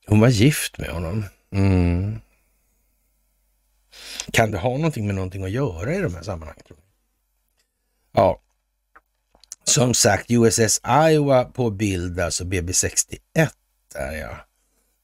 [0.07, 1.26] Hon var gift med honom.
[1.51, 2.19] Mm.
[4.34, 6.64] Kan det ha någonting med någonting att göra i de här sammanhangen?
[8.12, 8.40] Ja,
[9.64, 13.20] som sagt USS Iowa på bild, alltså BB61
[13.94, 14.38] där ja.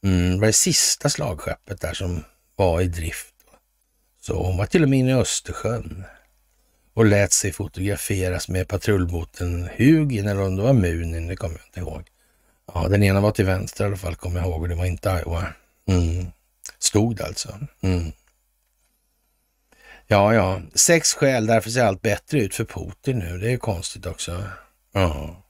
[0.03, 2.23] Mm, det var det sista slagskeppet där som
[2.55, 3.33] var i drift.
[4.21, 6.03] Så hon var till och med inne i Östersjön
[6.93, 11.65] och lät sig fotograferas med patrullbåten Hugin eller om det var Munin, det kommer jag
[11.67, 12.07] inte ihåg.
[12.73, 14.85] Ja, den ena var till vänster i alla fall, kommer jag ihåg, och det var
[14.85, 15.53] inte Iowa.
[15.87, 16.25] Mm.
[16.79, 17.59] Stod alltså.
[17.81, 18.11] Mm.
[20.09, 23.37] Ja, ja, sex skäl, därför ser allt bättre ut för Putin nu.
[23.37, 24.43] Det är konstigt också.
[24.91, 25.43] Ja.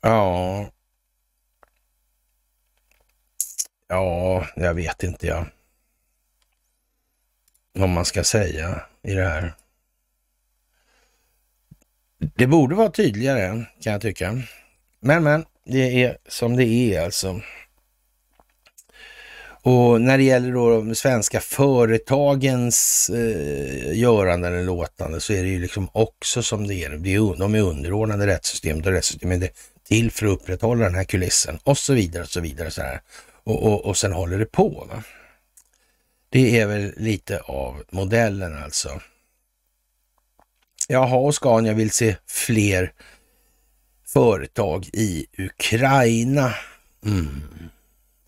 [0.00, 0.70] Ja.
[3.88, 5.46] Ja, jag vet inte jag.
[7.72, 9.54] Vad man ska säga i det här.
[12.18, 14.42] Det borde vara tydligare kan jag tycka.
[15.00, 17.40] Men, men, det är som det är alltså.
[19.62, 25.48] Och när det gäller då de svenska företagens eh, göranden eller låtande så är det
[25.48, 27.36] ju liksom också som det är.
[27.36, 29.50] De är underordnade rättssystemet och rättssystemet är
[29.88, 32.70] till för att upprätthålla den här kulissen och så vidare och så vidare.
[32.70, 33.00] Så här.
[33.44, 34.86] Och, och, och sen håller det på.
[34.90, 35.02] Va?
[36.30, 39.00] Det är väl lite av modellen alltså.
[40.88, 42.92] Jaha, och Scania vill se fler
[44.06, 46.54] företag i Ukraina.
[47.04, 47.42] Mm.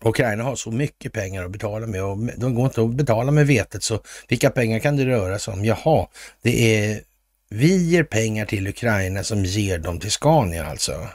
[0.03, 3.47] Ukraina har så mycket pengar att betala med och de går inte att betala med
[3.47, 5.65] vetet, så vilka pengar kan det röra sig om?
[5.65, 6.07] Jaha,
[6.41, 7.01] det är
[7.49, 11.07] vi ger pengar till Ukraina som ger dem till Scania alltså.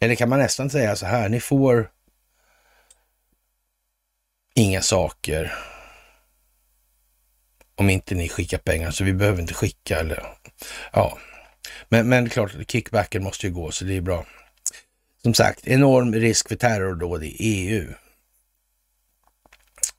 [0.00, 1.90] Eller kan man nästan säga så här, ni får
[4.54, 5.54] inga saker
[7.74, 10.22] om inte ni skickar pengar, så vi behöver inte skicka eller
[10.92, 11.18] ja.
[11.88, 14.26] Men, men klart, kickbacken måste ju gå, så det är bra.
[15.22, 17.92] Som sagt, enorm risk för terrordåd i EU.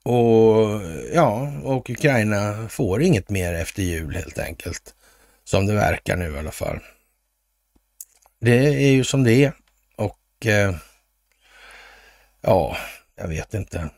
[0.03, 0.81] Och
[1.14, 4.95] ja, och Ukraina får inget mer efter jul helt enkelt.
[5.43, 6.80] Som det verkar nu i alla fall.
[8.39, 9.53] Det är ju som det är
[9.95, 10.76] och eh,
[12.41, 12.77] ja,
[13.15, 13.89] jag vet inte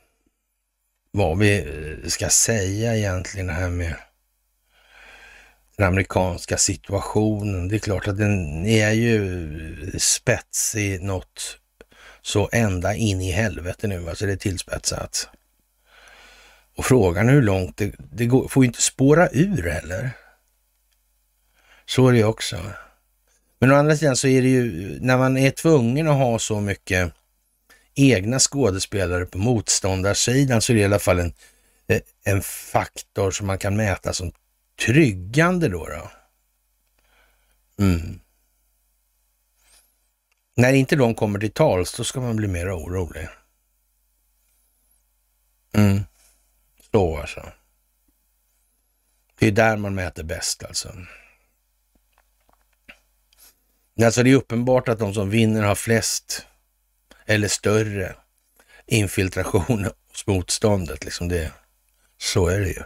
[1.11, 3.95] vad vi eh, ska säga egentligen det här med
[5.77, 7.67] den amerikanska situationen.
[7.67, 11.59] Det är klart att den är ju spetsig något
[12.21, 15.29] så ända in i helvete nu, alltså det är tillspetsat.
[16.75, 20.11] Och frågan är hur långt det, det går, får ju inte spåra ur heller.
[21.85, 22.57] Så är det ju också.
[23.59, 26.61] Men å andra sidan så är det ju, när man är tvungen att ha så
[26.61, 27.13] mycket
[27.95, 31.33] egna skådespelare på motståndarsidan så är det i alla fall en,
[31.87, 34.31] eh, en faktor som man kan mäta som
[34.85, 35.87] tryggande då.
[35.87, 36.11] då.
[37.83, 38.19] Mm.
[40.55, 43.27] När inte de kommer till tals, då ska man bli mer orolig.
[45.73, 46.03] Mm.
[46.95, 47.51] Så alltså.
[49.39, 50.95] Det är där man mäter bäst alltså.
[54.03, 56.45] Alltså det är uppenbart att de som vinner har flest
[57.25, 58.15] eller större
[58.85, 61.05] infiltration hos motståndet.
[61.05, 61.51] Liksom det,
[62.17, 62.83] så är det ju.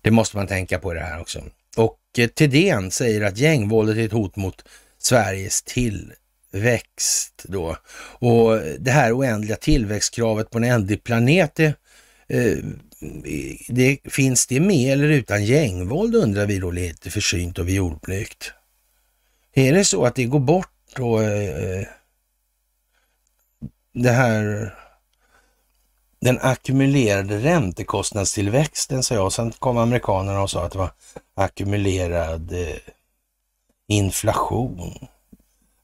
[0.00, 1.44] Det måste man tänka på i det här också.
[1.76, 4.68] Och eh, Thedéen säger att gängvåldet är ett hot mot
[4.98, 7.76] Sveriges tillväxt då.
[8.18, 11.74] Och det här oändliga tillväxtkravet på en ändlig planet, det,
[12.28, 12.58] Eh,
[13.68, 18.52] det, finns det med eller utan gängvåld undrar vi då lite försynt och jordblygt.
[19.52, 21.86] Är det så att det går bort då eh, eh,
[23.92, 24.74] det här
[26.20, 29.32] den ackumulerade räntekostnadstillväxten, sa jag.
[29.32, 30.90] Sen kom amerikanerna och sa att det var
[31.34, 32.76] ackumulerad eh,
[33.88, 35.06] inflation.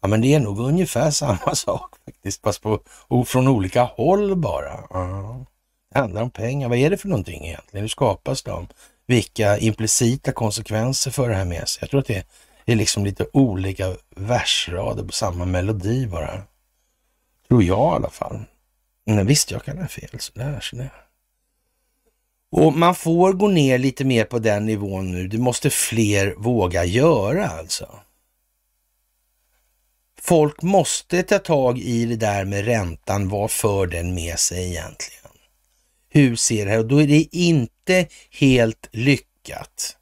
[0.01, 2.81] Ja, men det är nog ungefär samma sak faktiskt, fast på,
[3.27, 4.75] från olika håll bara.
[4.75, 5.47] Uh -huh
[5.95, 6.69] handlar om pengar.
[6.69, 7.83] Vad är det för någonting egentligen?
[7.85, 8.69] Hur skapas de?
[9.07, 11.79] Vilka implicita konsekvenser för det här med sig?
[11.81, 12.27] Jag tror att det
[12.67, 16.43] är liksom lite olika versrader på samma melodi bara.
[17.49, 18.45] Tror jag i alla fall.
[19.07, 20.11] Men visst, jag kan ha fel.
[20.19, 20.93] Sådär, sådär.
[22.51, 25.29] Och man får gå ner lite mer på den nivån nu.
[25.29, 28.01] Det måste fler våga göra alltså.
[30.21, 33.29] Folk måste ta tag i det där med räntan.
[33.29, 35.24] Vad för den med sig egentligen?
[36.15, 36.79] Hur ser det här?
[36.79, 39.97] Och då är det inte helt lyckat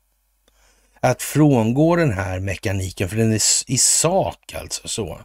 [1.00, 5.20] att frångå den här mekaniken, för den är i sak alltså så.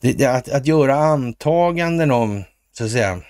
[0.00, 3.20] Det, det, att, att göra antaganden om så att säga,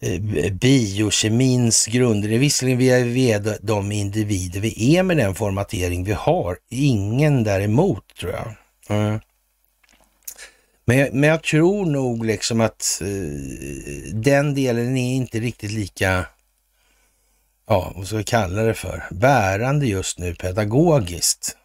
[0.00, 2.28] eh, biokemins grunder.
[2.28, 6.56] Det är visserligen vi är de individer vi är med den formatering vi har.
[6.70, 8.54] Ingen däremot tror jag.
[8.88, 9.20] Mm.
[10.84, 16.26] Men, men jag tror nog liksom att eh, den delen är inte riktigt lika,
[17.66, 21.56] ja, vad ska vi kalla det för, bärande just nu pedagogiskt.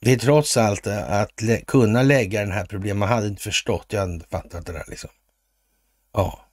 [0.00, 3.42] Det är trots allt eh, att lä kunna lägga den här problemet, man hade inte
[3.42, 5.10] förstått, jag hade inte fattat det där liksom.
[6.12, 6.46] Ja.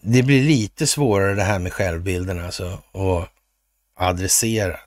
[0.00, 3.26] Det blir lite svårare det här med självbilden alltså, och
[3.94, 4.80] adressera.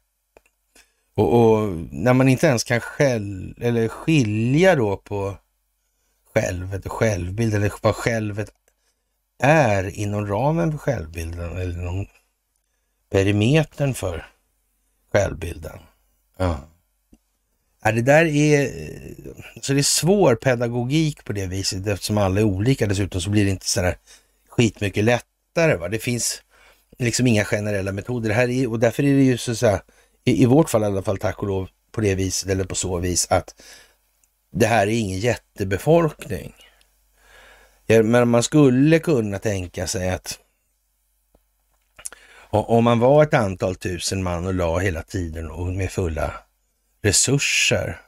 [1.15, 5.37] Och, och, när man inte ens kan själv, eller skilja då på
[6.33, 8.51] självet och självbild, eller vad självet
[9.39, 12.07] är inom ramen för självbilden, eller inom
[13.09, 14.25] perimetern för
[15.11, 15.79] självbilden.
[16.37, 16.59] Ja.
[17.83, 17.91] ja.
[17.91, 18.71] Det där är,
[19.61, 22.87] så det är svår pedagogik på det viset eftersom alla är olika.
[22.87, 23.97] Dessutom så blir det inte sådär
[24.49, 25.75] skitmycket lättare.
[25.75, 25.89] Va?
[25.89, 26.41] Det finns
[26.99, 28.29] liksom inga generella metoder.
[28.29, 29.81] Det här är, och därför är det ju så, att säga,
[30.23, 32.75] i, i vårt fall i alla fall tack och lov på det viset eller på
[32.75, 33.61] så vis att
[34.51, 36.53] det här är ingen jättebefolkning.
[37.85, 40.39] Ja, men man skulle kunna tänka sig att
[42.49, 46.33] om man var ett antal tusen man och la hela tiden och med fulla
[47.01, 48.01] resurser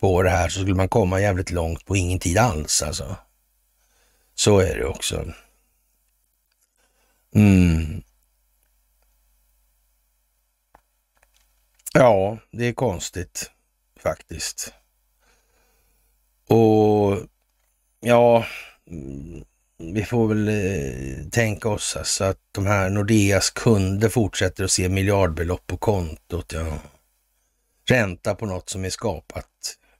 [0.00, 3.16] på det här så skulle man komma jävligt långt på ingen tid alls alltså.
[4.34, 5.32] Så är det också.
[7.34, 8.02] Mm.
[11.94, 13.50] Ja, det är konstigt
[14.00, 14.72] faktiskt.
[16.48, 17.18] Och
[18.00, 18.46] ja,
[18.90, 19.44] mm,
[19.78, 24.88] vi får väl eh, tänka oss alltså att de här Nordeas kunder fortsätter att se
[24.88, 26.52] miljardbelopp på kontot.
[26.52, 26.78] Ja.
[27.88, 29.48] Ränta på något som är skapat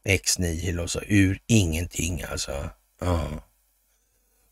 [0.05, 2.71] ex nihilo, så ur ingenting alltså.
[3.01, 3.29] Ja.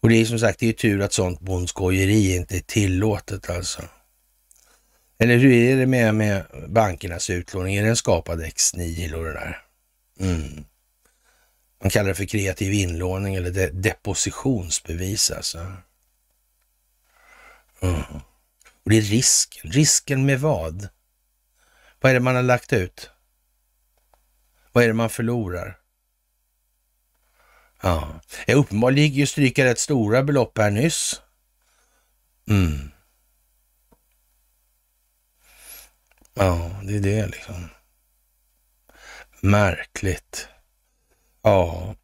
[0.01, 3.83] Och det är som sagt, det är tur att sånt bondskojeri inte är tillåtet alltså.
[5.23, 7.77] Eller hur är det med, med bankernas utlåning?
[7.77, 9.63] Är den skapad ex nihilo det där?
[10.21, 10.65] Mm.
[11.83, 15.59] Man kallar det för kreativ inlåning eller de depositionsbevis alltså.
[17.81, 18.03] Mm.
[18.83, 19.71] Och det är risken.
[19.71, 20.89] Risken med vad?
[22.01, 23.11] Vad är det man har lagt ut?
[24.73, 25.79] Vad är det man förlorar?
[27.83, 31.21] Ja, uppenbarligen gick ju stryka rätt stora belopp här nyss.
[32.49, 32.91] Mm.
[36.43, 37.69] Ja, det är det liksom.
[39.41, 40.49] Märkligt.
[41.43, 41.95] Ja.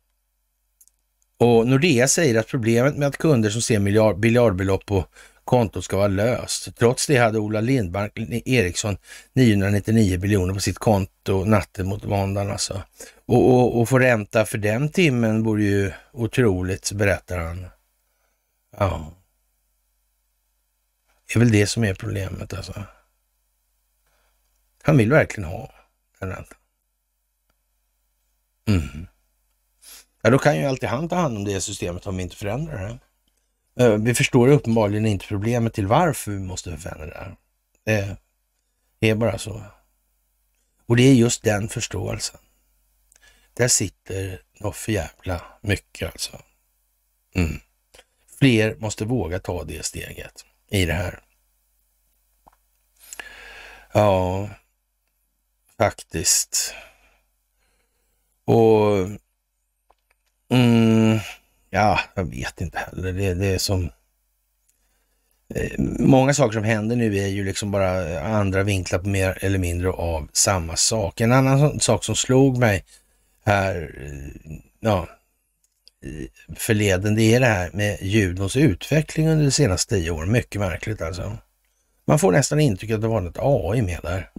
[1.39, 5.07] Och Nordea säger att problemet med att kunder som ser miljard, miljardbelopp på
[5.45, 6.77] kontot ska vara löst.
[6.79, 8.97] Trots det hade Ola Lindmark Eriksson
[9.33, 12.83] 999 miljoner på sitt konto natten mot måndagen alltså.
[13.27, 17.67] Och, och, och få ränta för den timmen vore ju otroligt, berättar han.
[18.79, 19.13] Ja.
[21.27, 22.85] Det är väl det som är problemet alltså.
[24.87, 25.73] Han vill verkligen ha
[26.21, 26.57] en ränta.
[28.69, 29.07] Mm.
[30.23, 32.99] Ja, då kan ju alltid han ta hand om det systemet om vi inte förändrar
[33.75, 33.85] det.
[33.85, 37.37] Eh, vi förstår uppenbarligen inte problemet till varför vi måste förändra
[37.85, 38.17] det.
[38.99, 39.63] Det är bara så.
[40.87, 42.41] Och det är just den förståelsen.
[43.55, 46.43] Där sitter något för jävla mycket alltså.
[47.35, 47.61] Mm.
[48.39, 51.23] Fler måste våga ta det steget i det här.
[53.93, 54.49] Ja,
[55.79, 56.75] faktiskt.
[58.45, 58.97] Och
[60.51, 61.19] mm,
[61.71, 63.13] ja, jag vet inte heller.
[63.13, 63.91] Det, det är som
[65.55, 69.59] eh, Många saker som händer nu är ju liksom bara andra vinklar på mer eller
[69.59, 71.21] mindre av samma sak.
[71.21, 72.85] En annan sak som slog mig
[73.45, 75.09] här, eh, ja,
[76.05, 80.33] eh, förleden, det är det här med judons utveckling under de senaste tio åren.
[80.33, 81.39] Mycket märkligt alltså.
[82.07, 84.31] Man får nästan intrycket att det var något AI med där.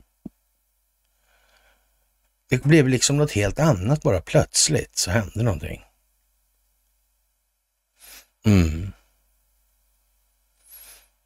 [2.49, 5.83] Det blev liksom något helt annat bara plötsligt så hände någonting.
[8.45, 8.91] Mm.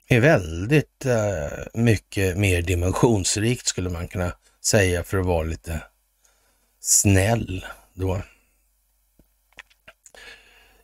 [0.08, 4.32] Det är väldigt uh, mycket mer dimensionsrikt skulle man kunna
[4.64, 5.84] säga för att vara lite
[6.80, 8.22] snäll då.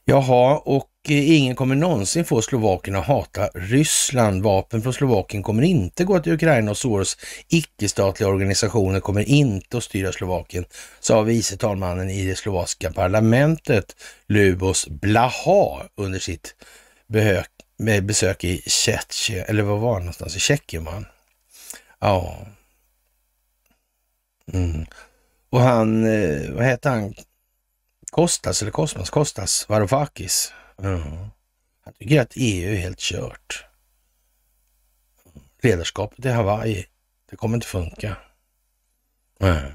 [0.06, 4.44] Jaha, och Eh, ingen kommer någonsin få Slovakien att hata Ryssland.
[4.44, 7.18] Vapen från Slovakien kommer inte gå till Ukraina och Soros
[7.48, 10.66] icke-statliga organisationer kommer inte att styra Slovakien,
[11.00, 13.96] sa vice talmannen i det slovakiska parlamentet
[14.28, 16.56] Lubos Blaha under sitt
[18.02, 20.36] besök i Tjetjen, eller vad var det någonstans?
[20.36, 21.06] I Tjeckien man.
[22.00, 22.38] Ja.
[24.54, 24.86] Mm.
[25.50, 27.14] Och han, eh, vad heter han?
[28.12, 30.54] Kostas eller Kosmas, Kostas Varoufakis.
[30.84, 31.28] Mm.
[31.84, 33.66] Han tycker att EU är helt kört.
[35.62, 36.86] Ledarskapet i Hawaii,
[37.30, 38.18] det kommer inte funka.
[39.40, 39.72] Mm.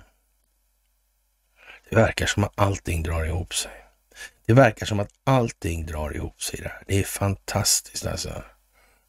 [1.91, 3.73] Det verkar som att allting drar ihop sig.
[4.47, 6.83] Det verkar som att allting drar ihop sig där.
[6.87, 8.45] Det är fantastiskt alltså.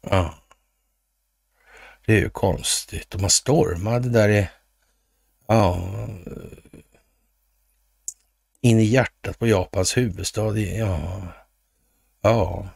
[0.00, 0.34] Ja.
[2.06, 3.14] Det är ju konstigt.
[3.14, 4.48] Och man stormade där i,
[5.46, 5.90] ja,
[8.60, 10.58] in i hjärtat på Japans huvudstad.
[10.58, 11.22] Ja,
[12.24, 12.68] ja.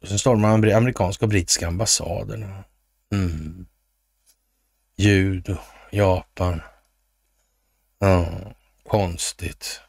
[0.00, 2.64] Och sen stormade man amerikanska och brittiska ambassaderna.
[3.12, 3.66] Mm.
[4.96, 5.56] Judo,
[5.90, 6.62] Japan.
[7.98, 8.26] Ja,
[8.88, 9.80] konstigt.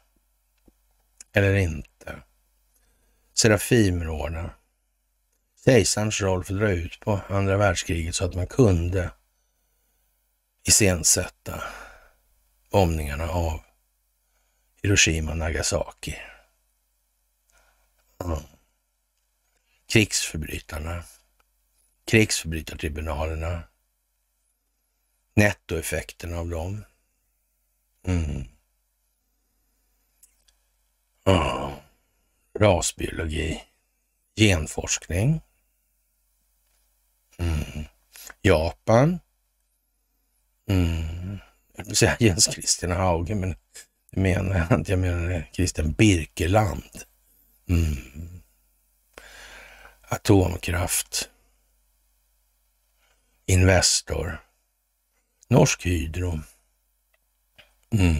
[1.32, 2.22] Eller inte.
[3.34, 4.50] Serafimråden.
[5.64, 9.10] Kejsarens roll för att dra ut på andra världskriget så att man kunde
[10.64, 11.62] iscensätta
[12.70, 13.60] bombningarna av
[14.82, 16.16] Hiroshima och Nagasaki.
[18.24, 18.38] Mm.
[19.86, 21.04] Krigsförbrytarna,
[22.04, 23.62] krigsförbrytartribunalerna,
[25.34, 26.84] nettoeffekterna av dem.
[28.06, 28.44] Mm.
[31.24, 31.72] Mm.
[32.58, 33.62] Rasbiologi,
[34.36, 35.40] genforskning.
[37.38, 37.84] Mm.
[38.42, 39.18] Japan.
[40.68, 41.38] Mm.
[41.76, 43.56] Jag vill säga Jens Christian Hauge, men
[44.10, 44.92] det menar jag inte.
[44.92, 47.04] Jag menar Christian Birkeland.
[47.68, 48.35] Mm.
[50.08, 51.30] Atomkraft.
[53.46, 54.40] Investor.
[55.48, 56.40] Norsk Hydro.
[57.90, 58.16] Mm.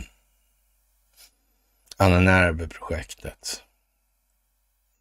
[1.96, 3.62] Anna Närbe-projektet.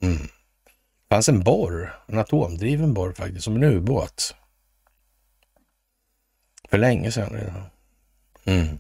[0.02, 0.18] Mm.
[0.18, 4.36] Det fanns en borr, en atomdriven borr faktiskt, som en ubåt.
[6.70, 7.64] För länge sedan redan.
[8.44, 8.80] Mm.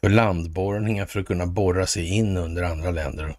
[0.00, 3.36] För landborrningar för att kunna borra sig in under andra länder och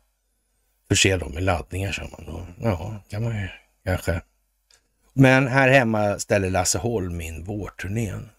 [0.87, 2.47] förse dem med laddningar, sa man då.
[2.61, 3.47] Ja, kan man ju
[3.83, 4.21] kanske.
[5.13, 8.29] Men här hemma ställer Lasse Holm in vårturnén.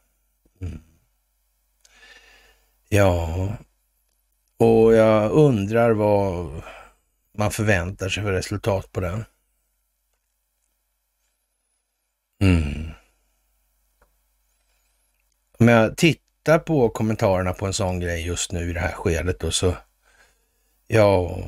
[0.60, 0.80] Mm.
[2.88, 3.48] Ja,
[4.56, 6.62] och jag undrar vad
[7.32, 9.24] man förväntar sig för resultat på den.
[12.40, 12.90] Mm.
[15.58, 19.40] Om jag tittar på kommentarerna på en sån grej just nu i det här skedet
[19.40, 19.74] då så,
[20.86, 21.38] ja.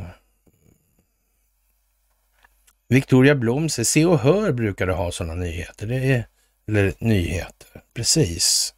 [2.88, 5.86] Victoria Blom säger, Se och Hör brukade ha sådana nyheter.
[5.86, 6.26] Det är,
[6.68, 8.74] eller nyheter, precis.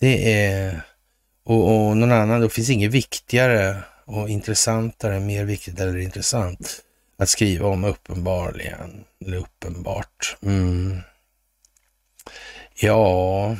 [0.00, 0.80] Det är,
[1.44, 6.82] och, och någon annan, det finns inget viktigare och intressantare, mer viktigt eller intressant
[7.16, 10.36] att skriva om uppenbarligen, eller uppenbart.
[10.42, 11.00] Mm.
[12.74, 13.56] Ja,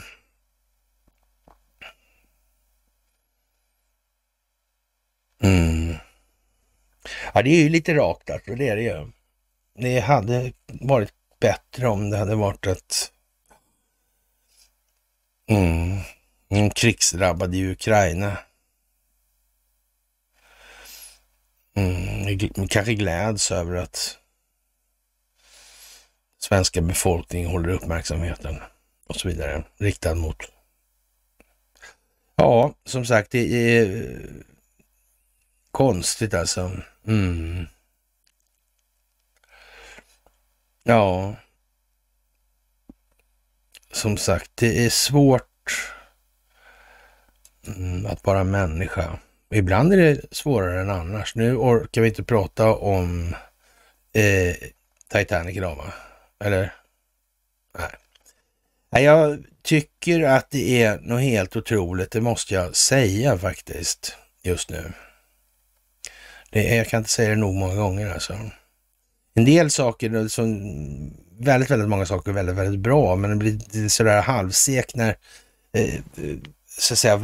[5.42, 5.94] Mm.
[7.34, 9.10] Ja, det är ju lite rakt alltså, det är det ju.
[9.80, 13.12] Det hade varit bättre om det hade varit ett
[15.48, 15.98] mm,
[16.48, 18.38] en krigsdrabbad i Ukraina
[21.76, 24.18] Mm, kanske gläds över att
[26.38, 28.58] svenska befolkningen håller uppmärksamheten
[29.06, 30.36] och så vidare riktad mot.
[32.36, 34.16] Ja, som sagt, det är
[35.70, 36.72] konstigt alltså.
[37.06, 37.66] Mm.
[40.82, 41.34] Ja.
[43.92, 45.92] Som sagt, det är svårt
[47.66, 49.18] mm, att vara människa.
[49.54, 51.34] Ibland är det svårare än annars.
[51.34, 53.34] Nu orkar vi inte prata om
[54.12, 54.56] eh,
[55.08, 55.92] Titanic idag va?
[56.44, 56.74] Eller?
[58.90, 59.04] Nej.
[59.04, 64.92] Jag tycker att det är något helt otroligt, det måste jag säga faktiskt, just nu.
[66.50, 68.50] Det är, jag kan inte säga det nog många gånger alltså.
[69.40, 70.60] En del saker, som,
[71.38, 75.16] väldigt, väldigt många saker är väldigt, väldigt bra, men det blir sådär halvsek när
[75.72, 75.94] eh,
[76.78, 77.20] så att säga,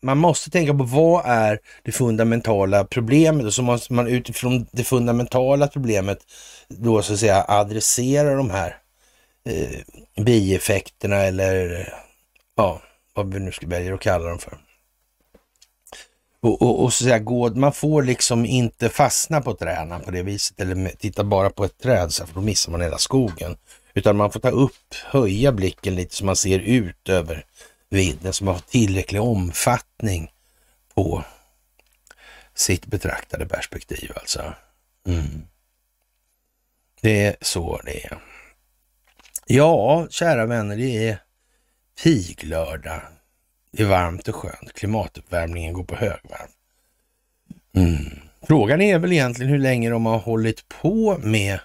[0.00, 4.84] man måste tänka på vad är det fundamentala problemet och så måste man utifrån det
[4.84, 6.18] fundamentala problemet
[6.68, 8.76] då så att säga adressera de här
[9.48, 11.88] eh, bieffekterna eller
[12.56, 12.82] ja,
[13.14, 14.58] vad vi nu ska välja att kalla dem för.
[16.40, 20.10] Och, och, och så att säga, gå, man får liksom inte fastna på träden på
[20.10, 23.56] det viset eller titta bara på ett träd så för då missar man hela skogen.
[23.94, 27.44] Utan man får ta upp, höja blicken lite så man ser ut över
[27.88, 30.30] vidden så man har tillräcklig omfattning
[30.94, 31.24] på
[32.54, 34.54] sitt betraktade perspektiv alltså.
[35.06, 35.42] Mm.
[37.00, 38.18] Det är så det är.
[39.46, 41.18] Ja, kära vänner, det är
[42.02, 43.02] piglördag.
[43.76, 44.72] Det är varmt och skönt.
[44.72, 46.48] Klimatuppvärmningen går på högvarv.
[47.76, 48.18] Mm.
[48.42, 51.58] Frågan är väl egentligen hur länge de har hållit på med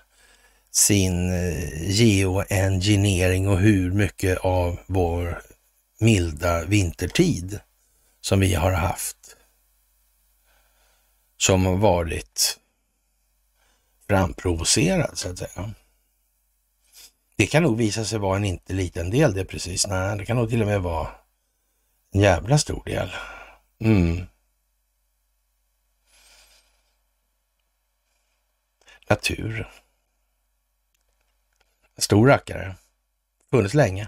[0.72, 5.42] sin eh, geoengineering och hur mycket av vår
[6.00, 7.60] milda vintertid
[8.22, 9.18] som vi har haft
[11.38, 12.60] som har varit
[14.08, 15.74] framprovocerad så att säga.
[17.36, 19.88] Det kan nog visa sig vara en inte liten del det precis.
[19.88, 21.21] Nej, det kan nog till och med vara
[22.12, 23.12] en jävla stor del.
[23.80, 24.26] Mm.
[29.10, 29.66] Naturen.
[31.98, 32.76] Stor rackare.
[33.50, 34.08] Funnits länge.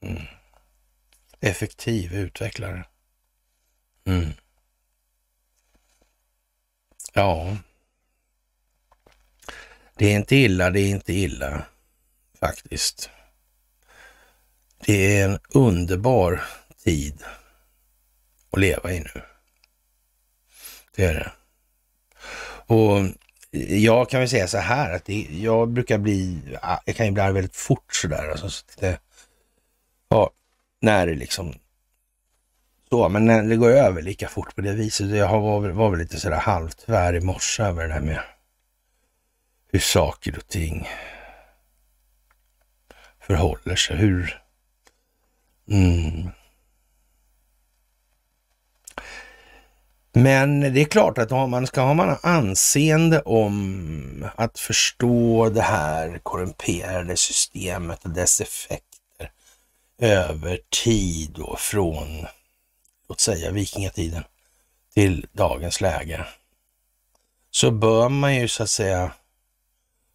[0.00, 0.22] Mm.
[1.40, 2.84] Effektiv utvecklare.
[4.04, 4.32] Mm.
[7.12, 7.56] Ja.
[9.94, 11.66] Det är inte illa, det är inte illa
[12.40, 13.10] faktiskt.
[14.78, 16.42] Det är en underbar
[16.84, 17.22] tid
[18.50, 19.22] att leva i nu.
[20.96, 21.32] Det är det.
[22.74, 23.06] Och
[23.78, 26.40] jag kan väl säga så här att det, jag brukar bli,
[26.84, 28.28] jag kan ju bli väldigt fort sådär.
[28.30, 29.00] Alltså, så det,
[30.08, 30.30] ja,
[30.80, 31.54] när det liksom
[32.90, 35.10] så, men när det går över lika fort på det viset.
[35.10, 38.20] Jag var, var väl lite sådär halvtvär i morse över det här med
[39.72, 40.88] hur saker och ting
[43.20, 43.96] förhåller sig.
[43.96, 44.42] Hur...
[45.68, 46.30] Mm.
[50.12, 55.62] Men det är klart att om man ska ha man anseende om att förstå det
[55.62, 59.30] här korrumperade systemet och dess effekter
[59.98, 62.26] över tid och från,
[63.08, 64.24] låt säga vikingatiden
[64.94, 66.26] till dagens läge,
[67.50, 69.12] så bör man ju så att säga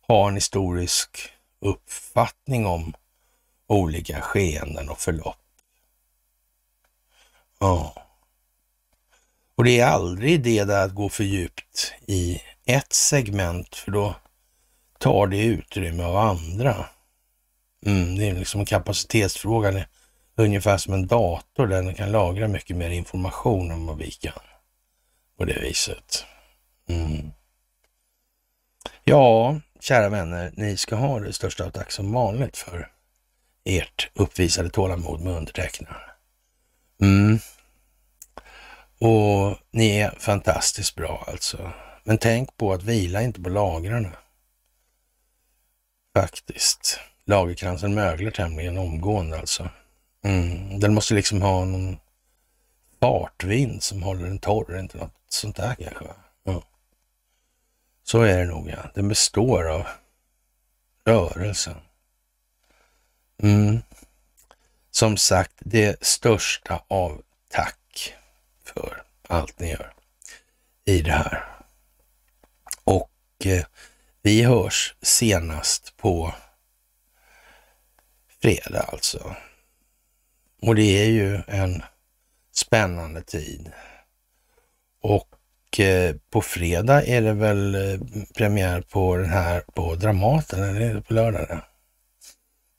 [0.08, 2.94] ha en historisk uppfattning om
[3.68, 5.38] olika skeenden och förlopp.
[7.60, 8.05] Ja.
[9.56, 14.16] Och det är aldrig det där att gå för djupt i ett segment, för då
[15.00, 16.86] tar det utrymme av andra.
[17.86, 19.82] Mm, det är liksom kapacitetsfrågan.
[20.38, 24.44] ungefär som en dator där den kan lagra mycket mer information om vad vi kan.
[25.38, 26.26] På det viset.
[26.90, 27.32] Mm.
[29.04, 32.92] Ja, kära vänner, ni ska ha det största av tack som vanligt för
[33.66, 36.10] ert uppvisade tålamod med undertecknaren.
[37.02, 37.40] Mm.
[39.06, 41.72] Och ni är fantastiskt bra alltså.
[42.04, 44.12] Men tänk på att vila inte på lagrarna.
[46.16, 47.00] Faktiskt.
[47.26, 49.70] Lagerkransen möglar tämligen omgående alltså.
[50.24, 50.80] Mm.
[50.80, 51.98] Den måste liksom ha någon
[53.00, 56.06] fartvind som håller den torr, inte något sånt där kanske.
[56.44, 56.64] Ja.
[58.04, 58.92] Så är det nog ja.
[58.94, 59.88] Den består av
[61.06, 61.76] rörelsen.
[63.44, 63.82] Mm.
[64.92, 67.80] Som sagt, det största av tack
[68.76, 69.94] för allt ni gör
[70.86, 71.44] i det här.
[72.84, 73.66] Och eh,
[74.22, 76.34] vi hörs senast på
[78.42, 79.36] fredag alltså.
[80.62, 81.84] Och det är ju en
[82.52, 83.72] spännande tid.
[85.02, 88.00] Och eh, på fredag är det väl eh,
[88.36, 91.62] premiär på den här på Dramaten, eller är det på lördag?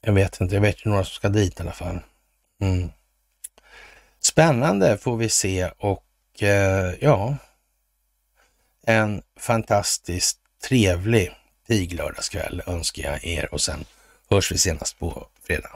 [0.00, 1.98] Jag vet inte, jag vet ju några som ska dit i alla fall.
[2.60, 2.90] Mm.
[4.36, 7.36] Spännande får vi se och eh, ja,
[8.86, 10.38] en fantastiskt
[10.68, 11.30] trevlig
[11.68, 13.84] piglördagskväll önskar jag er och sen
[14.30, 15.70] hörs vi senast på fredag.